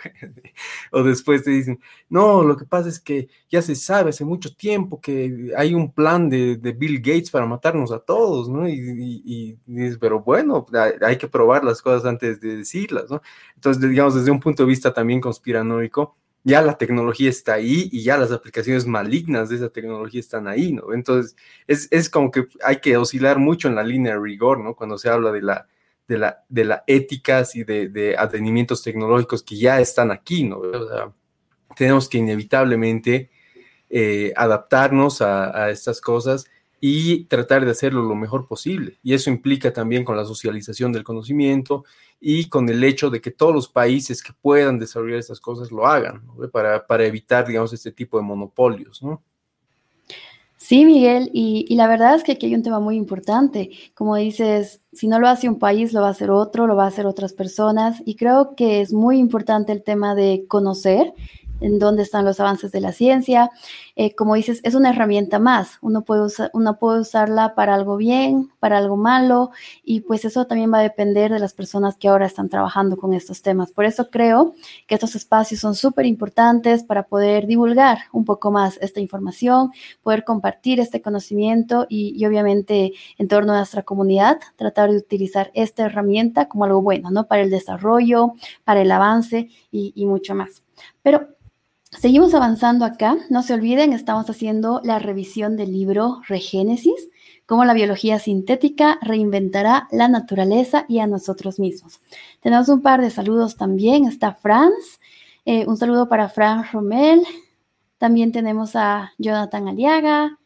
o 0.90 1.02
después 1.04 1.44
te 1.44 1.52
dicen, 1.52 1.78
no, 2.08 2.42
lo 2.42 2.56
que 2.56 2.64
pasa 2.64 2.88
es 2.88 2.98
que 2.98 3.28
ya 3.48 3.62
se 3.62 3.76
sabe 3.76 4.10
hace 4.10 4.24
mucho 4.24 4.52
tiempo 4.56 5.00
que 5.00 5.52
hay 5.56 5.72
un 5.72 5.92
plan 5.92 6.28
de, 6.28 6.56
de 6.56 6.72
Bill 6.72 6.98
Gates 6.98 7.30
para 7.30 7.46
matarnos 7.46 7.92
a 7.92 8.00
todos, 8.00 8.48
¿no? 8.48 8.68
Y, 8.68 9.56
dices, 9.66 9.98
pero 10.00 10.20
bueno, 10.20 10.66
hay 11.00 11.16
que 11.16 11.28
probar 11.28 11.62
las 11.62 11.80
cosas 11.80 12.04
antes 12.06 12.40
de 12.40 12.56
decirlas, 12.56 13.08
¿no? 13.08 13.22
Entonces, 13.54 13.88
digamos, 13.88 14.16
desde 14.16 14.32
un 14.32 14.40
punto 14.40 14.64
de 14.64 14.70
vista 14.70 14.92
también 14.92 15.20
conspiranoico, 15.20 16.16
ya 16.42 16.60
la 16.60 16.76
tecnología 16.76 17.30
está 17.30 17.54
ahí 17.54 17.88
y 17.92 18.02
ya 18.02 18.16
las 18.16 18.32
aplicaciones 18.32 18.84
malignas 18.84 19.48
de 19.48 19.56
esa 19.56 19.68
tecnología 19.68 20.18
están 20.18 20.48
ahí, 20.48 20.72
¿no? 20.72 20.92
Entonces, 20.92 21.36
es, 21.68 21.86
es 21.92 22.10
como 22.10 22.32
que 22.32 22.46
hay 22.64 22.80
que 22.80 22.96
oscilar 22.96 23.38
mucho 23.38 23.68
en 23.68 23.76
la 23.76 23.84
línea 23.84 24.14
de 24.14 24.20
rigor, 24.20 24.58
¿no? 24.58 24.74
Cuando 24.74 24.98
se 24.98 25.08
habla 25.08 25.30
de 25.30 25.42
la 25.42 25.68
de 26.06 26.18
la, 26.18 26.44
de 26.48 26.64
la 26.64 26.84
éticas 26.86 27.56
y 27.56 27.64
de, 27.64 27.88
de 27.88 28.16
advenimientos 28.16 28.82
tecnológicos 28.82 29.42
que 29.42 29.56
ya 29.56 29.80
están 29.80 30.10
aquí, 30.10 30.44
¿no? 30.44 30.60
tenemos 31.74 32.08
que 32.08 32.18
inevitablemente 32.18 33.30
eh, 33.90 34.32
adaptarnos 34.36 35.20
a, 35.22 35.70
estas 35.70 36.00
cosas 36.00 36.46
y 36.80 37.24
tratar 37.24 37.64
de 37.64 37.70
hacerlo 37.70 38.02
lo 38.02 38.14
mejor 38.14 38.46
posible. 38.46 38.98
Y 39.02 39.14
eso 39.14 39.30
implica 39.30 39.72
también 39.72 40.04
con 40.04 40.16
la 40.16 40.24
socialización 40.24 40.92
del 40.92 41.04
conocimiento 41.04 41.84
y 42.20 42.48
con 42.48 42.68
el 42.68 42.82
hecho 42.84 43.10
de 43.10 43.20
que 43.20 43.30
todos 43.30 43.54
los 43.54 43.68
países 43.68 44.22
que 44.22 44.32
puedan 44.32 44.78
desarrollar 44.78 45.18
estas 45.18 45.40
cosas 45.40 45.70
lo 45.70 45.86
hagan, 45.86 46.22
para, 46.52 46.86
para 46.86 47.04
evitar, 47.04 47.46
digamos, 47.46 47.72
este 47.72 47.92
tipo 47.92 48.18
de 48.18 48.24
monopolios, 48.24 49.02
¿no? 49.02 49.22
Sí, 50.56 50.86
Miguel, 50.86 51.30
y, 51.34 51.74
la 51.74 51.86
verdad 51.88 52.14
es 52.14 52.22
que 52.22 52.32
aquí 52.32 52.46
hay 52.46 52.54
un 52.54 52.62
tema 52.62 52.80
muy 52.80 52.96
importante. 52.96 53.70
Como 53.94 54.16
dices, 54.16 54.80
si 54.92 55.08
no 55.08 55.18
lo 55.18 55.28
hace 55.28 55.48
un 55.48 55.58
país, 55.58 55.92
lo 55.92 56.00
va 56.00 56.08
a 56.08 56.10
hacer 56.10 56.30
otro, 56.30 56.66
lo 56.66 56.76
va 56.76 56.84
a 56.84 56.88
hacer 56.88 57.06
otras 57.06 57.32
personas, 57.32 58.00
y 58.06 58.16
creo 58.16 58.54
que 58.56 58.80
es 58.80 58.92
muy 58.92 59.18
importante 59.18 59.72
el 59.72 59.82
tema 59.82 60.14
de 60.14 60.46
conocer 60.48 61.12
en 61.60 61.78
dónde 61.78 62.02
están 62.02 62.24
los 62.24 62.40
avances 62.40 62.72
de 62.72 62.80
la 62.80 62.92
ciencia. 62.92 63.50
Eh, 63.96 64.14
como 64.14 64.34
dices, 64.34 64.60
es 64.64 64.74
una 64.74 64.90
herramienta 64.90 65.38
más. 65.38 65.78
Uno 65.80 66.02
puede, 66.02 66.28
uno 66.52 66.78
puede 66.78 67.00
usarla 67.00 67.54
para 67.54 67.74
algo 67.74 67.96
bien, 67.96 68.50
para 68.60 68.78
algo 68.78 68.96
malo, 68.96 69.50
y 69.84 70.00
pues 70.00 70.24
eso 70.24 70.46
también 70.46 70.72
va 70.72 70.78
a 70.78 70.82
depender 70.82 71.32
de 71.32 71.38
las 71.38 71.54
personas 71.54 71.96
que 71.96 72.08
ahora 72.08 72.26
están 72.26 72.48
trabajando 72.48 72.96
con 72.96 73.14
estos 73.14 73.42
temas. 73.42 73.72
Por 73.72 73.84
eso 73.84 74.10
creo 74.10 74.54
que 74.86 74.94
estos 74.94 75.14
espacios 75.14 75.60
son 75.60 75.74
súper 75.74 76.06
importantes 76.06 76.82
para 76.82 77.04
poder 77.04 77.46
divulgar 77.46 77.98
un 78.12 78.24
poco 78.24 78.50
más 78.50 78.78
esta 78.80 79.00
información, 79.00 79.70
poder 80.02 80.24
compartir 80.24 80.80
este 80.80 81.00
conocimiento 81.00 81.86
y, 81.88 82.24
obviamente 82.26 82.92
en 83.18 83.28
torno 83.28 83.52
a 83.52 83.58
nuestra 83.58 83.82
comunidad, 83.82 84.38
tratar 84.56 84.90
de 84.90 84.96
utilizar 84.96 85.50
esta 85.54 85.84
herramienta 85.84 86.48
como 86.48 86.64
algo 86.64 86.82
bueno, 86.82 87.10
¿no? 87.10 87.26
Para 87.26 87.42
el 87.42 87.50
desarrollo, 87.50 88.32
para 88.64 88.82
el 88.82 88.90
avance 88.90 89.48
y, 89.70 89.92
y 89.94 90.06
mucho 90.06 90.34
más. 90.34 90.62
Pero 91.02 91.33
Seguimos 91.98 92.34
avanzando 92.34 92.84
acá. 92.84 93.16
No 93.30 93.42
se 93.42 93.54
olviden, 93.54 93.92
estamos 93.92 94.28
haciendo 94.28 94.80
la 94.84 94.98
revisión 94.98 95.56
del 95.56 95.72
libro 95.72 96.20
Regénesis, 96.26 97.08
cómo 97.46 97.64
la 97.64 97.72
biología 97.72 98.18
sintética 98.18 98.98
reinventará 99.00 99.88
la 99.90 100.08
naturaleza 100.08 100.84
y 100.88 100.98
a 100.98 101.06
nosotros 101.06 101.58
mismos. 101.58 102.00
Tenemos 102.40 102.68
un 102.68 102.82
par 102.82 103.00
de 103.00 103.10
saludos 103.10 103.56
también. 103.56 104.06
Está 104.06 104.34
Franz. 104.34 105.00
Eh, 105.44 105.64
un 105.66 105.76
saludo 105.76 106.08
para 106.08 106.28
Franz 106.28 106.72
Romel. 106.72 107.22
También 107.98 108.32
tenemos 108.32 108.76
a 108.76 109.12
Jonathan 109.18 109.68
Aliaga. 109.68 110.38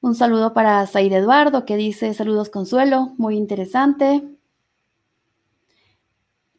Un 0.00 0.14
saludo 0.14 0.52
para 0.52 0.86
Said 0.86 1.12
Eduardo 1.12 1.64
que 1.64 1.76
dice 1.76 2.12
saludos 2.14 2.50
Consuelo, 2.50 3.14
muy 3.16 3.36
interesante. 3.36 4.35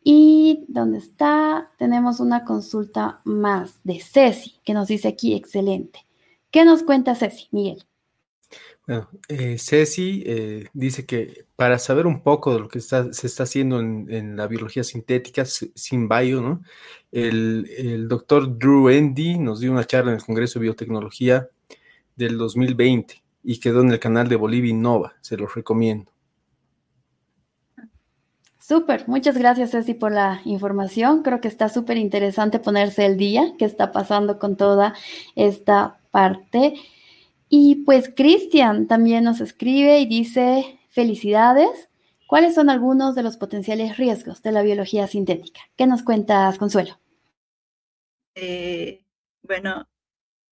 Y 0.10 0.64
¿dónde 0.70 1.00
está? 1.00 1.70
Tenemos 1.78 2.22
una 2.22 2.46
consulta 2.46 3.20
más 3.26 3.82
de 3.84 4.00
Ceci, 4.00 4.56
que 4.64 4.74
nos 4.74 4.88
dice 4.88 5.10
aquí, 5.10 5.36
excelente. 5.36 6.06
¿Qué 6.50 6.64
nos 6.64 6.84
cuenta 6.84 7.14
Ceci, 7.14 7.50
Miguel? 7.52 7.84
Bueno, 8.88 9.10
eh, 9.28 9.58
Ceci 9.60 10.24
eh, 10.26 10.70
dice 10.72 11.06
que 11.06 11.44
para 11.58 11.78
saber 11.78 12.08
un 12.08 12.24
poco 12.24 12.54
de 12.54 12.60
lo 12.62 12.70
que 12.70 12.80
se 12.80 13.10
está 13.10 13.44
haciendo 13.44 13.82
en, 13.82 14.38
la 14.38 14.48
biología 14.48 14.86
sintética, 14.86 15.44
sin 15.44 16.08
bio, 16.08 16.40
¿no? 16.40 16.62
El, 17.12 17.70
el, 17.78 18.08
doctor 18.08 18.58
Drew 18.58 18.88
Endy 18.88 19.38
nos 19.38 19.60
dio 19.60 19.74
una 19.74 19.84
charla 19.84 20.12
en 20.12 20.20
el 20.20 20.24
Congreso 20.24 20.58
de 20.58 20.64
Biotecnología 20.64 21.50
del 22.16 22.38
2020 22.38 23.22
y 23.44 23.60
quedó 23.60 23.82
en 23.82 23.92
el 23.92 24.00
canal 24.00 24.30
de 24.30 24.38
Bolivia 24.38 24.72
Innova, 24.72 25.16
se 25.20 25.36
los 25.36 25.54
recomiendo. 25.54 26.14
Súper, 28.68 29.08
muchas 29.08 29.38
gracias 29.38 29.72
Ceci 29.72 29.94
por 29.94 30.12
la 30.12 30.42
información. 30.44 31.24
Creo 31.24 31.40
que 31.40 31.48
está 31.48 31.70
súper 31.70 31.96
interesante 31.96 32.60
ponerse 32.60 33.06
el 33.06 33.16
día, 33.16 33.54
qué 33.58 33.64
está 33.64 33.94
pasando 33.94 34.40
con 34.40 34.58
toda 34.58 34.94
esta 35.38 36.02
parte. 36.12 36.74
Y 37.48 37.86
pues 37.86 38.12
Cristian 38.14 38.88
también 38.88 39.24
nos 39.24 39.40
escribe 39.40 40.02
y 40.02 40.06
dice, 40.06 40.82
felicidades. 40.90 41.88
¿Cuáles 42.28 42.56
son 42.56 42.70
algunos 42.70 43.16
de 43.16 43.24
los 43.24 43.38
potenciales 43.38 43.96
riesgos 43.96 44.42
de 44.42 44.52
la 44.52 44.64
biología 44.64 45.08
sintética? 45.08 45.62
¿Qué 45.78 45.88
nos 45.88 46.04
cuentas, 46.04 46.58
Consuelo? 46.58 47.00
Eh, 48.36 49.02
bueno, 49.44 49.88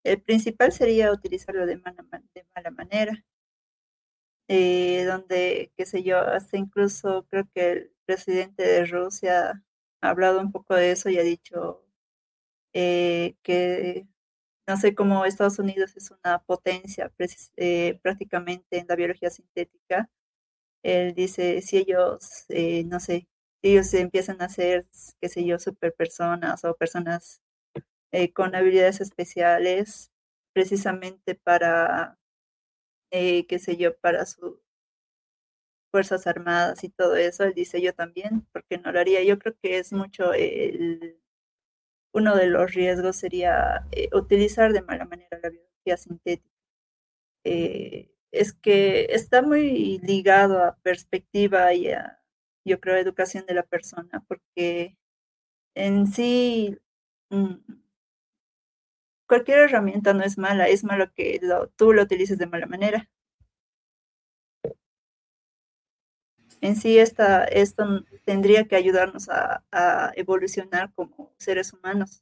el 0.06 0.22
principal 0.22 0.72
sería 0.72 1.12
utilizarlo 1.12 1.66
de 1.66 1.76
mala 1.76 2.72
manera, 2.72 3.26
eh, 4.48 5.06
donde, 5.06 5.72
qué 5.78 5.86
sé 5.86 6.04
yo, 6.04 6.20
hasta 6.20 6.58
incluso 6.58 7.26
creo 7.30 7.48
que 7.54 7.72
el 7.72 7.92
presidente 8.06 8.64
de 8.64 8.86
Rusia 8.86 9.64
ha 10.02 10.10
hablado 10.10 10.40
un 10.42 10.52
poco 10.52 10.76
de 10.76 10.92
eso 10.92 11.10
y 11.10 11.18
ha 11.20 11.24
dicho 11.24 11.84
eh, 12.74 13.36
que 13.44 14.08
no 14.68 14.78
sé 14.78 14.96
cómo 14.96 15.26
Estados 15.26 15.60
Unidos 15.60 15.96
es 15.98 16.12
una 16.12 16.40
potencia 16.40 17.12
eh, 17.58 18.00
prácticamente 18.02 18.80
en 18.80 18.88
la 18.88 18.96
biología 18.96 19.30
sintética. 19.30 20.10
Él 20.84 21.14
dice, 21.16 21.62
si 21.62 21.78
ellos, 21.78 22.46
eh, 22.50 22.84
no 22.86 23.00
sé, 23.00 23.28
ellos 23.64 23.94
empiezan 23.94 24.42
a 24.42 24.50
ser, 24.50 24.88
qué 25.22 25.30
sé 25.30 25.46
yo, 25.46 25.60
super 25.60 25.94
personas 25.94 26.64
o 26.66 26.76
personas 26.76 27.42
eh, 28.12 28.34
con 28.34 28.56
habilidades 28.56 29.02
especiales, 29.02 30.12
precisamente 30.54 31.36
para, 31.36 32.18
qué 33.48 33.60
sé 33.60 33.78
yo, 33.78 33.96
para 33.98 34.26
sus 34.26 34.56
Fuerzas 35.92 36.28
Armadas 36.28 36.84
y 36.84 36.90
todo 36.90 37.16
eso, 37.16 37.44
él 37.46 37.54
dice 37.56 37.82
yo 37.82 37.94
también, 37.94 38.46
porque 38.52 38.78
no 38.78 38.92
lo 38.92 39.00
haría. 39.00 39.24
Yo 39.24 39.40
creo 39.40 39.56
que 39.62 39.80
es 39.80 39.94
mucho 39.94 40.34
el 40.34 41.18
uno 42.16 42.36
de 42.36 42.48
los 42.48 42.74
riesgos 42.74 43.18
sería 43.18 43.86
eh, 43.92 44.10
utilizar 44.14 44.72
de 44.74 44.82
mala 44.82 45.06
manera 45.06 45.38
la 45.44 45.50
biología 45.50 45.98
sintética. 45.98 46.50
Eh, 47.46 48.10
es 48.32 48.54
que 48.54 49.08
está 49.12 49.42
muy 49.42 50.00
ligado 50.00 50.64
a 50.64 50.78
perspectiva 50.78 51.74
y 51.74 51.90
a, 51.92 52.22
yo 52.66 52.80
creo, 52.80 52.98
educación 52.98 53.46
de 53.48 53.56
la 53.56 53.64
persona, 53.64 54.24
porque 54.28 54.98
en 55.76 56.08
sí 56.08 56.78
mm, 57.32 57.56
cualquier 59.28 59.60
herramienta 59.60 60.14
no 60.14 60.24
es 60.24 60.38
mala, 60.38 60.68
es 60.68 60.84
malo 60.84 61.12
que 61.14 61.40
tú 61.76 61.94
lo 61.94 62.04
utilices 62.04 62.38
de 62.38 62.48
mala 62.48 62.66
manera. 62.68 63.10
en 66.66 66.76
sí 66.76 66.98
esta, 66.98 67.44
esto 67.46 68.04
tendría 68.26 68.66
que 68.68 68.76
ayudarnos 68.76 69.30
a, 69.30 69.62
evolucionar 70.16 70.92
como 70.94 71.32
seres 71.38 71.74
humanos. 71.74 72.22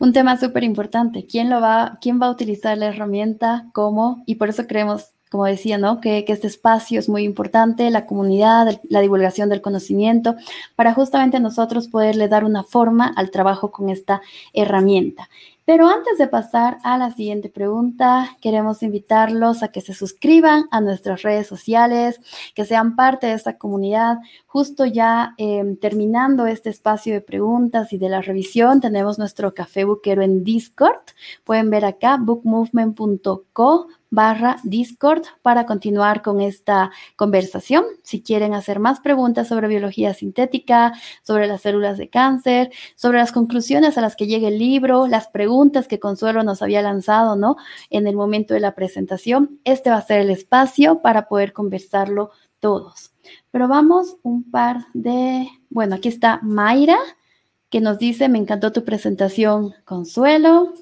Un 0.00 0.12
tema 0.12 0.36
súper 0.36 0.64
importante, 0.64 1.26
¿quién 1.26 1.48
lo 1.48 1.60
va, 1.60 1.98
quién 2.00 2.20
va 2.20 2.26
a 2.26 2.30
utilizar 2.30 2.76
la 2.76 2.86
herramienta, 2.86 3.70
cómo? 3.72 4.22
Y 4.26 4.34
por 4.34 4.48
eso 4.48 4.66
creemos, 4.66 5.13
como 5.34 5.46
decía, 5.46 5.78
¿no? 5.78 6.00
Que, 6.00 6.24
este 6.28 6.46
espacio 6.46 7.00
es 7.00 7.08
muy 7.08 7.24
importante, 7.24 7.90
la 7.90 8.06
comunidad, 8.06 8.80
la 8.88 9.00
divulgación 9.00 9.48
del 9.48 9.62
conocimiento, 9.62 10.36
para 10.76 10.94
justamente 10.94 11.40
nosotros 11.40 11.88
poderle 11.88 12.28
dar 12.28 12.44
una 12.44 12.62
forma 12.62 13.12
al 13.16 13.32
trabajo 13.32 13.72
con 13.72 13.90
esta 13.90 14.22
herramienta. 14.52 15.28
Pero 15.64 15.88
antes 15.88 16.18
de 16.18 16.28
pasar 16.28 16.78
a 16.84 16.98
la 16.98 17.10
siguiente 17.10 17.48
pregunta, 17.48 18.36
queremos 18.40 18.84
invitarlos 18.84 19.64
a 19.64 19.68
que 19.68 19.80
se 19.80 19.92
suscriban 19.92 20.66
a 20.70 20.80
nuestras 20.80 21.22
redes 21.22 21.48
sociales, 21.48 22.20
que 22.54 22.64
sean 22.64 22.94
parte 22.94 23.26
de 23.26 23.32
esta 23.32 23.58
comunidad. 23.58 24.18
Justo 24.46 24.84
ya 24.84 25.34
em, 25.36 25.76
terminando 25.76 26.46
este 26.46 26.70
espacio 26.70 27.12
de 27.12 27.22
preguntas 27.22 27.92
y 27.92 27.98
de 27.98 28.08
la 28.08 28.20
revisión, 28.20 28.80
tenemos 28.80 29.18
nuestro 29.18 29.52
café 29.52 29.84
buquero 29.84 30.22
en 30.22 30.44
Discord. 30.44 31.02
Pueden 31.42 31.70
ver 31.70 31.86
acá 31.86 32.18
bookmovement.co 32.20 33.88
barra 34.14 34.56
Discord 34.62 35.22
para 35.42 35.66
continuar 35.66 36.22
con 36.22 36.40
esta 36.40 36.90
conversación. 37.16 37.84
Si 38.02 38.22
quieren 38.22 38.54
hacer 38.54 38.78
más 38.78 39.00
preguntas 39.00 39.48
sobre 39.48 39.68
biología 39.68 40.14
sintética, 40.14 40.92
sobre 41.22 41.46
las 41.46 41.62
células 41.62 41.98
de 41.98 42.08
cáncer, 42.08 42.70
sobre 42.94 43.18
las 43.18 43.32
conclusiones 43.32 43.98
a 43.98 44.00
las 44.00 44.16
que 44.16 44.26
llega 44.26 44.48
el 44.48 44.58
libro, 44.58 45.06
las 45.06 45.28
preguntas 45.28 45.88
que 45.88 45.98
Consuelo 45.98 46.42
nos 46.42 46.62
había 46.62 46.82
lanzado, 46.82 47.36
¿no? 47.36 47.56
En 47.90 48.06
el 48.06 48.16
momento 48.16 48.54
de 48.54 48.60
la 48.60 48.74
presentación, 48.74 49.60
este 49.64 49.90
va 49.90 49.96
a 49.96 50.02
ser 50.02 50.20
el 50.20 50.30
espacio 50.30 51.00
para 51.00 51.28
poder 51.28 51.52
conversarlo 51.52 52.30
todos. 52.60 53.12
Pero 53.50 53.68
vamos 53.68 54.16
un 54.22 54.50
par 54.50 54.86
de, 54.94 55.48
bueno, 55.70 55.96
aquí 55.96 56.08
está 56.08 56.40
Mayra 56.42 56.96
que 57.68 57.80
nos 57.80 57.98
dice, 57.98 58.28
me 58.28 58.38
encantó 58.38 58.70
tu 58.72 58.84
presentación, 58.84 59.74
Consuelo. 59.84 60.74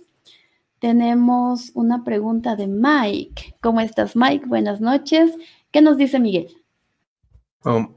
Tenemos 0.83 1.71
una 1.75 2.03
pregunta 2.03 2.57
de 2.57 2.67
Mike. 2.67 3.55
¿Cómo 3.61 3.81
estás, 3.81 4.17
Mike? 4.17 4.47
Buenas 4.47 4.81
noches. 4.81 5.31
¿Qué 5.71 5.81
nos 5.81 5.97
dice 5.97 6.19
Miguel? 6.19 6.49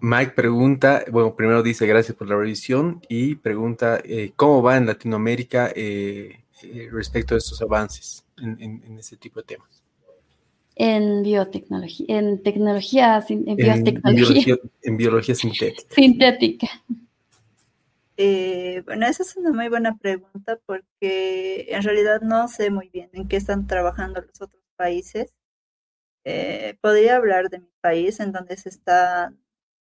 Mike 0.02 0.34
pregunta, 0.36 1.04
bueno, 1.12 1.36
primero 1.36 1.64
dice 1.64 1.88
gracias 1.88 2.16
por 2.16 2.30
la 2.30 2.38
revisión 2.38 3.02
y 3.10 3.38
pregunta 3.38 4.00
eh, 4.06 4.34
cómo 4.36 4.62
va 4.62 4.78
en 4.78 4.86
Latinoamérica 4.86 5.72
eh, 5.76 6.44
eh, 6.62 6.88
respecto 6.92 7.34
a 7.34 7.40
estos 7.40 7.60
avances 7.64 8.24
en, 8.38 8.62
en, 8.62 9.00
este 9.00 9.18
tipo 9.18 9.40
de 9.40 9.48
temas. 9.48 9.84
En 10.76 11.24
biotecnología, 11.24 12.06
en 12.08 12.44
tecnología, 12.44 13.26
en 13.28 13.56
biotecnología. 13.56 14.58
en 14.84 14.98
biología 14.98 15.34
sintética. 15.34 15.90
Sintética. 15.96 16.68
Eh, 18.18 18.82
bueno, 18.86 19.06
esa 19.08 19.24
es 19.24 19.36
una 19.36 19.52
muy 19.52 19.68
buena 19.70 19.98
pregunta 19.98 20.58
porque 20.66 21.66
en 21.70 21.84
realidad 21.84 22.22
no 22.22 22.48
sé 22.48 22.70
muy 22.70 22.90
bien 22.90 23.10
en 23.14 23.28
qué 23.28 23.36
están 23.38 23.68
trabajando 23.68 24.22
los 24.22 24.42
otros 24.42 24.64
países. 24.78 25.36
Eh, 26.26 26.78
podría 26.82 27.18
hablar 27.18 27.50
de 27.50 27.60
mi 27.62 27.70
país 27.82 28.20
en 28.22 28.32
donde 28.34 28.58
se 28.58 28.70
está, 28.70 29.34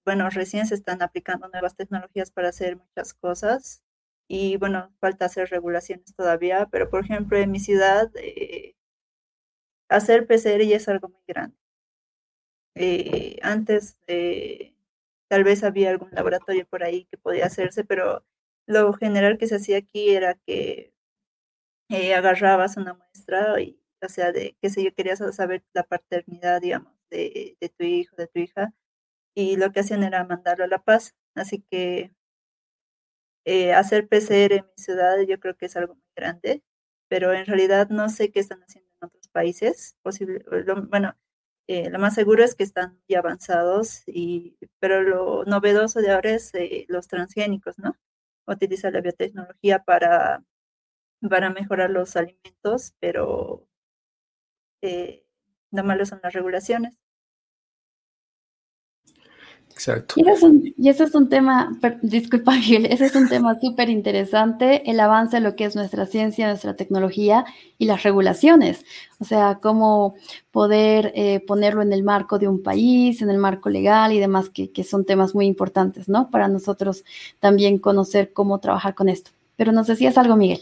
bueno, 0.06 0.30
recién 0.30 0.68
se 0.68 0.76
están 0.76 1.02
aplicando 1.04 1.48
nuevas 1.50 1.76
tecnologías 1.78 2.32
para 2.32 2.50
hacer 2.50 2.78
muchas 2.78 3.14
cosas 3.16 3.84
y 4.28 4.58
bueno, 4.58 4.94
falta 5.02 5.26
hacer 5.26 5.50
regulaciones 5.50 6.16
todavía, 6.16 6.68
pero 6.72 6.90
por 6.90 7.04
ejemplo 7.06 7.38
en 7.38 7.52
mi 7.52 7.60
ciudad 7.60 8.12
eh, 8.18 8.76
hacer 9.88 10.28
PCR 10.28 10.66
ya 10.66 10.76
es 10.76 10.90
algo 10.90 11.08
muy 11.08 11.22
grande. 11.26 11.56
antes 13.42 13.98
Tal 15.30 15.44
vez 15.44 15.64
había 15.64 15.90
algún 15.90 16.12
laboratorio 16.12 16.66
por 16.68 16.84
ahí 16.84 17.06
que 17.06 17.18
podía 17.18 17.46
hacerse, 17.48 17.84
pero 17.84 18.26
lo 18.68 18.94
general 18.94 19.38
que 19.38 19.48
se 19.48 19.56
hacía 19.56 19.78
aquí 19.78 20.12
era 20.12 20.36
que 20.46 20.94
eh, 21.90 22.14
agarrabas 22.16 22.78
una 22.78 22.94
muestra 22.94 23.60
y, 23.62 23.80
o 24.02 24.10
sea, 24.10 24.32
de 24.32 24.56
qué 24.62 24.70
sé 24.70 24.84
yo, 24.84 24.94
querías 24.94 25.20
saber 25.36 25.64
la 25.74 25.84
paternidad, 25.84 26.62
digamos, 26.62 26.94
de, 27.10 27.58
tu 27.78 27.84
hijo, 27.86 28.16
de 28.16 28.28
tu 28.28 28.40
hija, 28.40 28.74
y 29.36 29.58
lo 29.58 29.72
que 29.72 29.82
hacían 29.82 30.04
era 30.04 30.26
mandarlo 30.26 30.66
a 30.66 30.68
La 30.68 30.84
Paz. 30.84 31.16
Así 31.36 31.62
que 31.72 32.12
eh, 33.46 33.74
hacer 33.74 34.08
PCR 34.08 34.56
en 34.56 34.66
mi 34.66 34.84
ciudad 34.84 35.20
yo 35.28 35.40
creo 35.40 35.56
que 35.58 35.66
es 35.66 35.76
algo 35.76 35.96
muy 35.96 36.04
grande, 36.16 36.64
pero 37.10 37.34
en 37.34 37.46
realidad 37.46 37.90
no 37.90 38.10
sé 38.10 38.32
qué 38.32 38.40
están 38.40 38.62
haciendo 38.64 38.90
en 39.02 39.08
otros 39.08 39.28
países. 39.30 39.96
Posible, 40.04 40.44
bueno, 40.90 41.16
eh, 41.68 41.90
lo 41.90 42.00
más 42.00 42.16
seguro 42.16 42.44
es 42.44 42.56
que 42.56 42.64
están 42.64 43.00
ya 43.08 43.20
avanzados, 43.20 44.04
y, 44.08 44.58
pero 44.80 45.02
lo 45.04 45.46
novedoso 45.46 46.02
de 46.02 46.12
ahora 46.12 46.32
es 46.32 46.54
eh, 46.56 46.86
los 46.90 47.08
transgénicos, 47.08 47.78
¿no? 47.80 47.98
Utiliza 48.48 48.92
la 48.92 49.02
biotecnología 49.02 49.80
para, 49.84 50.44
para 51.30 51.50
mejorar 51.52 51.90
los 51.92 52.16
alimentos, 52.18 52.94
pero 53.00 53.68
eh, 54.82 55.26
lo 55.72 55.84
malo 55.84 56.06
son 56.06 56.20
las 56.24 56.34
regulaciones. 56.34 56.96
Exacto. 59.74 60.16
Y 60.18 60.22
ese 60.88 61.04
es 61.04 61.16
un, 61.16 61.30
tema, 61.30 61.78
disculpa, 62.04 62.56
ese 62.58 63.06
es 63.06 63.16
un 63.16 63.28
tema 63.28 63.60
súper 63.60 63.90
interesante, 63.90 64.90
el 64.90 65.00
avance 65.00 65.38
de 65.38 65.42
lo 65.42 65.56
que 65.56 65.66
es 65.66 65.76
nuestra 65.76 66.06
ciencia, 66.06 66.48
nuestra 66.48 66.76
tecnología 66.76 67.44
y 67.80 67.86
las 67.86 68.04
regulaciones. 68.04 68.86
O 69.20 69.26
sea, 69.26 69.60
cómo 69.62 70.16
poder 70.52 71.12
eh, 71.16 71.40
ponerlo 71.46 71.82
en 71.82 71.92
el 71.92 72.04
marco 72.04 72.38
de 72.38 72.48
un 72.48 72.62
país, 72.62 73.22
en 73.22 73.30
el 73.32 73.40
marco 73.40 73.70
legal 73.70 74.14
y 74.14 74.20
demás, 74.20 74.50
que, 74.50 74.72
que 74.72 74.84
son 74.84 75.06
temas 75.06 75.34
muy 75.34 75.48
importantes, 75.48 76.08
¿no? 76.08 76.30
Para 76.30 76.48
nosotros 76.48 77.04
también 77.40 77.80
conocer 77.80 78.32
cómo 78.32 78.60
trabajar 78.60 78.94
con 78.94 79.10
esto. 79.10 79.32
Pero 79.56 79.72
nos 79.72 79.88
decías 79.88 80.18
algo, 80.18 80.36
Miguel. 80.36 80.62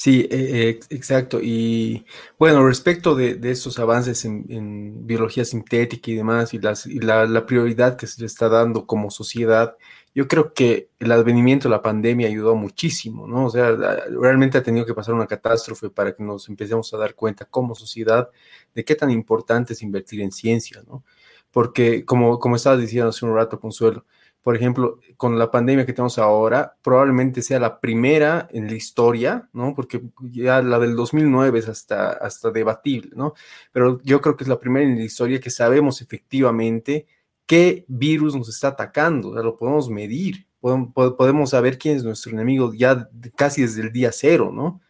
Sí, 0.00 0.26
eh, 0.30 0.80
exacto. 0.88 1.40
Y 1.42 2.06
bueno, 2.38 2.66
respecto 2.66 3.14
de, 3.14 3.38
estos 3.50 3.78
avances 3.78 4.24
en, 4.24 5.06
biología 5.06 5.44
sintética 5.44 6.10
y 6.10 6.14
demás, 6.14 6.54
y, 6.54 6.58
las, 6.58 6.86
y 6.86 7.00
la, 7.00 7.44
prioridad 7.44 7.98
que 7.98 8.06
se 8.06 8.22
le 8.22 8.26
está 8.26 8.48
dando 8.48 8.86
como 8.86 9.10
sociedad, 9.10 9.76
yo 10.14 10.26
creo 10.26 10.54
que 10.54 10.88
el 11.00 11.12
advenimiento 11.12 11.68
de 11.68 11.72
la 11.72 11.82
pandemia 11.82 12.28
ayudó 12.28 12.54
muchísimo, 12.54 13.26
¿no? 13.26 13.44
O 13.44 13.50
sea, 13.50 13.72
realmente 14.08 14.56
ha 14.56 14.62
tenido 14.62 14.86
que 14.86 14.94
pasar 14.94 15.14
una 15.14 15.26
catástrofe 15.26 15.90
para 15.90 16.14
que 16.16 16.22
nos 16.24 16.48
empecemos 16.48 16.94
a 16.94 16.96
dar 16.96 17.14
cuenta 17.14 17.44
como 17.44 17.74
sociedad 17.74 18.30
de 18.74 18.84
qué 18.86 18.94
tan 18.94 19.10
importante 19.10 19.74
es 19.74 19.82
invertir 19.82 20.22
en 20.22 20.32
ciencia, 20.32 20.82
¿no? 20.86 21.04
Porque, 21.50 22.06
como, 22.06 22.38
como 22.38 22.56
estaba 22.56 22.78
diciendo 22.78 23.10
hace 23.10 23.26
un 23.26 23.34
rato, 23.34 23.60
Consuelo, 23.60 24.06
por 24.42 24.56
ejemplo, 24.56 24.98
con 25.16 25.38
la 25.38 25.50
pandemia 25.50 25.84
que 25.84 25.92
tenemos 25.92 26.18
ahora, 26.18 26.76
probablemente 26.82 27.42
sea 27.42 27.60
la 27.60 27.78
primera 27.78 28.48
en 28.50 28.66
la 28.66 28.74
historia, 28.74 29.48
¿no? 29.52 29.74
Porque 29.74 30.02
ya 30.22 30.62
la 30.62 30.78
del 30.78 30.96
2009 30.96 31.58
es 31.58 31.68
hasta, 31.68 32.12
hasta 32.12 32.50
debatible, 32.50 33.10
¿no? 33.14 33.34
Pero 33.72 34.00
yo 34.02 34.20
creo 34.20 34.36
que 34.36 34.44
es 34.44 34.48
la 34.48 34.58
primera 34.58 34.86
en 34.86 34.96
la 34.96 35.04
historia 35.04 35.40
que 35.40 35.50
sabemos 35.50 36.00
efectivamente 36.00 37.06
qué 37.46 37.84
virus 37.88 38.34
nos 38.34 38.48
está 38.48 38.68
atacando, 38.68 39.30
o 39.30 39.34
sea, 39.34 39.42
lo 39.42 39.56
podemos 39.56 39.90
medir, 39.90 40.46
podemos, 40.60 41.50
saber 41.50 41.78
quién 41.78 41.96
es 41.96 42.04
nuestro 42.04 42.32
enemigo 42.32 42.72
ya 42.72 43.08
casi 43.36 43.62
desde 43.62 43.82
el 43.82 43.92
día 43.92 44.12
cero, 44.12 44.50
¿no? 44.54 44.80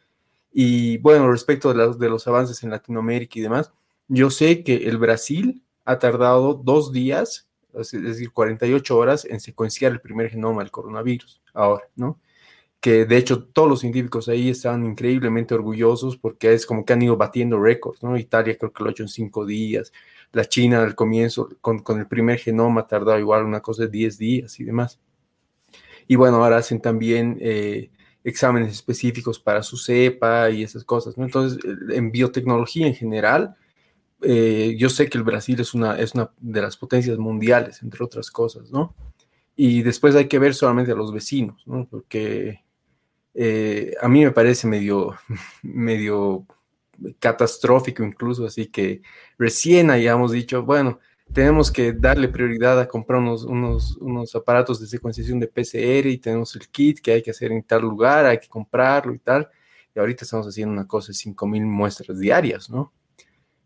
Y 0.52 0.98
bueno, 0.98 1.30
respecto 1.30 1.72
de, 1.72 1.94
de 1.96 2.08
los 2.08 2.26
avances 2.28 2.62
en 2.62 2.70
Latinoamérica 2.70 3.38
y 3.38 3.42
demás, 3.42 3.72
yo 4.08 4.30
sé 4.30 4.62
que 4.62 4.88
el 4.88 4.98
Brasil 4.98 5.62
ha 5.84 5.98
tardado 5.98 6.54
dos 6.54 6.92
días 6.92 7.49
es 7.74 7.90
decir, 7.92 8.32
48 8.32 8.96
horas 8.96 9.24
en 9.24 9.40
secuenciar 9.40 9.92
el 9.92 10.00
primer 10.00 10.30
genoma 10.30 10.62
del 10.62 10.70
coronavirus, 10.70 11.40
ahora, 11.54 11.84
¿no? 11.96 12.20
Que 12.80 13.04
de 13.04 13.16
hecho 13.16 13.44
todos 13.44 13.68
los 13.68 13.80
científicos 13.80 14.28
ahí 14.28 14.50
están 14.50 14.84
increíblemente 14.86 15.54
orgullosos 15.54 16.16
porque 16.16 16.52
es 16.52 16.64
como 16.66 16.84
que 16.84 16.92
han 16.94 17.02
ido 17.02 17.16
batiendo 17.16 17.60
récords, 17.62 18.02
¿no? 18.02 18.16
Italia 18.16 18.56
creo 18.58 18.72
que 18.72 18.82
lo 18.82 18.88
ha 18.88 18.92
hecho 18.92 19.02
en 19.02 19.08
cinco 19.08 19.44
días, 19.44 19.92
la 20.32 20.44
China 20.44 20.82
al 20.82 20.94
comienzo 20.94 21.48
con, 21.60 21.82
el 21.98 22.06
primer 22.06 22.38
genoma 22.38 22.86
tardado 22.86 23.18
igual 23.18 23.44
una 23.44 23.60
cosa 23.60 23.82
de 23.84 23.88
10 23.88 24.18
días 24.18 24.60
y 24.60 24.64
demás. 24.64 24.98
Y 26.06 26.16
bueno, 26.16 26.42
ahora 26.42 26.58
hacen 26.58 26.80
también 26.80 27.38
eh, 27.40 27.90
exámenes 28.24 28.72
específicos 28.72 29.38
para 29.38 29.62
su 29.62 29.76
cepa 29.76 30.50
y 30.50 30.62
esas 30.62 30.84
cosas, 30.84 31.16
¿no? 31.16 31.24
Entonces, 31.24 31.58
en 31.90 32.10
biotecnología 32.12 32.86
en 32.86 32.94
general, 32.94 33.56
eh, 34.22 34.76
yo 34.78 34.88
sé 34.88 35.08
que 35.08 35.18
el 35.18 35.24
Brasil 35.24 35.60
es 35.60 35.74
una, 35.74 35.98
es 35.98 36.14
una 36.14 36.30
de 36.38 36.62
las 36.62 36.76
potencias 36.76 37.18
mundiales, 37.18 37.82
entre 37.82 38.04
otras 38.04 38.30
cosas, 38.30 38.70
¿no? 38.70 38.94
Y 39.56 39.82
después 39.82 40.14
hay 40.14 40.28
que 40.28 40.38
ver 40.38 40.54
solamente 40.54 40.92
a 40.92 40.94
los 40.94 41.12
vecinos, 41.12 41.62
¿no? 41.66 41.86
Porque 41.88 42.64
eh, 43.34 43.94
a 44.00 44.08
mí 44.08 44.24
me 44.24 44.32
parece 44.32 44.66
medio, 44.66 45.16
medio 45.62 46.46
catastrófico 47.18 48.02
incluso, 48.04 48.46
así 48.46 48.66
que 48.66 49.02
recién 49.38 49.90
hayamos 49.90 50.32
dicho, 50.32 50.64
bueno, 50.64 51.00
tenemos 51.32 51.70
que 51.70 51.92
darle 51.92 52.28
prioridad 52.28 52.78
a 52.80 52.88
comprar 52.88 53.20
unos, 53.20 53.44
unos, 53.44 53.96
unos, 53.98 54.34
aparatos 54.34 54.80
de 54.80 54.86
secuenciación 54.86 55.38
de 55.40 55.46
PCR 55.46 56.08
y 56.08 56.18
tenemos 56.18 56.54
el 56.56 56.68
kit 56.68 57.00
que 57.00 57.12
hay 57.12 57.22
que 57.22 57.30
hacer 57.30 57.52
en 57.52 57.62
tal 57.62 57.82
lugar, 57.82 58.26
hay 58.26 58.38
que 58.38 58.48
comprarlo 58.48 59.14
y 59.14 59.18
tal. 59.18 59.48
Y 59.94 59.98
ahorita 59.98 60.24
estamos 60.24 60.46
haciendo 60.46 60.72
una 60.72 60.86
cosa 60.86 61.08
de 61.08 61.14
5.000 61.14 61.64
muestras 61.64 62.18
diarias, 62.18 62.68
¿no? 62.70 62.92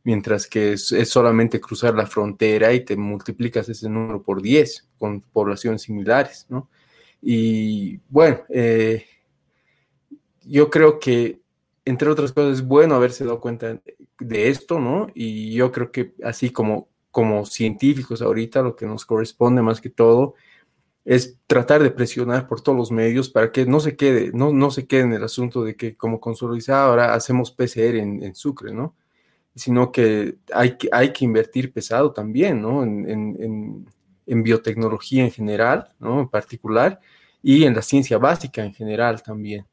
Mientras 0.05 0.47
que 0.47 0.75
es, 0.75 0.95
solamente 1.09 1.61
cruzar 1.61 1.95
la 1.95 2.07
frontera 2.07 2.73
y 2.73 2.85
te 2.85 2.97
multiplicas 2.97 3.69
ese 3.69 3.89
número 3.89 4.23
por 4.23 4.43
10 4.43 4.89
con 4.99 5.21
poblaciones 5.21 5.83
similares, 5.83 6.47
¿no? 6.49 6.69
Y 7.23 7.99
bueno, 8.11 8.41
eh, 8.51 9.07
yo 10.45 10.71
creo 10.71 11.01
que, 11.01 11.41
entre 11.87 12.11
otras 12.11 12.33
cosas, 12.33 12.59
es 12.59 12.67
bueno 12.67 12.95
haberse 12.95 13.25
dado 13.25 13.41
cuenta 13.41 13.81
de 14.21 14.49
esto, 14.49 14.79
¿no? 14.79 15.09
Y 15.15 15.55
yo 15.55 15.73
creo 15.73 15.91
que 15.91 16.15
así 16.23 16.51
como, 16.51 16.89
como 17.11 17.47
científicos 17.47 18.21
ahorita, 18.21 18.63
lo 18.63 18.77
que 18.77 18.87
nos 18.87 19.07
corresponde 19.07 19.63
más 19.63 19.81
que 19.81 19.91
todo 19.91 20.35
es 21.07 21.39
tratar 21.47 21.83
de 21.83 21.91
presionar 21.91 22.47
por 22.47 22.61
todos 22.63 22.77
los 22.79 22.91
medios 22.91 23.29
para 23.31 23.53
que 23.53 23.67
no 23.67 23.81
se 23.81 23.97
quede, 23.97 24.31
no, 24.35 24.53
no 24.53 24.71
se 24.71 24.87
quede 24.87 25.03
en 25.03 25.13
el 25.15 25.25
asunto 25.25 25.65
de 25.65 25.77
que 25.77 25.97
como 25.97 26.21
consolidado 26.21 26.91
ahora 26.91 27.15
hacemos 27.15 27.51
PCR 27.53 27.97
en, 27.97 28.23
en 28.23 28.35
Sucre, 28.35 28.73
¿no? 28.73 28.95
Sino 29.55 29.93
que 29.93 30.37
hay 30.53 30.77
que, 30.77 30.89
hay 30.91 31.13
que 31.13 31.25
invertir 31.25 31.73
pesado 31.73 32.13
también, 32.13 32.61
¿no? 32.61 32.83
En, 32.83 33.87
biotecnología 34.27 35.25
en 35.25 35.31
general, 35.31 35.95
¿no? 36.01 36.21
En 36.21 36.29
particular, 36.29 37.01
y 37.43 37.65
en 37.65 37.75
la 37.75 37.83
ciencia 37.83 38.19
básica 38.19 38.65
en 38.65 38.73
general 38.73 39.23
también. 39.23 39.67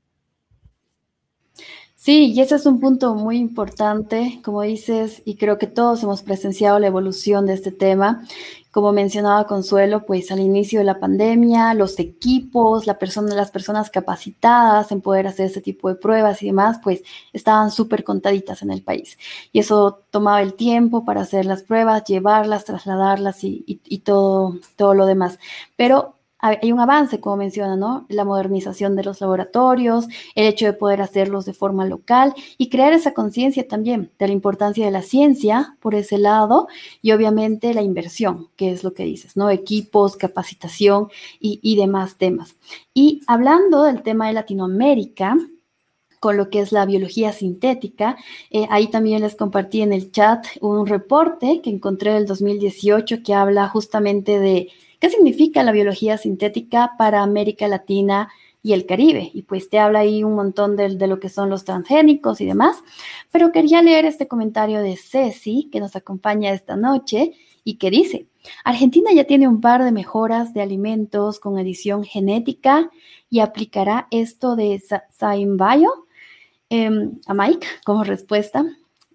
Sí, 1.95 2.33
y 2.33 2.41
ese 2.41 2.55
es 2.55 2.65
un 2.65 2.79
punto 2.79 3.13
muy 3.13 3.37
importante, 3.37 4.39
como 4.43 4.63
dices, 4.63 5.21
y 5.23 5.35
creo 5.35 5.57
que 5.57 5.67
todos 5.67 6.01
hemos 6.03 6.23
presenciado 6.23 6.79
la 6.79 6.87
evolución 6.87 7.45
de 7.45 7.53
este 7.53 7.71
tema. 7.71 8.25
Como 8.71 8.93
mencionaba 8.93 9.47
Consuelo, 9.47 10.05
pues 10.05 10.31
al 10.31 10.39
inicio 10.39 10.79
de 10.79 10.85
la 10.85 10.99
pandemia, 10.99 11.73
los 11.73 11.99
equipos, 11.99 12.87
la 12.87 12.97
persona, 12.97 13.35
las 13.35 13.51
personas 13.51 13.89
capacitadas 13.89 14.91
en 14.91 15.01
poder 15.01 15.27
hacer 15.27 15.47
este 15.47 15.61
tipo 15.61 15.89
de 15.89 15.95
pruebas 15.95 16.41
y 16.41 16.47
demás, 16.47 16.79
pues 16.81 17.03
estaban 17.33 17.69
súper 17.69 18.03
contaditas 18.03 18.61
en 18.61 18.71
el 18.71 18.81
país. 18.81 19.17
Y 19.51 19.59
eso 19.59 20.03
tomaba 20.09 20.41
el 20.41 20.53
tiempo 20.53 21.03
para 21.05 21.21
hacer 21.21 21.45
las 21.45 21.63
pruebas, 21.63 22.05
llevarlas, 22.05 22.65
trasladarlas 22.65 23.43
y, 23.43 23.63
y 23.67 23.99
todo, 23.99 24.57
todo 24.77 24.93
lo 24.93 25.05
demás. 25.05 25.37
Pero 25.75 26.15
hay 26.41 26.71
un 26.71 26.79
avance, 26.79 27.19
como 27.19 27.37
menciona, 27.37 27.75
¿no? 27.75 28.05
La 28.09 28.25
modernización 28.25 28.95
de 28.95 29.03
los 29.03 29.21
laboratorios, 29.21 30.07
el 30.35 30.47
hecho 30.47 30.65
de 30.65 30.73
poder 30.73 31.01
hacerlos 31.01 31.45
de 31.45 31.53
forma 31.53 31.85
local 31.85 32.33
y 32.57 32.69
crear 32.69 32.93
esa 32.93 33.13
conciencia 33.13 33.67
también 33.67 34.11
de 34.17 34.27
la 34.27 34.33
importancia 34.33 34.83
de 34.85 34.91
la 34.91 35.03
ciencia 35.03 35.77
por 35.79 35.93
ese 35.93 36.17
lado 36.17 36.67
y 37.01 37.11
obviamente 37.11 37.73
la 37.73 37.83
inversión, 37.83 38.49
que 38.55 38.71
es 38.71 38.83
lo 38.83 38.93
que 38.93 39.03
dices, 39.03 39.37
¿no? 39.37 39.49
Equipos, 39.49 40.17
capacitación 40.17 41.09
y, 41.39 41.75
demás 41.75 42.17
temas. 42.17 42.55
Y 42.93 43.21
hablando 43.27 43.83
del 43.83 44.03
tema 44.03 44.27
de 44.27 44.33
Latinoamérica, 44.33 45.37
con 46.19 46.37
lo 46.37 46.51
que 46.51 46.59
es 46.59 46.71
la 46.71 46.85
biología 46.85 47.33
sintética. 47.33 48.15
Eh, 48.51 48.67
ahí 48.69 48.91
también 48.91 49.23
les 49.23 49.33
compartí 49.33 49.81
en 49.81 49.91
el 49.91 50.11
chat 50.11 50.45
un 50.61 50.85
reporte 50.85 51.61
que 51.63 51.71
encontré 51.71 52.13
del 52.13 52.27
2018 52.27 53.23
que 53.23 53.33
habla 53.33 53.67
justamente 53.69 54.39
de 54.39 54.69
¿Qué 55.01 55.09
significa 55.09 55.63
la 55.63 55.71
biología 55.71 56.19
sintética 56.19 56.91
para 56.95 57.23
América 57.23 57.67
Latina 57.67 58.29
y 58.61 58.73
el 58.73 58.85
Caribe? 58.85 59.31
Y 59.33 59.41
pues 59.41 59.67
te 59.67 59.79
habla 59.79 60.01
ahí 60.01 60.23
un 60.23 60.35
montón 60.35 60.75
de, 60.75 60.89
lo 61.07 61.19
que 61.19 61.27
son 61.27 61.49
los 61.49 61.65
transgénicos 61.65 62.39
y 62.39 62.45
demás, 62.45 62.83
pero 63.31 63.51
quería 63.51 63.81
leer 63.81 64.05
este 64.05 64.27
comentario 64.27 64.79
de 64.79 64.95
Ceci, 64.97 65.69
que 65.71 65.79
nos 65.79 65.95
acompaña 65.95 66.53
esta 66.53 66.75
noche, 66.75 67.33
y 67.63 67.79
que 67.79 67.89
dice, 67.89 68.27
Argentina 68.63 69.09
ya 69.11 69.23
tiene 69.23 69.47
un 69.47 69.59
par 69.59 69.83
de 69.83 69.91
mejoras 69.91 70.53
de 70.53 70.61
alimentos 70.61 71.39
con 71.39 71.57
edición 71.57 72.03
genética 72.03 72.91
y 73.27 73.39
aplicará 73.39 74.07
esto 74.11 74.55
de 74.55 74.83
Sainbayo 75.09 76.05
em, 76.69 77.19
a 77.25 77.33
Mike 77.33 77.65
como 77.85 78.03
respuesta. 78.03 78.65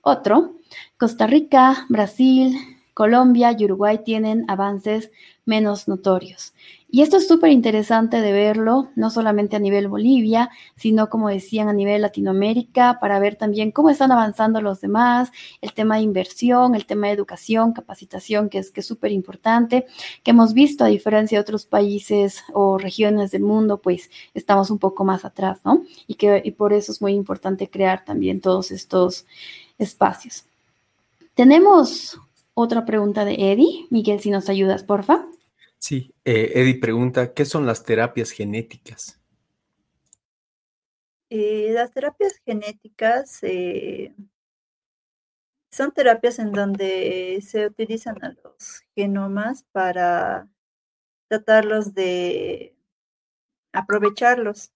Otro, 0.02 0.56
Costa 0.96 1.28
Rica, 1.28 1.86
Brasil, 1.88 2.56
Colombia 2.96 3.54
y 3.54 3.62
Uruguay 3.66 3.98
tienen 4.02 4.46
avances 4.48 5.10
menos 5.44 5.86
notorios. 5.86 6.54
Y 6.90 7.02
esto 7.02 7.18
es 7.18 7.28
súper 7.28 7.50
interesante 7.50 8.22
de 8.22 8.32
verlo, 8.32 8.88
no 8.96 9.10
solamente 9.10 9.54
a 9.54 9.58
nivel 9.58 9.86
Bolivia, 9.86 10.48
sino 10.76 11.10
como 11.10 11.28
decían 11.28 11.68
a 11.68 11.74
nivel 11.74 12.00
Latinoamérica, 12.00 12.98
para 12.98 13.18
ver 13.18 13.36
también 13.36 13.70
cómo 13.70 13.90
están 13.90 14.12
avanzando 14.12 14.62
los 14.62 14.80
demás, 14.80 15.30
el 15.60 15.74
tema 15.74 15.96
de 15.96 16.04
inversión, 16.04 16.74
el 16.74 16.86
tema 16.86 17.08
de 17.08 17.12
educación, 17.12 17.74
capacitación, 17.74 18.48
que 18.48 18.56
es 18.56 18.70
que 18.70 18.80
súper 18.80 19.12
importante, 19.12 19.84
que 20.22 20.30
hemos 20.30 20.54
visto 20.54 20.82
a 20.82 20.88
diferencia 20.88 21.36
de 21.36 21.42
otros 21.42 21.66
países 21.66 22.44
o 22.54 22.78
regiones 22.78 23.30
del 23.30 23.42
mundo, 23.42 23.76
pues 23.76 24.10
estamos 24.32 24.70
un 24.70 24.78
poco 24.78 25.04
más 25.04 25.26
atrás, 25.26 25.58
¿no? 25.66 25.82
Y, 26.06 26.14
que, 26.14 26.40
y 26.42 26.52
por 26.52 26.72
eso 26.72 26.92
es 26.92 27.02
muy 27.02 27.12
importante 27.12 27.68
crear 27.68 28.06
también 28.06 28.40
todos 28.40 28.70
estos 28.70 29.26
espacios. 29.76 30.46
Tenemos 31.34 32.18
otra 32.58 32.86
pregunta 32.86 33.26
de 33.26 33.52
Eddie. 33.52 33.86
Miguel, 33.90 34.18
si 34.20 34.30
nos 34.30 34.48
ayudas, 34.48 34.82
porfa. 34.82 35.28
Sí, 35.78 36.14
eh, 36.24 36.52
Eddie 36.54 36.80
pregunta, 36.80 37.34
¿qué 37.34 37.44
son 37.44 37.66
las 37.66 37.84
terapias 37.84 38.30
genéticas? 38.30 39.20
Eh, 41.28 41.70
las 41.72 41.92
terapias 41.92 42.40
genéticas 42.46 43.42
eh, 43.42 44.14
son 45.70 45.92
terapias 45.92 46.38
en 46.38 46.52
donde 46.52 47.40
se 47.46 47.66
utilizan 47.66 48.24
a 48.24 48.34
los 48.42 48.82
genomas 48.94 49.64
para 49.72 50.48
tratarlos 51.28 51.92
de 51.92 52.74
aprovecharlos. 53.72 54.72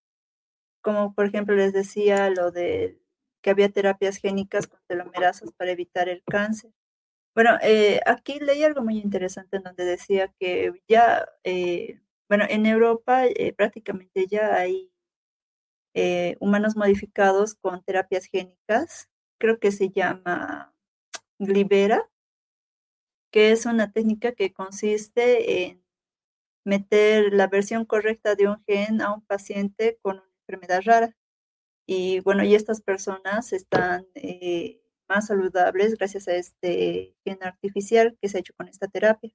Como 0.82 1.14
por 1.14 1.24
ejemplo 1.26 1.56
les 1.56 1.72
decía 1.72 2.28
lo 2.28 2.50
de 2.50 3.00
que 3.40 3.50
había 3.50 3.70
terapias 3.70 4.18
génicas 4.18 4.66
con 4.66 4.80
telomerasas 4.86 5.50
para 5.52 5.70
evitar 5.70 6.10
el 6.10 6.22
cáncer. 6.24 6.72
Bueno, 7.34 7.58
eh, 7.62 8.00
aquí 8.06 8.40
leí 8.40 8.62
algo 8.64 8.82
muy 8.82 8.98
interesante 8.98 9.56
en 9.58 9.62
donde 9.62 9.84
decía 9.84 10.32
que 10.38 10.72
ya, 10.88 11.26
eh, 11.44 12.00
bueno, 12.28 12.44
en 12.48 12.66
Europa 12.66 13.24
eh, 13.26 13.52
prácticamente 13.52 14.26
ya 14.28 14.54
hay 14.56 14.90
humanos 16.40 16.76
modificados 16.76 17.54
con 17.54 17.82
terapias 17.84 18.26
génicas. 18.26 19.08
Creo 19.38 19.58
que 19.58 19.72
se 19.72 19.90
llama 19.90 20.74
Glibera, 21.38 22.08
que 23.32 23.52
es 23.52 23.66
una 23.66 23.92
técnica 23.92 24.32
que 24.32 24.52
consiste 24.52 25.62
en 25.64 25.84
meter 26.64 27.34
la 27.34 27.48
versión 27.48 27.84
correcta 27.86 28.34
de 28.36 28.48
un 28.48 28.62
gen 28.66 29.02
a 29.02 29.14
un 29.14 29.22
paciente 29.22 29.98
con 30.02 30.16
una 30.18 30.30
enfermedad 30.48 30.82
rara. 30.84 31.16
Y 31.86 32.20
bueno, 32.20 32.44
y 32.44 32.54
estas 32.54 32.82
personas 32.82 33.52
están 33.52 34.06
eh, 34.14 34.79
más 35.10 35.26
saludables 35.26 35.98
gracias 35.98 36.28
a 36.28 36.34
este 36.36 37.14
gen 37.24 37.38
artificial 37.42 38.16
que 38.22 38.28
se 38.28 38.38
ha 38.38 38.40
hecho 38.40 38.54
con 38.56 38.68
esta 38.68 38.86
terapia. 38.86 39.32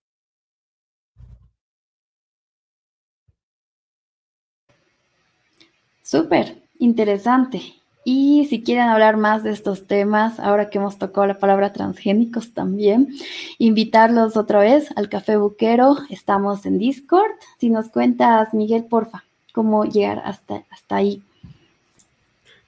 Súper, 6.02 6.64
interesante. 6.80 7.62
Y 8.06 8.46
si 8.46 8.64
quieren 8.64 8.88
hablar 8.88 9.18
más 9.18 9.44
de 9.44 9.50
estos 9.50 9.88
temas, 9.88 10.40
ahora 10.40 10.70
que 10.70 10.78
hemos 10.78 10.98
tocado 10.98 11.26
la 11.28 11.40
palabra 11.40 11.74
transgénicos 11.74 12.54
también, 12.54 13.10
invitarlos 13.58 14.38
otra 14.38 14.60
vez 14.60 14.90
al 14.96 15.10
Café 15.10 15.36
Buquero. 15.38 15.98
Estamos 16.10 16.66
en 16.68 16.78
Discord. 16.78 17.32
Si 17.58 17.70
nos 17.70 17.90
cuentas, 17.90 18.54
Miguel, 18.54 18.86
porfa, 18.86 19.26
cómo 19.54 19.86
llegar 19.86 20.22
hasta, 20.24 20.64
hasta 20.70 20.98
ahí. 20.98 21.24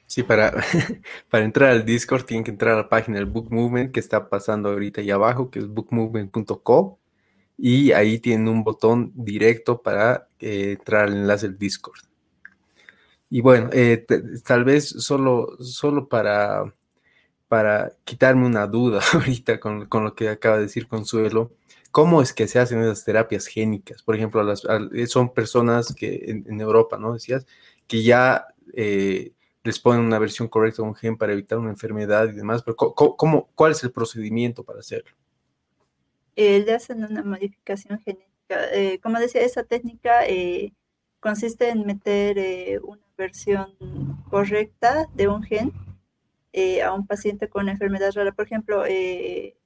Sí, 0.08 0.24
para, 0.24 0.54
para 1.30 1.44
entrar 1.44 1.70
al 1.70 1.86
Discord 1.86 2.24
tienen 2.24 2.46
que 2.46 2.52
entrar 2.52 2.74
a 2.74 2.78
la 2.78 2.90
página 2.90 3.18
del 3.18 3.26
Book 3.26 3.52
Movement 3.52 3.92
que 3.92 4.00
está 4.00 4.30
pasando 4.30 4.70
ahorita 4.70 5.02
ahí 5.02 5.12
abajo, 5.12 5.52
que 5.52 5.60
es 5.60 5.68
bookmovement.co. 5.68 7.00
Y 7.58 7.92
ahí 7.92 8.20
tienen 8.20 8.48
un 8.48 8.64
botón 8.64 9.12
directo 9.16 9.82
para 9.82 10.28
eh, 10.40 10.76
entrar 10.80 11.06
al 11.06 11.14
enlace 11.14 11.50
del 11.50 11.58
Discord. 11.58 12.00
Y 13.30 13.42
bueno, 13.42 13.70
eh, 13.74 14.06
tal 14.46 14.64
vez 14.64 14.88
solo, 14.88 15.58
solo 15.60 16.08
para, 16.08 16.74
para 17.48 17.92
quitarme 18.06 18.46
una 18.46 18.68
duda 18.68 19.02
ahorita 19.14 19.60
con, 19.60 19.88
lo 19.92 20.16
que 20.16 20.30
acaba 20.30 20.58
de 20.58 20.64
decir 20.64 20.88
Consuelo, 20.88 21.52
¿cómo 21.92 22.22
es 22.22 22.34
que 22.34 22.48
se 22.48 22.60
hacen 22.60 22.80
esas 22.82 23.04
terapias 23.04 23.48
génicas? 23.48 24.04
Por 24.04 24.16
ejemplo, 24.16 24.42
son 25.08 25.34
personas 25.34 25.94
que 25.94 26.44
en, 26.48 26.62
Europa, 26.62 26.98
¿no? 26.98 27.14
Decías, 27.14 27.46
que 27.88 28.04
ya 28.04 28.46
eh, 28.74 29.34
les 29.68 29.80
ponen 29.80 30.02
una 30.02 30.18
versión 30.18 30.48
correcta 30.48 30.82
de 30.82 30.88
un 30.88 30.96
gen 30.96 31.18
para 31.18 31.34
evitar 31.34 31.58
una 31.58 31.70
enfermedad 31.70 32.30
y 32.30 32.34
demás, 32.34 32.64
pero 32.64 32.76
¿cómo, 32.76 33.50
cuál 33.54 33.72
es 33.72 33.84
el 33.84 33.92
procedimiento 33.92 34.64
para 34.64 34.80
hacerlo? 34.80 35.12
le 36.36 36.72
hacen 36.72 37.04
una 37.04 37.24
modificación 37.24 38.00
genética. 38.00 38.60
como 39.02 39.20
decía, 39.20 39.42
esa 39.42 39.64
técnica 39.64 40.22
consiste 41.20 41.70
en 41.70 41.86
meter 41.86 42.80
una 42.84 43.02
versión 43.18 43.74
correcta 44.30 45.08
de 45.16 45.28
un 45.28 45.44
gen 45.44 45.74
eh, 46.54 46.82
a 46.82 46.94
un 46.94 47.06
paciente 47.06 47.50
con 47.50 47.70
enfermedad 47.70 48.12
rara. 48.14 48.32
Por 48.32 48.46
ejemplo, 48.46 48.86
eh, 48.88 49.58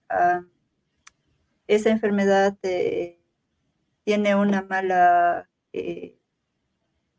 esa 1.67 1.89
enfermedad 1.89 2.57
eh, 2.63 3.19
tiene 4.03 4.35
una 4.35 4.61
mala, 4.61 5.49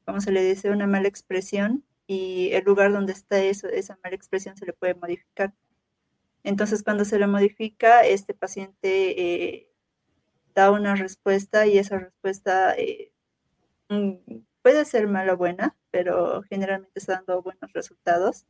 ¿cómo 0.05 0.21
se 0.21 0.33
le 0.33 0.43
dice? 0.45 0.71
Una 0.71 0.87
mala 0.87 1.09
expresión 1.09 1.85
y 2.13 2.53
el 2.53 2.65
lugar 2.65 2.93
donde 2.93 3.13
está 3.13 3.43
eso, 3.43 3.69
esa 3.69 3.99
mala 4.05 4.15
expresión 4.15 4.57
se 4.57 4.67
le 4.67 4.75
puede 4.75 4.95
modificar. 4.95 5.55
Entonces, 6.45 6.83
cuando 6.83 7.05
se 7.05 7.19
le 7.19 7.27
modifica, 7.27 8.03
este 8.03 8.35
paciente 8.35 9.71
da 10.55 10.71
una 10.71 10.95
respuesta 10.95 11.67
y 11.67 11.79
esa 11.79 11.99
respuesta 11.99 12.77
mm, 13.89 14.13
puede 14.61 14.85
ser 14.85 15.09
mala 15.09 15.35
o 15.35 15.37
buena, 15.39 15.75
pero 15.91 16.43
generalmente 16.43 16.99
está 16.99 17.15
dando 17.15 17.43
buenos 17.43 17.73
resultados 17.73 18.45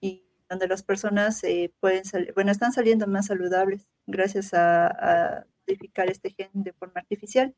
y 0.00 0.24
donde 0.48 0.66
las 0.66 0.82
personas 0.82 1.44
eh, 1.44 1.72
pueden 1.78 2.02
bueno, 2.34 2.50
están 2.50 2.72
saliendo 2.72 3.06
más 3.06 3.26
saludables 3.26 3.86
gracias 4.06 4.52
a, 4.52 5.46
modificar 5.68 6.08
este 6.08 6.30
gen 6.30 6.50
de 6.54 6.72
forma 6.72 7.00
artificial. 7.00 7.54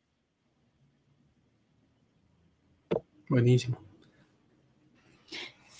Buenísimo. 3.28 3.87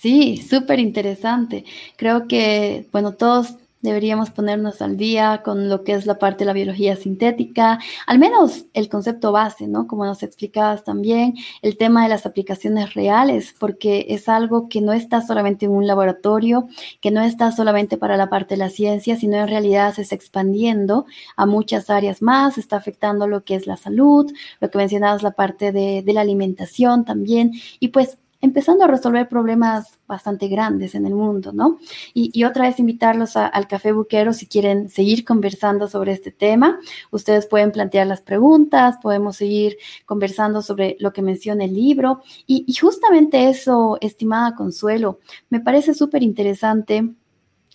Sí, 0.01 0.37
súper 0.37 0.79
interesante. 0.79 1.65
Creo 1.97 2.25
que, 2.25 2.87
bueno, 2.93 3.15
todos 3.15 3.57
Deberíamos 3.81 4.29
ponernos 4.29 4.81
al 4.81 4.97
día 4.97 5.41
con 5.41 5.69
lo 5.69 5.85
que 5.85 5.93
es 5.93 6.05
la 6.05 6.19
parte 6.19 6.39
de 6.39 6.47
la 6.47 6.53
biología 6.53 6.97
sintética, 6.97 7.79
al 8.07 8.19
menos 8.19 8.65
el 8.73 8.89
concepto 8.89 9.31
base, 9.31 9.67
¿no? 9.67 9.87
Como 9.87 10.03
nos 10.03 10.21
explicabas 10.21 10.83
también, 10.83 11.35
el 11.61 11.77
tema 11.77 12.03
de 12.03 12.09
las 12.09 12.25
aplicaciones 12.25 12.93
reales, 12.93 13.55
porque 13.57 14.07
es 14.09 14.27
algo 14.27 14.67
que 14.67 14.81
no 14.81 14.91
está 14.91 15.21
solamente 15.21 15.65
en 15.65 15.71
un 15.71 15.87
laboratorio, 15.87 16.67
que 16.99 17.09
no 17.09 17.21
está 17.21 17.53
solamente 17.53 17.97
para 17.97 18.17
la 18.17 18.29
parte 18.29 18.55
de 18.55 18.59
la 18.59 18.69
ciencia, 18.69 19.15
sino 19.15 19.37
en 19.37 19.47
realidad 19.47 19.93
se 19.93 20.01
está 20.01 20.15
expandiendo 20.15 21.05
a 21.37 21.45
muchas 21.45 21.89
áreas 21.89 22.21
más, 22.21 22.57
está 22.57 22.75
afectando 22.75 23.27
lo 23.27 23.45
que 23.45 23.55
es 23.55 23.65
la 23.65 23.77
salud, 23.77 24.29
lo 24.59 24.69
que 24.69 24.77
mencionabas, 24.77 25.23
la 25.23 25.31
parte 25.31 25.71
de, 25.71 26.03
de 26.03 26.13
la 26.13 26.19
alimentación 26.19 27.05
también, 27.05 27.53
y 27.79 27.87
pues 27.89 28.17
empezando 28.41 28.85
a 28.85 28.87
resolver 28.87 29.27
problemas 29.27 29.99
bastante 30.07 30.47
grandes 30.47 30.95
en 30.95 31.05
el 31.05 31.13
mundo, 31.13 31.51
¿no? 31.51 31.77
Y, 32.13 32.43
otra 32.43 32.67
vez 32.67 32.79
invitarlos 32.79 33.35
al 33.35 33.67
Café 33.67 33.91
Buquero 33.91 34.33
si 34.33 34.47
quieren 34.47 34.89
seguir 34.89 35.25
conversando 35.25 35.87
sobre 35.87 36.13
este 36.13 36.31
tema. 36.31 36.79
Ustedes 37.11 37.45
pueden 37.45 37.71
plantear 37.71 38.07
las 38.07 38.21
preguntas, 38.21 38.97
podemos 39.01 39.35
seguir 39.35 39.77
conversando 40.05 40.61
sobre 40.61 40.95
lo 40.99 41.11
que 41.11 41.21
menciona 41.21 41.65
el 41.65 41.73
libro. 41.73 42.21
Y, 42.47 42.73
justamente 42.73 43.49
eso, 43.49 43.97
estimada 44.01 44.55
Consuelo, 44.55 45.19
me 45.49 45.59
parece 45.59 45.93
súper 45.93 46.23
interesante 46.23 47.09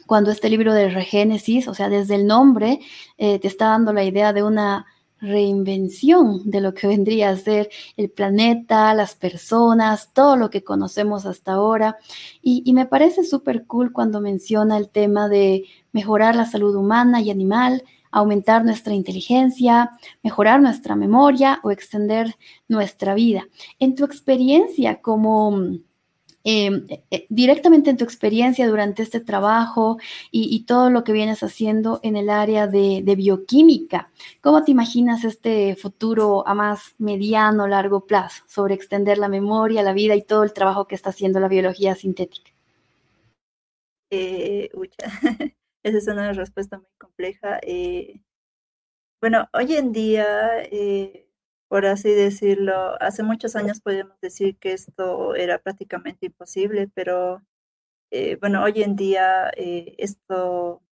cuando 0.06 0.30
este 0.30 0.50
libro 0.50 0.74
de 0.74 0.90
Regénesis, 0.90 1.68
o 1.68 1.74
sea, 1.74 1.88
desde 1.88 2.14
el 2.16 2.26
nombre, 2.26 2.80
eh, 3.16 3.38
te 3.38 3.48
está 3.48 3.68
dando 3.68 3.92
la 3.92 4.04
idea 4.04 4.32
de 4.32 4.42
una 4.42 4.86
reinvención 5.24 6.48
de 6.48 6.60
lo 6.60 6.74
que 6.74 6.86
vendría 6.86 7.30
a 7.30 7.36
ser 7.36 7.70
el 7.96 8.10
planeta, 8.10 8.94
las 8.94 9.14
personas, 9.14 10.12
todo 10.12 10.36
lo 10.36 10.50
que 10.50 10.64
conocemos 10.64 11.26
hasta 11.26 11.52
ahora. 11.52 11.96
Y, 12.42 12.72
me 12.72 12.86
parece 12.86 13.24
súper 13.24 13.66
cool 13.66 13.92
cuando 13.92 14.20
menciona 14.20 14.76
el 14.76 14.88
tema 14.88 15.28
de 15.28 15.64
mejorar 15.92 16.36
la 16.36 16.46
salud 16.46 16.74
humana 16.76 17.20
y 17.20 17.30
animal, 17.30 17.84
aumentar 18.10 18.64
nuestra 18.64 18.94
inteligencia, 18.94 19.90
mejorar 20.22 20.60
nuestra 20.60 20.96
memoria 20.96 21.60
o 21.62 21.70
extender 21.70 22.36
nuestra 22.68 23.14
vida. 23.14 23.48
En 23.78 23.94
tu 23.94 24.04
experiencia 24.04 25.00
como 25.00 25.50
Em, 25.50 25.84
eh, 26.46 27.04
eh, 27.10 27.26
directamente 27.30 27.88
en 27.88 27.96
tu 27.96 28.04
experiencia 28.04 28.68
durante 28.68 29.02
este 29.02 29.20
trabajo 29.20 29.96
y, 30.30 30.64
todo 30.66 30.90
lo 30.90 31.02
que 31.02 31.12
vienes 31.12 31.42
haciendo 31.42 32.00
en 32.02 32.16
el 32.16 32.28
área 32.28 32.66
de, 32.66 33.02
bioquímica. 33.16 34.10
¿Cómo 34.42 34.62
te 34.62 34.70
imaginas 34.70 35.24
este 35.24 35.74
futuro 35.76 36.46
a 36.46 36.54
más 36.54 36.94
mediano, 36.98 37.66
largo 37.66 38.06
plazo 38.06 38.44
sobre 38.46 38.74
extender 38.74 39.16
la 39.16 39.28
memoria, 39.28 39.82
la 39.82 39.94
vida 39.94 40.14
y 40.16 40.22
todo 40.22 40.42
el 40.42 40.52
trabajo 40.52 40.86
que 40.86 40.94
está 40.94 41.10
haciendo 41.10 41.40
la 41.40 41.48
biología 41.48 41.94
sintética? 41.94 42.50
Eh, 44.10 44.70
esa 45.82 45.98
es 45.98 46.08
una 46.08 46.32
respuesta 46.34 46.76
muy 46.76 46.86
compleja. 46.98 47.58
bueno, 49.20 49.48
hoy 49.54 49.76
en 49.76 49.92
día 49.92 50.26
por 51.74 51.86
así 51.86 52.10
decirlo. 52.12 52.94
Hace 53.02 53.24
muchos 53.24 53.56
años 53.56 53.80
podríamos 53.80 54.20
decir 54.20 54.56
que 54.58 54.72
esto 54.72 55.34
era 55.34 55.58
prácticamente 55.58 56.26
imposible, 56.26 56.88
pero 56.94 57.42
eh, 58.12 58.36
bueno, 58.36 58.62
hoy 58.62 58.84
en 58.84 58.94
día 58.94 59.50
eh, 59.56 59.96
esto 59.98 60.84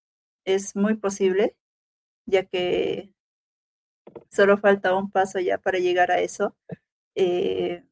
es 0.43 0.75
muy 0.75 0.95
posible, 0.95 1.55
ya 2.25 2.43
que 2.43 3.13
solo 4.29 4.57
falta 4.57 4.93
un 4.93 5.09
paso 5.09 5.39
ya 5.39 5.57
para 5.57 5.79
llegar 5.79 6.11
a 6.11 6.19
eso, 6.19 6.53
eh, 7.15 7.85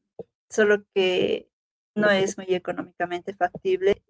solo 0.50 0.84
que 0.94 1.48
no 1.94 2.10
es 2.10 2.36
muy 2.36 2.48
económicamente 2.50 3.34
factible. 3.34 4.02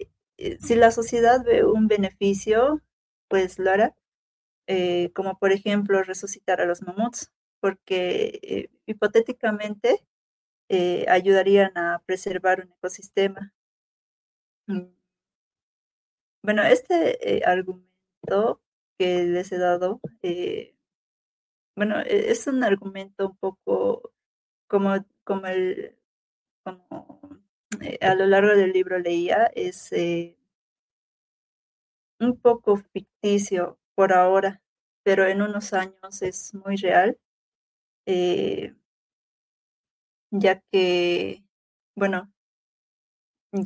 Si 0.59 0.75
la 0.75 0.91
sociedad 0.91 1.45
ve 1.45 1.65
un 1.65 1.87
beneficio, 1.87 2.83
pues 3.29 3.61
lo 3.61 3.71
hará, 3.71 3.95
como 5.15 5.39
por 5.39 5.53
ejemplo 5.53 6.03
resucitar 6.03 6.61
a 6.61 6.67
los 6.67 6.83
mamuts 6.83 7.31
porque 7.63 8.41
eh, 8.43 8.71
hipotéticamente 8.87 10.05
eh, 10.69 11.07
ayudarían 11.09 11.79
a 11.79 12.03
preservar 12.07 12.61
un 12.67 12.73
ecosistema. 12.73 13.53
Mm. 14.69 14.93
Bueno, 16.43 16.63
este 16.65 17.37
eh, 17.37 17.43
argumento 17.45 18.61
que 18.99 19.25
les 19.25 19.53
he 19.53 19.59
dado, 19.59 20.01
bueno, 21.77 22.01
e, 22.01 22.31
es 22.31 22.47
un 22.47 22.65
argumento 22.65 23.29
un 23.29 23.37
poco 23.37 24.13
como, 24.69 25.05
como, 25.25 25.47
el, 25.47 25.97
como 26.65 27.31
a 28.01 28.15
lo 28.17 28.27
largo 28.27 28.57
del 28.57 28.73
libro 28.73 28.99
leía, 28.99 29.47
es 29.55 29.93
un 32.21 32.37
poco 32.41 32.77
ficticio 32.77 33.79
por 33.95 34.13
ahora, 34.13 34.63
pero 35.05 35.27
en 35.27 35.43
unos 35.43 35.73
años 35.73 36.23
es 36.23 36.55
muy 36.55 36.77
real, 36.77 37.19
eh, 38.07 38.75
ya 40.33 40.61
que, 40.71 41.45
bueno, 41.95 42.33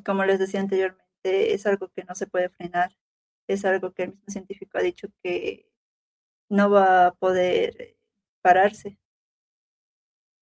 como 0.05 0.25
les 0.25 0.39
decía 0.39 0.61
anteriormente, 0.61 1.55
es 1.55 1.67
algo 1.67 1.89
que 1.91 2.05
no 2.05 2.15
se 2.15 2.27
puede 2.27 2.49
frenar, 2.51 2.91
es 3.49 3.65
algo 3.65 3.93
que 3.95 4.05
el 4.05 4.11
mismo 4.11 4.25
científico 4.29 4.79
ha 4.79 4.83
dicho 4.83 5.09
que 5.23 5.69
no 6.51 6.71
va 6.71 7.09
a 7.09 7.15
poder 7.15 7.97
pararse. 8.43 8.99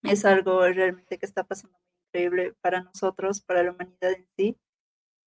Es 0.03 0.23
algo 0.25 0.61
realmente 0.67 1.17
que 1.17 1.25
está 1.25 1.43
pasando 1.43 1.77
muy 1.79 1.89
increíble 2.07 2.53
para 2.61 2.81
nosotros, 2.81 3.41
para 3.41 3.63
la 3.63 3.71
humanidad 3.71 4.11
en 4.13 4.27
sí, 4.37 4.57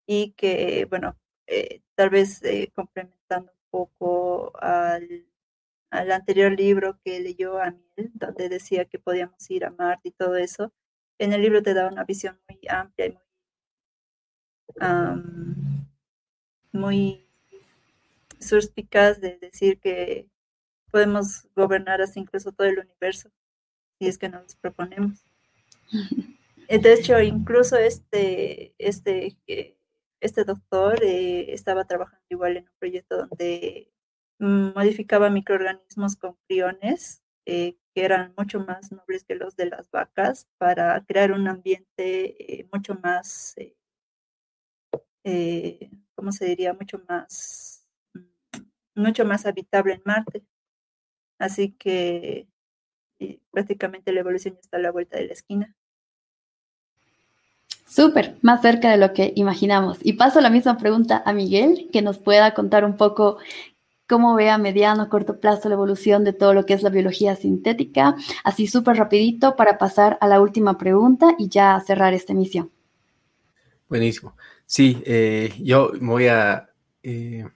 y 0.06 0.32
que, 0.34 0.86
bueno, 0.86 1.18
eh, 1.48 1.82
tal 1.96 2.10
vez 2.10 2.42
eh, 2.44 2.72
complementando 2.74 3.52
un 3.52 3.58
poco 3.70 4.52
al, 4.62 5.27
al, 5.90 6.12
anterior 6.12 6.52
libro 6.52 6.98
que 7.04 7.20
leyó 7.20 7.60
Amiel, 7.60 8.10
donde 8.14 8.48
decía 8.48 8.84
que 8.84 8.98
podíamos 8.98 9.50
ir 9.50 9.64
a 9.64 9.70
Marte 9.70 10.08
y 10.08 10.12
todo 10.12 10.36
eso, 10.36 10.72
en 11.18 11.32
el 11.32 11.42
libro 11.42 11.62
te 11.62 11.74
da 11.74 11.88
una 11.88 12.04
visión 12.04 12.38
muy 12.48 12.60
amplia 12.68 13.06
y 13.06 13.10
muy, 13.10 13.20
um, 14.80 15.86
muy 16.72 17.28
suspicaz 18.40 19.20
de 19.20 19.38
decir 19.38 19.80
que 19.80 20.28
podemos 20.90 21.46
gobernar 21.54 22.00
así 22.00 22.20
incluso 22.20 22.52
todo 22.52 22.66
el 22.66 22.78
universo, 22.78 23.30
si 23.98 24.08
es 24.08 24.18
que 24.18 24.28
nos 24.28 24.54
proponemos. 24.56 25.24
De 26.68 26.92
hecho, 26.92 27.18
incluso 27.20 27.76
este, 27.76 28.74
este, 28.78 29.36
este 30.20 30.44
doctor 30.44 31.02
eh, 31.02 31.52
estaba 31.52 31.84
trabajando 31.84 32.24
igual 32.28 32.58
en 32.58 32.64
un 32.64 32.78
proyecto 32.78 33.26
donde 33.26 33.90
modificaba 34.38 35.30
microorganismos 35.30 36.16
con 36.16 36.36
priones 36.46 37.22
eh, 37.46 37.76
que 37.94 38.04
eran 38.04 38.34
mucho 38.36 38.60
más 38.60 38.92
nobles 38.92 39.24
que 39.24 39.34
los 39.34 39.56
de 39.56 39.66
las 39.66 39.90
vacas 39.90 40.46
para 40.58 41.04
crear 41.04 41.32
un 41.32 41.48
ambiente 41.48 42.60
eh, 42.60 42.68
mucho 42.72 42.94
más, 42.94 43.56
¿cómo 46.14 46.32
se 46.32 46.44
diría? 46.46 46.74
Mucho 46.74 47.02
más, 47.08 47.86
mm, 48.14 49.02
mucho 49.02 49.24
más 49.24 49.46
habitable 49.46 49.94
en 49.94 50.02
Marte. 50.04 50.44
Así 51.38 51.72
que 51.72 52.48
prácticamente 53.50 54.12
la 54.12 54.20
evolución 54.20 54.54
ya 54.54 54.60
está 54.60 54.76
a 54.76 54.80
la 54.80 54.92
vuelta 54.92 55.16
de 55.18 55.26
la 55.26 55.32
esquina. 55.32 55.74
Súper, 57.88 58.36
más 58.42 58.60
cerca 58.60 58.90
de 58.90 58.98
lo 58.98 59.14
que 59.14 59.32
imaginamos. 59.34 59.98
Y 60.02 60.12
paso 60.12 60.42
la 60.42 60.50
misma 60.50 60.76
pregunta 60.76 61.22
a 61.24 61.32
Miguel, 61.32 61.88
que 61.90 62.02
nos 62.02 62.18
pueda 62.18 62.52
contar 62.52 62.84
un 62.84 62.96
poco 62.96 63.38
cómo 64.08 64.34
ve 64.34 64.50
a 64.50 64.58
mediano, 64.58 65.04
o 65.04 65.08
corto 65.08 65.38
plazo 65.38 65.68
la 65.68 65.74
evolución 65.74 66.24
de 66.24 66.32
todo 66.32 66.54
lo 66.54 66.64
que 66.64 66.74
es 66.74 66.82
la 66.82 66.90
biología 66.90 67.36
sintética, 67.36 68.16
así 68.42 68.66
súper 68.66 68.96
rapidito 68.96 69.54
para 69.54 69.78
pasar 69.78 70.18
a 70.20 70.26
la 70.26 70.40
última 70.40 70.78
pregunta 70.78 71.34
y 71.38 71.48
ya 71.48 71.78
cerrar 71.86 72.14
esta 72.14 72.32
emisión. 72.32 72.70
Buenísimo. 73.88 74.36
Sí, 74.66 75.02
eh, 75.06 75.52
yo 75.60 75.92
voy 76.00 76.26
a 76.26 76.68
eh, 77.02 77.46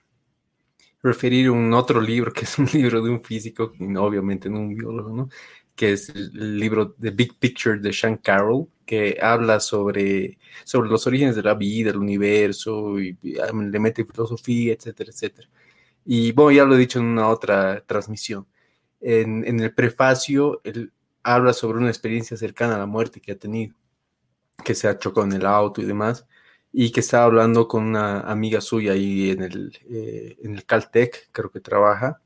referir 1.01 1.49
un 1.49 1.73
otro 1.73 1.99
libro, 1.99 2.31
que 2.31 2.41
es 2.45 2.57
un 2.57 2.67
libro 2.73 3.01
de 3.01 3.09
un 3.09 3.23
físico, 3.23 3.73
obviamente 3.97 4.49
no 4.49 4.59
un 4.59 4.75
biólogo, 4.75 5.15
¿no? 5.15 5.29
que 5.75 5.93
es 5.93 6.09
el 6.09 6.59
libro 6.59 6.91
The 6.93 7.11
Big 7.11 7.39
Picture 7.39 7.79
de 7.79 7.91
Sean 7.91 8.17
Carroll, 8.17 8.67
que 8.85 9.17
habla 9.21 9.59
sobre, 9.59 10.37
sobre 10.63 10.89
los 10.89 11.07
orígenes 11.07 11.35
de 11.35 11.43
la 11.43 11.55
vida, 11.55 11.89
el 11.89 11.97
universo, 11.97 12.99
y, 12.99 13.17
le 13.23 13.79
mete 13.79 14.05
filosofía, 14.05 14.73
etcétera, 14.73 15.11
etcétera. 15.11 15.49
Y 16.05 16.31
bueno, 16.33 16.51
ya 16.51 16.65
lo 16.65 16.75
he 16.75 16.79
dicho 16.79 16.99
en 16.99 17.05
una 17.05 17.29
otra 17.29 17.81
transmisión. 17.85 18.47
En, 19.01 19.45
en, 19.45 19.59
el 19.59 19.73
prefacio, 19.73 20.61
él 20.63 20.91
habla 21.23 21.53
sobre 21.53 21.77
una 21.77 21.89
experiencia 21.89 22.37
cercana 22.37 22.75
a 22.75 22.79
la 22.79 22.85
muerte 22.85 23.21
que 23.21 23.33
ha 23.33 23.37
tenido, 23.37 23.75
que 24.63 24.75
se 24.75 24.87
ha 24.87 24.97
chocado 24.97 25.25
en 25.27 25.33
el 25.33 25.45
auto 25.45 25.81
y 25.81 25.85
demás, 25.85 26.25
y 26.71 26.91
que 26.91 27.01
estaba 27.01 27.25
hablando 27.25 27.67
con 27.67 27.83
una 27.83 28.21
amiga 28.21 28.59
suya 28.61 28.93
ahí 28.93 29.31
en 29.31 29.43
el, 29.43 29.79
eh, 29.89 30.37
en 30.41 30.55
el 30.55 30.65
Caltech, 30.65 31.29
creo 31.31 31.51
que 31.51 31.59
trabaja, 31.59 32.21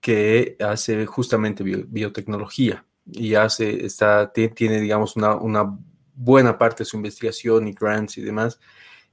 que 0.00 0.56
hace 0.60 1.06
justamente 1.06 1.64
biotecnología 1.64 2.84
y 3.10 3.34
hace, 3.36 3.86
está, 3.86 4.32
tiene, 4.32 4.80
digamos, 4.80 5.16
una, 5.16 5.34
una, 5.36 5.78
buena 6.16 6.58
parte 6.58 6.84
de 6.84 6.84
su 6.84 6.96
investigación 6.96 7.66
y 7.66 7.72
grants 7.72 8.18
y 8.18 8.22
demás 8.22 8.60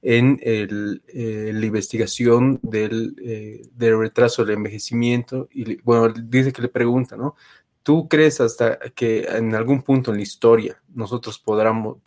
en 0.02 0.38
el, 0.42 1.02
eh, 1.08 1.52
la 1.54 1.64
investigación 1.64 2.58
del, 2.62 3.16
eh, 3.24 3.62
del, 3.72 3.98
retraso 3.98 4.44
del 4.44 4.56
envejecimiento. 4.56 5.48
Y 5.52 5.80
bueno, 5.82 6.12
dice 6.12 6.52
que 6.52 6.62
le 6.62 6.68
pregunta, 6.68 7.16
¿no? 7.16 7.36
¿Tú 7.82 8.08
crees 8.08 8.40
hasta 8.40 8.78
que 8.94 9.22
en 9.22 9.54
algún 9.54 9.82
punto 9.82 10.10
en 10.10 10.18
la 10.18 10.22
historia 10.22 10.82
nosotros 10.94 11.38
podamos, 11.38 11.98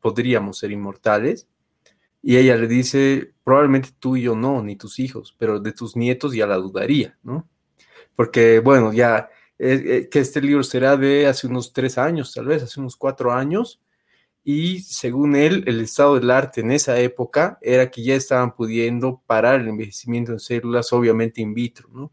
podríamos 0.00 0.58
ser 0.58 0.70
inmortales? 0.70 1.48
Y 2.22 2.36
ella 2.36 2.56
le 2.56 2.68
dice, 2.68 3.34
probablemente 3.44 3.90
tú 3.98 4.16
y 4.16 4.22
yo 4.22 4.34
no, 4.34 4.62
ni 4.62 4.76
tus 4.76 4.98
hijos, 4.98 5.34
pero 5.38 5.60
de 5.60 5.72
tus 5.72 5.96
nietos 5.96 6.34
ya 6.34 6.46
la 6.46 6.56
dudaría, 6.56 7.18
¿no? 7.22 7.48
porque 8.20 8.60
bueno, 8.60 8.92
ya 8.92 9.30
eh, 9.58 10.06
que 10.10 10.18
este 10.18 10.42
libro 10.42 10.62
será 10.62 10.98
de 10.98 11.26
hace 11.26 11.46
unos 11.46 11.72
tres 11.72 11.96
años, 11.96 12.34
tal 12.34 12.44
vez, 12.44 12.62
hace 12.62 12.78
unos 12.78 12.94
cuatro 12.94 13.32
años, 13.32 13.80
y 14.44 14.80
según 14.80 15.36
él, 15.36 15.64
el 15.66 15.80
estado 15.80 16.14
del 16.18 16.30
arte 16.30 16.62
en 16.62 16.72
esa 16.72 16.98
época 16.98 17.58
era 17.62 17.90
que 17.90 18.02
ya 18.02 18.14
estaban 18.14 18.54
pudiendo 18.54 19.22
parar 19.26 19.60
el 19.60 19.68
envejecimiento 19.68 20.32
en 20.32 20.40
células, 20.40 20.92
obviamente 20.92 21.40
in 21.42 21.54
vitro, 21.54 21.88
¿no? 21.92 22.12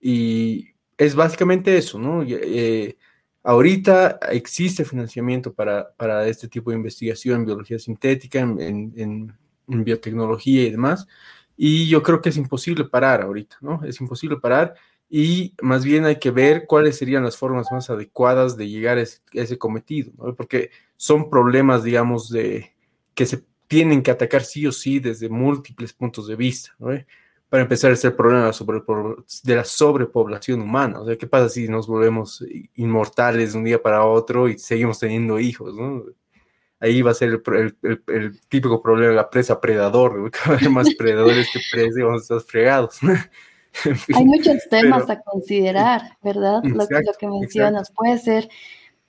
Y 0.00 0.74
es 0.98 1.14
básicamente 1.14 1.76
eso, 1.76 1.98
¿no? 1.98 2.24
Eh, 2.26 2.96
ahorita 3.42 4.18
existe 4.30 4.84
financiamiento 4.84 5.52
para, 5.54 5.94
para, 5.96 6.26
este 6.28 6.48
tipo 6.48 6.70
de 6.70 6.76
investigación 6.76 7.40
en 7.40 7.46
biología 7.46 7.78
sintética, 7.78 8.40
en, 8.40 8.60
en, 8.60 9.32
en 9.68 9.84
biotecnología 9.84 10.64
y 10.64 10.70
demás, 10.70 11.06
y 11.56 11.88
yo 11.88 12.02
creo 12.02 12.20
que 12.20 12.30
es 12.30 12.36
imposible 12.36 12.84
parar 12.84 13.22
ahorita, 13.22 13.58
¿no? 13.60 13.82
Es 13.84 14.00
imposible 14.00 14.38
parar 14.38 14.74
y 15.16 15.54
más 15.62 15.84
bien 15.84 16.06
hay 16.06 16.16
que 16.16 16.32
ver 16.32 16.66
cuáles 16.66 16.96
serían 16.96 17.22
las 17.22 17.36
formas 17.36 17.70
más 17.70 17.88
adecuadas 17.88 18.56
de 18.56 18.68
llegar 18.68 18.98
a 18.98 19.02
ese, 19.02 19.58
cometido, 19.58 20.10
¿no? 20.18 20.34
porque 20.34 20.70
son 20.96 21.30
problemas, 21.30 21.84
digamos, 21.84 22.30
de 22.30 22.74
que 23.14 23.24
se 23.24 23.44
tienen 23.68 24.02
que 24.02 24.10
atacar 24.10 24.42
sí 24.42 24.66
o 24.66 24.72
sí 24.72 24.98
desde 24.98 25.28
múltiples 25.28 25.92
puntos 25.92 26.26
de 26.26 26.34
vista. 26.34 26.74
¿no? 26.80 26.88
Para 27.48 27.62
empezar, 27.62 27.92
es 27.92 28.04
el 28.04 28.14
problema 28.14 28.50
de 29.44 29.54
la 29.54 29.62
sobrepoblación 29.62 30.60
humana. 30.60 30.98
O 30.98 31.06
sea, 31.06 31.16
¿qué 31.16 31.28
pasa 31.28 31.48
si 31.48 31.68
nos 31.68 31.86
volvemos 31.86 32.44
inmortales 32.74 33.52
de 33.52 33.58
un 33.58 33.64
día 33.66 33.80
para 33.80 34.04
otro 34.04 34.48
y 34.48 34.58
seguimos 34.58 34.98
teniendo 34.98 35.38
hijos? 35.38 35.76
¿no? 35.76 36.06
Ahí 36.80 37.02
va 37.02 37.12
a 37.12 37.14
ser 37.14 37.40
el, 37.52 38.40
típico 38.48 38.82
problema 38.82 39.10
de 39.10 39.14
la 39.14 39.30
presa 39.30 39.60
predador. 39.60 40.18
¿no? 40.18 40.30
Vez 40.50 40.68
más 40.68 40.92
predadores 40.96 41.48
que 41.52 41.60
presas, 41.70 42.02
vamos 42.02 42.22
a 42.22 42.22
estar 42.22 42.40
fregados. 42.40 42.98
Hay 44.14 44.24
muchos 44.24 44.68
temas 44.70 45.08
a 45.10 45.20
considerar, 45.20 46.16
¿verdad? 46.22 46.62
lo, 46.64 46.86
que 47.18 47.28
mencionas 47.28 47.90
puede 47.90 48.18
ser 48.18 48.48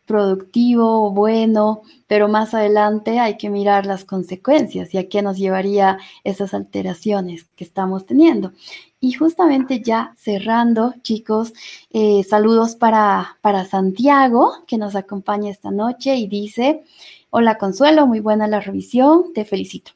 productivo, 0.06 1.12
bueno, 1.12 1.82
pero 2.08 2.28
más 2.28 2.54
adelante 2.54 3.20
hay 3.20 3.38
que 3.38 3.50
mirar 3.50 3.86
las 3.86 4.06
consecuencias 4.06 4.94
y 4.94 5.00
a 5.00 5.10
qué 5.10 5.22
nos 5.22 5.38
llevaría 5.38 5.98
esas 6.24 6.54
alteraciones 6.54 7.46
que 7.56 7.64
estamos 7.64 8.06
teniendo. 8.06 8.54
Y 9.00 9.14
justamente 9.14 9.82
ya 9.82 10.14
cerrando, 10.18 10.94
chicos, 11.02 11.54
eh, 11.92 12.24
saludos 12.24 12.76
para, 12.76 13.38
para 13.42 13.66
Santiago, 13.66 14.64
que 14.68 14.78
nos 14.78 14.96
acompaña 14.96 15.52
esta 15.52 15.72
noche 15.72 16.16
y 16.16 16.28
dice, 16.28 16.84
hola 17.32 17.58
Consuelo, 17.58 18.08
muy 18.08 18.20
buena 18.20 18.48
la 18.48 18.60
revisión, 18.60 19.34
te 19.34 19.44
felicito. 19.44 19.92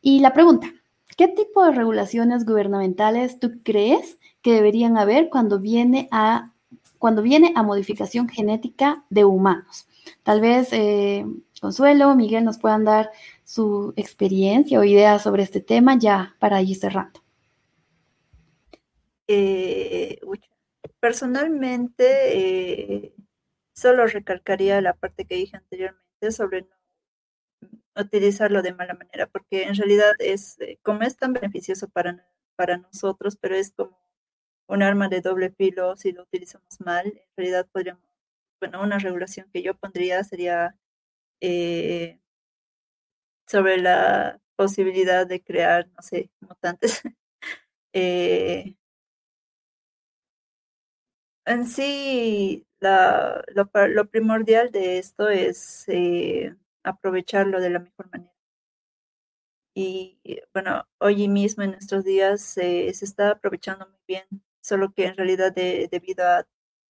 Y 0.00 0.20
la 0.20 0.32
pregunta, 0.32 0.72
¿Qué 1.16 1.28
tipo 1.28 1.64
de 1.64 1.72
regulaciones 1.72 2.44
gubernamentales 2.44 3.40
tú 3.40 3.60
crees 3.62 4.18
que 4.42 4.52
deberían 4.52 4.98
haber 4.98 5.30
cuando 5.30 5.58
viene 5.58 6.08
a, 6.10 6.52
cuando 6.98 7.22
viene 7.22 7.52
a 7.56 7.62
modificación 7.62 8.28
genética 8.28 9.04
de 9.08 9.24
humanos? 9.24 9.88
Tal 10.22 10.40
vez 10.40 10.68
eh, 10.72 11.24
Consuelo, 11.60 12.14
Miguel 12.14 12.44
nos 12.44 12.58
puedan 12.58 12.84
dar 12.84 13.10
su 13.44 13.94
experiencia 13.96 14.78
o 14.78 14.84
ideas 14.84 15.22
sobre 15.22 15.42
este 15.42 15.60
tema 15.60 15.98
ya 15.98 16.36
para 16.38 16.60
ir 16.60 16.76
cerrando. 16.76 17.20
Eh, 19.26 20.20
personalmente, 21.00 22.04
eh, 22.04 23.14
solo 23.74 24.06
recalcaría 24.06 24.80
la 24.80 24.92
parte 24.92 25.24
que 25.24 25.36
dije 25.36 25.56
anteriormente 25.56 26.30
sobre 26.30 26.66
utilizarlo 27.96 28.62
de 28.62 28.74
mala 28.74 28.94
manera, 28.94 29.26
porque 29.26 29.64
en 29.64 29.74
realidad 29.76 30.12
es, 30.18 30.58
eh, 30.60 30.78
como 30.82 31.02
es 31.02 31.16
tan 31.16 31.32
beneficioso 31.32 31.88
para, 31.88 32.26
para 32.56 32.78
nosotros, 32.78 33.36
pero 33.40 33.56
es 33.56 33.72
como 33.72 33.98
un 34.68 34.82
arma 34.82 35.08
de 35.08 35.20
doble 35.20 35.50
filo 35.50 35.96
si 35.96 36.12
lo 36.12 36.22
utilizamos 36.24 36.80
mal, 36.80 37.06
en 37.06 37.22
realidad 37.36 37.66
podríamos 37.72 38.06
bueno, 38.60 38.82
una 38.82 38.98
regulación 38.98 39.48
que 39.52 39.62
yo 39.62 39.76
pondría 39.76 40.24
sería 40.24 40.76
eh, 41.40 42.20
sobre 43.46 43.78
la 43.78 44.40
posibilidad 44.56 45.26
de 45.26 45.42
crear, 45.42 45.88
no 45.88 46.02
sé, 46.02 46.30
mutantes. 46.40 47.02
eh, 47.92 48.76
en 51.44 51.66
sí, 51.66 52.66
la, 52.80 53.42
lo, 53.54 53.70
lo, 53.88 54.08
primordial 54.10 54.70
de 54.70 54.98
esto 54.98 55.28
es 55.28 55.84
eh, 55.88 56.54
aprovecharlo 56.86 57.60
de 57.60 57.70
la 57.70 57.80
mejor 57.80 58.08
manera. 58.10 58.32
Y 59.74 60.18
bueno, 60.54 60.86
hoy 60.98 61.28
mismo 61.28 61.62
en 61.62 61.72
nuestros 61.72 62.02
días 62.04 62.56
eh, 62.56 62.92
se 62.94 63.04
está 63.04 63.32
aprovechando 63.32 63.86
muy 63.86 64.00
bien, 64.08 64.24
solo 64.62 64.92
que 64.94 65.04
en 65.06 65.16
realidad 65.16 65.52
de, 65.54 65.88
debido 65.90 66.26
a 66.26 66.46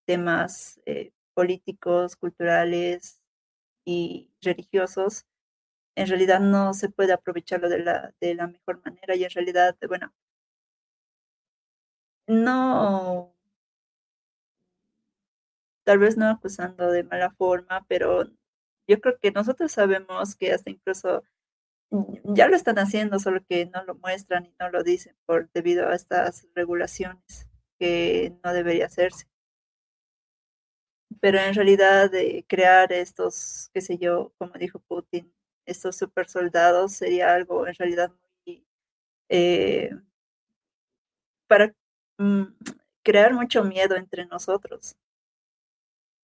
temas 0.07 0.80
eh, 0.86 1.12
políticos, 1.34 2.14
culturales 2.16 3.20
y 3.86 4.32
religiosos, 4.42 5.26
en 5.97 6.09
realidad 6.09 6.40
no 6.40 6.74
se 6.74 6.90
puede 6.90 7.12
aprovecharlo 7.14 7.68
de 7.70 7.80
la, 7.80 8.14
de 8.20 8.34
la 8.36 8.49
mejor 8.49 8.82
manera 8.84 9.16
y 9.16 9.24
en 9.24 9.30
realidad, 9.30 9.76
bueno, 9.88 10.12
no, 12.28 13.34
tal 15.84 15.99
vez 15.99 16.16
no 16.18 16.28
acusando 16.28 16.90
de 16.90 17.03
mala 17.05 17.30
forma, 17.30 17.84
pero 17.88 18.26
yo 18.89 19.01
creo 19.01 19.18
que 19.18 19.30
nosotros 19.32 19.72
sabemos 19.72 20.37
que 20.37 20.53
hasta 20.53 20.70
incluso 20.70 21.22
ya 22.24 22.49
lo 22.49 22.57
están 22.57 22.78
haciendo, 22.78 23.18
solo 23.18 23.41
que 23.49 23.66
no 23.66 23.84
lo 23.84 23.95
muestran 23.97 24.47
y 24.47 24.55
no 24.59 24.70
lo 24.70 24.82
dicen 24.82 25.16
por 25.26 25.51
debido 25.53 25.89
a 25.89 25.95
estas 25.95 26.47
regulaciones 26.55 27.47
que 27.78 28.34
no 28.45 28.53
debería 28.53 28.87
hacerse. 28.87 29.26
Pero 31.20 31.39
en 31.39 31.55
realidad 31.55 32.11
de 32.11 32.45
crear 32.49 32.93
estos, 32.93 33.70
qué 33.72 33.80
sé 33.80 33.99
yo, 33.99 34.32
como 34.39 34.53
dijo 34.55 34.80
Putin, 34.80 35.32
estos 35.64 35.97
super 35.97 36.28
soldados 36.28 36.93
sería 36.93 37.34
algo 37.34 37.66
en 37.66 37.74
realidad 37.74 38.11
muy 38.47 38.64
eh, 39.28 39.91
para 41.49 41.74
mm, 42.18 42.45
crear 43.03 43.32
mucho 43.34 43.64
miedo 43.64 43.97
entre 43.97 44.26
nosotros. 44.26 44.97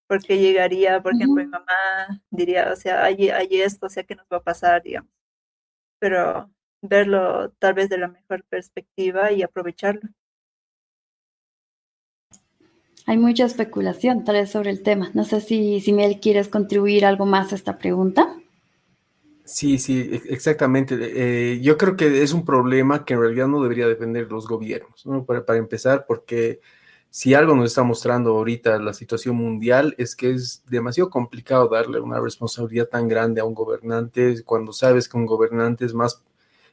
Porque 0.07 0.37
llegaría, 0.37 1.01
por 1.01 1.13
ejemplo, 1.13 1.43
mi 1.43 1.49
mamá 1.49 2.21
diría, 2.29 2.71
o 2.71 2.75
sea, 2.75 3.03
hay, 3.05 3.29
hay 3.29 3.61
esto, 3.61 3.87
o 3.87 3.89
sea, 3.89 4.03
¿qué 4.03 4.15
nos 4.15 4.27
va 4.31 4.37
a 4.37 4.43
pasar, 4.43 4.83
digamos? 4.83 5.09
Pero 5.99 6.51
verlo 6.81 7.51
tal 7.59 7.73
vez 7.73 7.89
de 7.89 7.97
la 7.97 8.09
mejor 8.09 8.43
perspectiva 8.45 9.31
y 9.31 9.41
aprovecharlo. 9.41 10.09
Hay 13.05 13.17
mucha 13.17 13.45
especulación 13.45 14.23
tal 14.23 14.35
vez 14.35 14.51
sobre 14.51 14.69
el 14.69 14.81
tema. 14.81 15.11
No 15.13 15.25
sé 15.25 15.41
si, 15.41 15.81
si 15.81 15.91
Mel 15.91 16.19
quieres 16.21 16.47
contribuir 16.47 17.05
algo 17.05 17.25
más 17.25 17.51
a 17.51 17.55
esta 17.55 17.77
pregunta. 17.77 18.35
Sí, 19.45 19.77
sí, 19.77 20.21
exactamente. 20.29 20.95
Eh, 20.99 21.59
yo 21.61 21.77
creo 21.77 21.97
que 21.97 22.23
es 22.23 22.31
un 22.31 22.45
problema 22.45 23.03
que 23.03 23.13
en 23.13 23.19
realidad 23.19 23.47
no 23.47 23.61
debería 23.61 23.87
depender 23.87 24.27
de 24.27 24.31
los 24.31 24.47
gobiernos, 24.47 25.05
¿no? 25.05 25.25
para, 25.25 25.45
para, 25.45 25.59
empezar, 25.59 26.05
porque 26.07 26.61
si 27.15 27.35
algo 27.35 27.55
nos 27.55 27.65
está 27.67 27.83
mostrando 27.83 28.31
ahorita 28.31 28.79
la 28.79 28.91
situación 28.91 29.35
mundial 29.35 29.93
es 29.99 30.15
que 30.15 30.31
es 30.31 30.63
demasiado 30.65 31.11
complicado 31.11 31.67
darle 31.67 31.99
una 31.99 32.19
responsabilidad 32.19 32.87
tan 32.87 33.07
grande 33.07 33.39
a 33.39 33.45
un 33.45 33.53
gobernante 33.53 34.43
cuando 34.43 34.73
sabes 34.73 35.07
que 35.07 35.17
un 35.17 35.27
gobernante 35.27 35.85
es 35.85 35.93
más, 35.93 36.23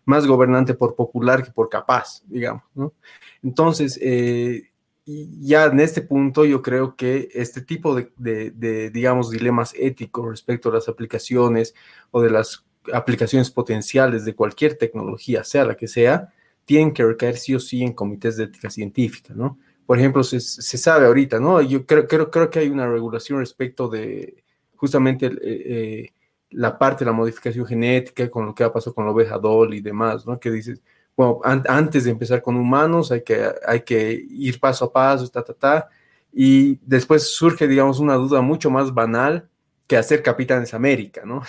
más 0.07 0.27
gobernante 0.27 0.73
por 0.73 0.95
popular 0.95 1.43
que 1.43 1.51
por 1.51 1.69
capaz, 1.69 2.23
digamos, 2.27 2.63
¿no? 2.75 2.95
Entonces, 3.43 3.99
eh, 4.01 4.71
ya 5.05 5.67
en 5.67 5.79
este 5.79 6.01
punto 6.01 6.47
yo 6.47 6.63
creo 6.63 6.97
que 6.97 7.29
este 7.35 7.61
tipo 7.61 7.95
de, 7.95 8.11
de, 8.17 8.89
digamos, 8.89 9.29
dilemas 9.29 9.75
éticos 9.77 10.27
respecto 10.27 10.71
a 10.71 10.73
las 10.73 10.89
aplicaciones 10.89 11.75
o 12.13 12.23
de 12.23 12.31
las 12.31 12.65
aplicaciones 12.95 13.51
potenciales 13.51 14.25
de 14.25 14.35
cualquier 14.35 14.79
tecnología, 14.79 15.45
sea 15.45 15.67
la 15.67 15.75
que 15.75 15.87
sea, 15.87 16.33
tienen 16.65 16.95
que 16.95 17.05
recaer 17.05 17.37
sí 17.37 17.55
o 17.55 17.61
sí 17.61 17.83
en 17.83 17.93
comités 17.93 18.39
de 18.39 18.45
ética 18.45 18.71
científica, 18.71 19.35
¿no? 19.37 19.59
Por 19.91 19.99
ejemplo, 19.99 20.23
se, 20.23 20.39
se 20.39 20.79
sabe 20.79 21.07
ahorita, 21.07 21.41
¿no? 21.41 21.61
Yo 21.63 21.85
creo, 21.85 22.07
creo, 22.07 22.31
creo, 22.31 22.49
que 22.49 22.61
hay 22.61 22.69
una 22.69 22.87
regulación 22.87 23.41
respecto 23.41 23.89
de 23.89 24.45
justamente 24.77 25.27
eh, 25.27 25.33
eh, 25.43 26.13
la 26.51 26.79
parte 26.79 27.01
de 27.05 27.11
la 27.11 27.17
modificación 27.17 27.67
genética, 27.67 28.31
con 28.31 28.47
lo 28.47 28.55
que 28.55 28.63
ha 28.63 28.73
pasado 28.73 28.95
con 28.95 29.05
la 29.05 29.11
oveja 29.11 29.37
Doll 29.37 29.75
y 29.75 29.81
demás, 29.81 30.25
¿no? 30.25 30.39
Que 30.39 30.53
dices, 30.53 30.81
bueno, 31.17 31.41
antes 31.45 32.05
de 32.05 32.13
empezar 32.13 32.41
con 32.41 32.55
humanos 32.55 33.11
hay 33.11 33.25
que, 33.25 33.45
hay 33.67 33.81
que 33.81 34.13
ir 34.13 34.61
paso 34.61 34.85
a 34.85 34.93
paso, 34.93 35.27
ta, 35.29 35.43
ta, 35.43 35.55
ta, 35.55 35.89
y 36.33 36.79
después 36.83 37.35
surge, 37.35 37.67
digamos, 37.67 37.99
una 37.99 38.15
duda 38.15 38.43
mucho 38.43 38.71
más 38.71 38.95
banal 38.95 39.49
que 39.89 39.97
hacer 39.97 40.23
Capitanes 40.23 40.73
América, 40.73 41.23
¿no? 41.25 41.43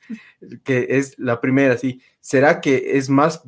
que 0.64 0.86
es 0.88 1.18
la 1.18 1.42
primera, 1.42 1.76
sí. 1.76 2.00
¿Será 2.20 2.58
que 2.58 2.96
es 2.96 3.10
más 3.10 3.42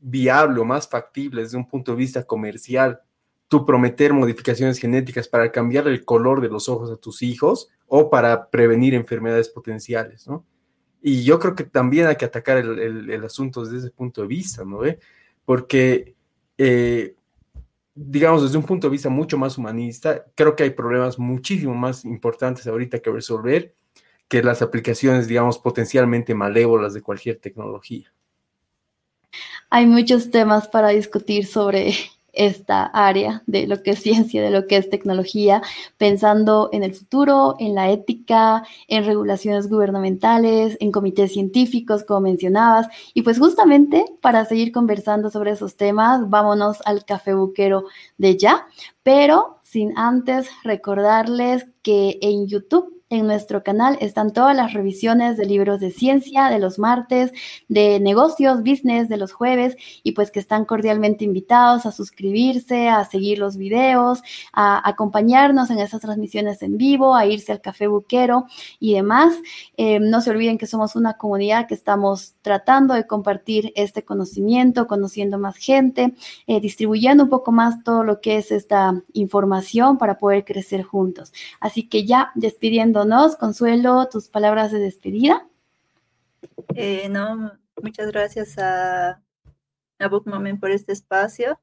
viable 0.00 0.58
o 0.58 0.64
más 0.64 0.88
factible 0.88 1.42
desde 1.42 1.58
un 1.58 1.68
punto 1.68 1.92
de 1.92 1.98
vista 1.98 2.22
comercial 2.22 3.02
tú 3.50 3.66
prometer 3.66 4.12
modificaciones 4.12 4.78
genéticas 4.78 5.26
para 5.26 5.50
cambiar 5.50 5.88
el 5.88 6.04
color 6.04 6.40
de 6.40 6.48
los 6.48 6.68
ojos 6.68 6.88
a 6.88 6.96
tus 6.96 7.20
hijos 7.20 7.68
o 7.88 8.08
para 8.08 8.48
prevenir 8.48 8.94
enfermedades 8.94 9.48
potenciales, 9.48 10.28
¿no? 10.28 10.46
Y 11.02 11.24
yo 11.24 11.40
creo 11.40 11.56
que 11.56 11.64
también 11.64 12.06
hay 12.06 12.14
que 12.14 12.26
atacar 12.26 12.58
el, 12.58 13.24
asunto 13.24 13.64
desde 13.64 13.78
ese 13.78 13.90
punto 13.90 14.22
de 14.22 14.28
vista, 14.28 14.64
¿no? 14.64 14.82
Porque, 15.44 16.14
eh, 16.58 17.16
digamos, 17.92 18.44
desde 18.44 18.56
un 18.56 18.62
punto 18.62 18.86
de 18.86 18.92
vista 18.92 19.08
mucho 19.08 19.36
más 19.36 19.58
humanista, 19.58 20.26
creo 20.36 20.54
que 20.54 20.62
hay 20.62 20.70
problemas 20.70 21.18
muchísimo 21.18 21.74
más 21.74 22.04
importantes 22.04 22.68
ahorita 22.68 23.00
que 23.00 23.10
resolver 23.10 23.74
que 24.28 24.44
las 24.44 24.62
aplicaciones, 24.62 25.26
digamos, 25.26 25.58
potencialmente 25.58 26.36
malévolas 26.36 26.94
de 26.94 27.02
cualquier 27.02 27.40
tecnología. 27.40 28.14
Hay 29.70 29.86
muchos 29.86 30.30
temas 30.30 30.68
para 30.68 30.90
discutir 30.90 31.46
sobre 31.46 31.94
esta 32.32 32.84
área 32.84 33.42
de 33.46 33.66
lo 33.66 33.82
que 33.82 33.92
es 33.92 34.02
ciencia, 34.02 34.42
de 34.42 34.50
lo 34.50 34.66
que 34.66 34.76
es 34.76 34.90
tecnología, 34.90 35.62
pensando 35.98 36.68
en 36.72 36.82
el 36.82 36.94
futuro, 36.94 37.56
en 37.58 37.74
la 37.74 37.90
ética, 37.90 38.64
en 38.88 39.04
regulaciones 39.04 39.68
gubernamentales, 39.68 40.76
en 40.80 40.92
comités 40.92 41.32
científicos, 41.32 42.04
como 42.04 42.20
mencionabas. 42.20 42.88
Y 43.14 43.22
pues 43.22 43.38
justamente 43.38 44.04
para 44.20 44.44
seguir 44.44 44.72
conversando 44.72 45.30
sobre 45.30 45.52
esos 45.52 45.76
temas, 45.76 46.28
vámonos 46.28 46.78
al 46.84 47.04
café 47.04 47.34
buquero 47.34 47.84
de 48.18 48.36
ya, 48.36 48.66
pero 49.02 49.58
sin 49.62 49.96
antes 49.96 50.48
recordarles 50.64 51.66
que 51.82 52.18
en 52.22 52.46
YouTube 52.46 52.99
en 53.10 53.26
nuestro 53.26 53.64
canal 53.64 53.98
están 54.00 54.32
todas 54.32 54.56
las 54.56 54.72
revisiones 54.72 55.36
de 55.36 55.44
libros 55.44 55.80
de 55.80 55.90
ciencia 55.90 56.46
de 56.46 56.60
los 56.60 56.78
martes, 56.78 57.32
de 57.68 57.98
negocios, 57.98 58.60
business 58.60 59.08
de 59.08 59.16
los 59.16 59.32
jueves 59.32 59.76
y 60.04 60.12
pues 60.12 60.30
que 60.30 60.38
están 60.38 60.64
cordialmente 60.64 61.24
invitados 61.24 61.86
a 61.86 61.92
suscribirse, 61.92 62.88
a 62.88 63.04
seguir 63.04 63.38
los 63.38 63.56
videos, 63.56 64.22
a 64.52 64.88
acompañarnos 64.88 65.70
en 65.70 65.80
esas 65.80 66.00
transmisiones 66.00 66.62
en 66.62 66.76
vivo, 66.76 67.16
a 67.16 67.26
irse 67.26 67.50
al 67.50 67.60
café 67.60 67.88
buquero 67.88 68.46
y 68.78 68.94
demás. 68.94 69.34
Eh, 69.76 69.98
no 69.98 70.20
se 70.20 70.30
olviden 70.30 70.56
que 70.56 70.68
somos 70.68 70.94
una 70.94 71.14
comunidad 71.14 71.66
que 71.66 71.74
estamos 71.74 72.34
tratando 72.42 72.94
de 72.94 73.08
compartir 73.08 73.72
este 73.74 74.04
conocimiento, 74.04 74.86
conociendo 74.86 75.36
más 75.36 75.56
gente, 75.56 76.14
eh, 76.46 76.60
distribuyendo 76.60 77.24
un 77.24 77.30
poco 77.30 77.50
más 77.50 77.82
todo 77.82 78.04
lo 78.04 78.20
que 78.20 78.36
es 78.36 78.52
esta 78.52 79.02
información 79.14 79.98
para 79.98 80.16
poder 80.16 80.44
crecer 80.44 80.84
juntos. 80.84 81.32
Así 81.58 81.88
que 81.88 82.06
ya 82.06 82.30
despidiendo 82.36 82.99
Consuelo, 83.38 84.08
tus 84.10 84.28
palabras 84.28 84.72
de 84.72 84.78
despedida. 84.78 85.48
Eh, 86.74 87.08
no, 87.08 87.58
muchas 87.82 88.08
gracias 88.08 88.58
a, 88.58 89.22
Book 90.10 90.26
Moment 90.26 90.60
por 90.60 90.70
este 90.70 90.92
espacio. 90.92 91.58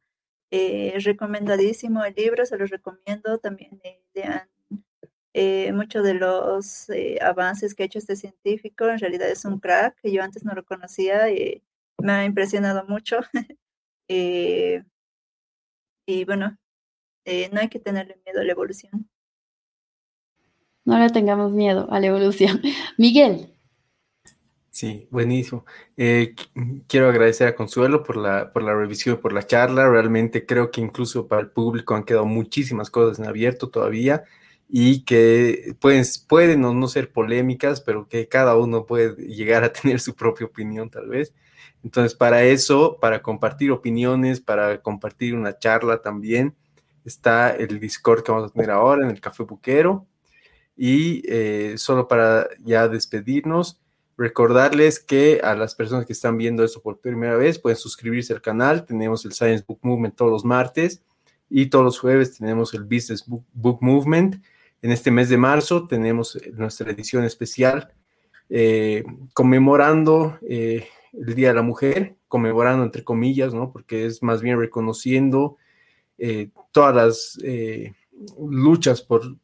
Eh, 0.50 0.98
recomendadísimo 1.04 2.04
el 2.06 2.16
libro, 2.16 2.44
se 2.46 2.58
los 2.58 2.72
recomiendo. 2.72 3.38
También 3.38 3.80
eh, 3.84 4.02
lean 4.16 4.50
eh, 5.34 5.72
muchos 5.74 6.04
de 6.04 6.16
los 6.16 6.88
avances 7.22 7.76
que 7.76 7.84
ha 7.84 7.86
hecho 7.86 8.00
este 8.00 8.16
científico. 8.16 8.86
En 8.88 8.98
realidad 8.98 9.30
es 9.30 9.46
un 9.46 9.60
crack 9.60 9.96
que 10.02 10.12
yo 10.12 10.24
antes 10.24 10.44
no 10.44 10.54
lo 10.56 10.66
conocía 10.66 11.30
y 11.30 11.64
me 12.00 12.14
ha 12.14 12.26
impresionado 12.26 12.84
mucho. 12.88 13.20
y 14.08 14.84
bueno, 16.26 16.58
no 17.52 17.60
hay 17.60 17.70
que 17.70 17.80
tenerle 17.80 18.20
miedo 18.26 18.42
a 18.42 18.44
la 18.44 18.52
evolución. 18.54 19.08
No 20.88 20.98
le 20.98 21.10
tengamos 21.10 21.52
miedo 21.52 21.86
a 21.92 22.00
la 22.00 22.08
evolución. 22.08 22.62
Miguel. 22.98 23.54
Sí, 24.70 25.06
buenísimo. 25.12 25.66
Eh, 25.98 26.34
quiero 26.88 27.10
agradecer 27.10 27.50
a 27.50 27.56
Consuelo 27.56 28.04
por 28.04 28.16
la, 28.16 28.54
por 28.54 28.64
la 28.64 28.74
revisión, 28.74 29.18
por 29.18 29.34
la 29.34 29.46
charla. 29.46 29.90
Realmente 29.90 30.46
creo 30.46 30.72
que 30.72 30.80
incluso 30.80 31.28
para 31.28 31.42
el 31.42 31.50
público 31.50 31.94
han 31.94 32.06
quedado 32.06 32.26
muchísimas 32.26 32.90
cosas 32.90 33.20
en 33.20 33.26
abierto 33.26 33.70
todavía 33.70 34.24
y 34.70 35.04
que 35.04 35.76
pueden, 35.82 36.06
pueden 36.30 36.64
o 36.64 36.74
no 36.74 36.88
ser 36.88 37.12
polémicas, 37.12 37.82
pero 37.82 38.08
que 38.08 38.30
cada 38.30 38.56
uno 38.56 38.86
puede 38.86 39.14
llegar 39.28 39.66
a 39.66 39.74
tener 39.74 40.00
su 40.00 40.16
propia 40.16 40.48
opinión 40.48 40.90
tal 40.90 41.10
vez. 41.10 41.34
Entonces, 41.84 42.16
para 42.16 42.44
eso, 42.44 42.98
para 43.02 43.22
compartir 43.22 43.72
opiniones, 43.72 44.40
para 44.40 44.82
compartir 44.82 45.36
una 45.36 45.58
charla 45.60 46.02
también, 46.02 46.56
está 47.04 47.50
el 47.54 47.82
Discord 47.82 48.24
que 48.24 48.32
vamos 48.32 48.52
a 48.52 48.54
tener 48.54 48.72
ahora 48.72 49.04
en 49.04 49.12
el 49.12 49.20
Café 49.20 49.44
Buquero 49.44 50.08
Y 50.78 51.24
eh, 51.28 51.74
solo 51.78 52.08
para 52.08 52.48
ya 52.64 52.88
despedirnos, 52.88 53.82
recordarles 54.18 55.00
que 55.00 55.42
a 55.44 55.56
las 55.56 55.76
personas 55.76 56.06
que 56.06 56.14
están 56.14 56.38
viendo 56.38 56.64
esto 56.64 56.82
por 56.82 57.00
primera 57.00 57.36
vez 57.36 57.60
pueden 57.60 57.78
suscribirse 57.78 58.34
al 58.34 58.42
canal. 58.42 58.86
Tenemos 58.86 59.26
el 59.26 59.34
Science 59.34 59.64
Book 59.68 59.80
Movement 59.84 60.16
todos 60.16 60.32
los 60.32 60.46
martes 60.46 61.04
y 61.50 61.68
todos 61.68 61.86
los 61.86 62.00
jueves 62.00 62.38
tenemos 62.38 62.74
el 62.74 62.84
Business 62.84 63.24
Book, 63.28 63.78
Movement. 63.82 64.44
En 64.82 64.92
este 64.92 65.12
mes 65.12 65.30
de 65.30 65.38
marzo 65.38 65.88
tenemos 65.88 66.38
nuestra 66.54 66.92
edición 66.92 67.24
especial 67.24 67.94
eh, 68.50 69.04
conmemorando 69.34 70.38
eh, 70.48 70.88
el 71.14 71.36
Día 71.36 71.50
de 71.50 71.56
la 71.56 71.62
Mujer, 71.62 72.16
conmemorando 72.28 72.84
entre 72.84 73.04
comillas, 73.04 73.54
¿no? 73.54 73.72
Porque 73.72 74.06
es 74.06 74.24
más 74.24 74.42
bien 74.42 74.60
reconociendo 74.60 75.58
eh, 76.18 76.50
todas 76.72 76.96
las 76.96 77.38
luchas 78.40 79.02
por, 79.02 79.38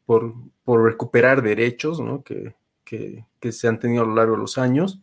recuperar 0.66 1.42
derechos, 1.42 2.00
¿no? 2.00 2.22
Que, 2.22 2.54
se 3.50 3.68
han 3.68 3.78
tenido 3.78 4.02
a 4.02 4.06
lo 4.06 4.14
largo 4.14 4.34
de 4.34 4.40
los 4.40 4.58
años. 4.58 5.00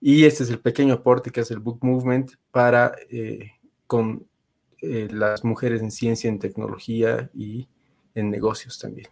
Y 0.00 0.24
este 0.24 0.42
es 0.42 0.50
el 0.50 0.60
pequeño 0.60 0.94
aporte 0.94 1.30
que 1.30 1.40
hace 1.40 1.54
el 1.54 1.60
Book 1.60 1.78
Movement 1.82 2.32
para 2.50 2.92
con 3.86 4.26
las 4.80 5.44
mujeres 5.44 5.80
en 5.80 5.90
ciencia, 5.90 6.28
en 6.28 6.38
tecnología 6.38 7.30
y 7.32 7.68
en 8.14 8.30
negocios 8.30 8.78
también. 8.78 9.08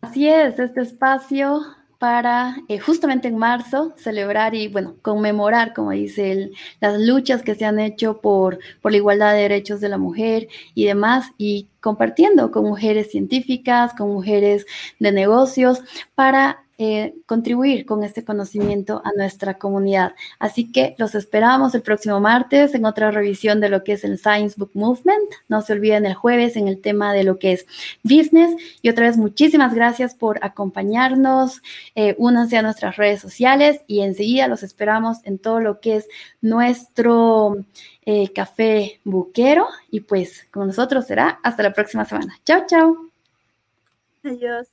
Así 0.00 0.28
es, 0.28 0.58
este 0.58 0.80
espacio 0.80 1.62
para 2.02 2.56
eh, 2.66 2.80
justamente 2.80 3.28
en 3.28 3.38
marzo 3.38 3.94
celebrar 3.96 4.56
y, 4.56 4.66
bueno, 4.66 4.96
conmemorar, 5.02 5.72
como 5.72 5.92
dice 5.92 6.32
él, 6.32 6.52
las 6.80 7.00
luchas 7.00 7.42
que 7.42 7.54
se 7.54 7.64
han 7.64 7.78
hecho 7.78 8.20
por, 8.20 8.58
por 8.80 8.90
la 8.90 8.96
igualdad 8.96 9.34
de 9.34 9.42
derechos 9.42 9.80
de 9.80 9.88
la 9.88 9.98
mujer 9.98 10.48
y 10.74 10.86
demás, 10.86 11.30
y 11.38 11.68
compartiendo 11.78 12.50
con 12.50 12.64
mujeres 12.64 13.12
científicas, 13.12 13.94
con 13.94 14.08
mujeres 14.10 14.66
de 14.98 15.12
negocios, 15.12 15.80
para 16.16 16.61
eh, 16.78 17.14
contribuir 17.26 17.84
con 17.84 18.02
este 18.02 18.24
conocimiento 18.24 19.02
a 19.04 19.12
nuestra 19.16 19.58
comunidad. 19.58 20.14
Así 20.38 20.72
que 20.72 20.94
los 20.98 21.14
esperamos 21.14 21.74
el 21.74 21.82
próximo 21.82 22.18
martes 22.18 22.74
en 22.74 22.86
otra 22.86 23.10
revisión 23.10 23.60
de 23.60 23.68
lo 23.68 23.84
que 23.84 23.92
es 23.92 24.04
el 24.04 24.18
Science 24.18 24.56
Book 24.58 24.70
Movement. 24.74 25.30
No 25.48 25.60
se 25.60 25.74
olviden 25.74 26.06
el 26.06 26.14
jueves 26.14 26.56
en 26.56 26.68
el 26.68 26.80
tema 26.80 27.12
de 27.12 27.24
lo 27.24 27.38
que 27.38 27.52
es 27.52 27.66
business. 28.02 28.56
Y 28.80 28.88
otra 28.88 29.06
vez, 29.06 29.16
muchísimas 29.18 29.74
gracias 29.74 30.14
por 30.14 30.38
acompañarnos. 30.42 31.62
Eh, 31.94 32.14
únanse 32.18 32.56
a 32.56 32.62
nuestras 32.62 32.96
redes 32.96 33.20
sociales 33.20 33.82
y 33.86 34.00
enseguida 34.00 34.48
los 34.48 34.62
esperamos 34.62 35.18
en 35.24 35.38
todo 35.38 35.60
lo 35.60 35.78
que 35.78 35.96
es 35.96 36.08
nuestro 36.40 37.64
eh, 38.06 38.32
café 38.32 38.98
buquero. 39.04 39.66
Y 39.90 40.00
pues 40.00 40.46
con 40.50 40.66
nosotros 40.68 41.06
será 41.06 41.38
hasta 41.42 41.62
la 41.62 41.72
próxima 41.72 42.04
semana. 42.06 42.38
Chao, 42.44 42.64
chao. 42.66 42.96
Adiós. 44.24 44.68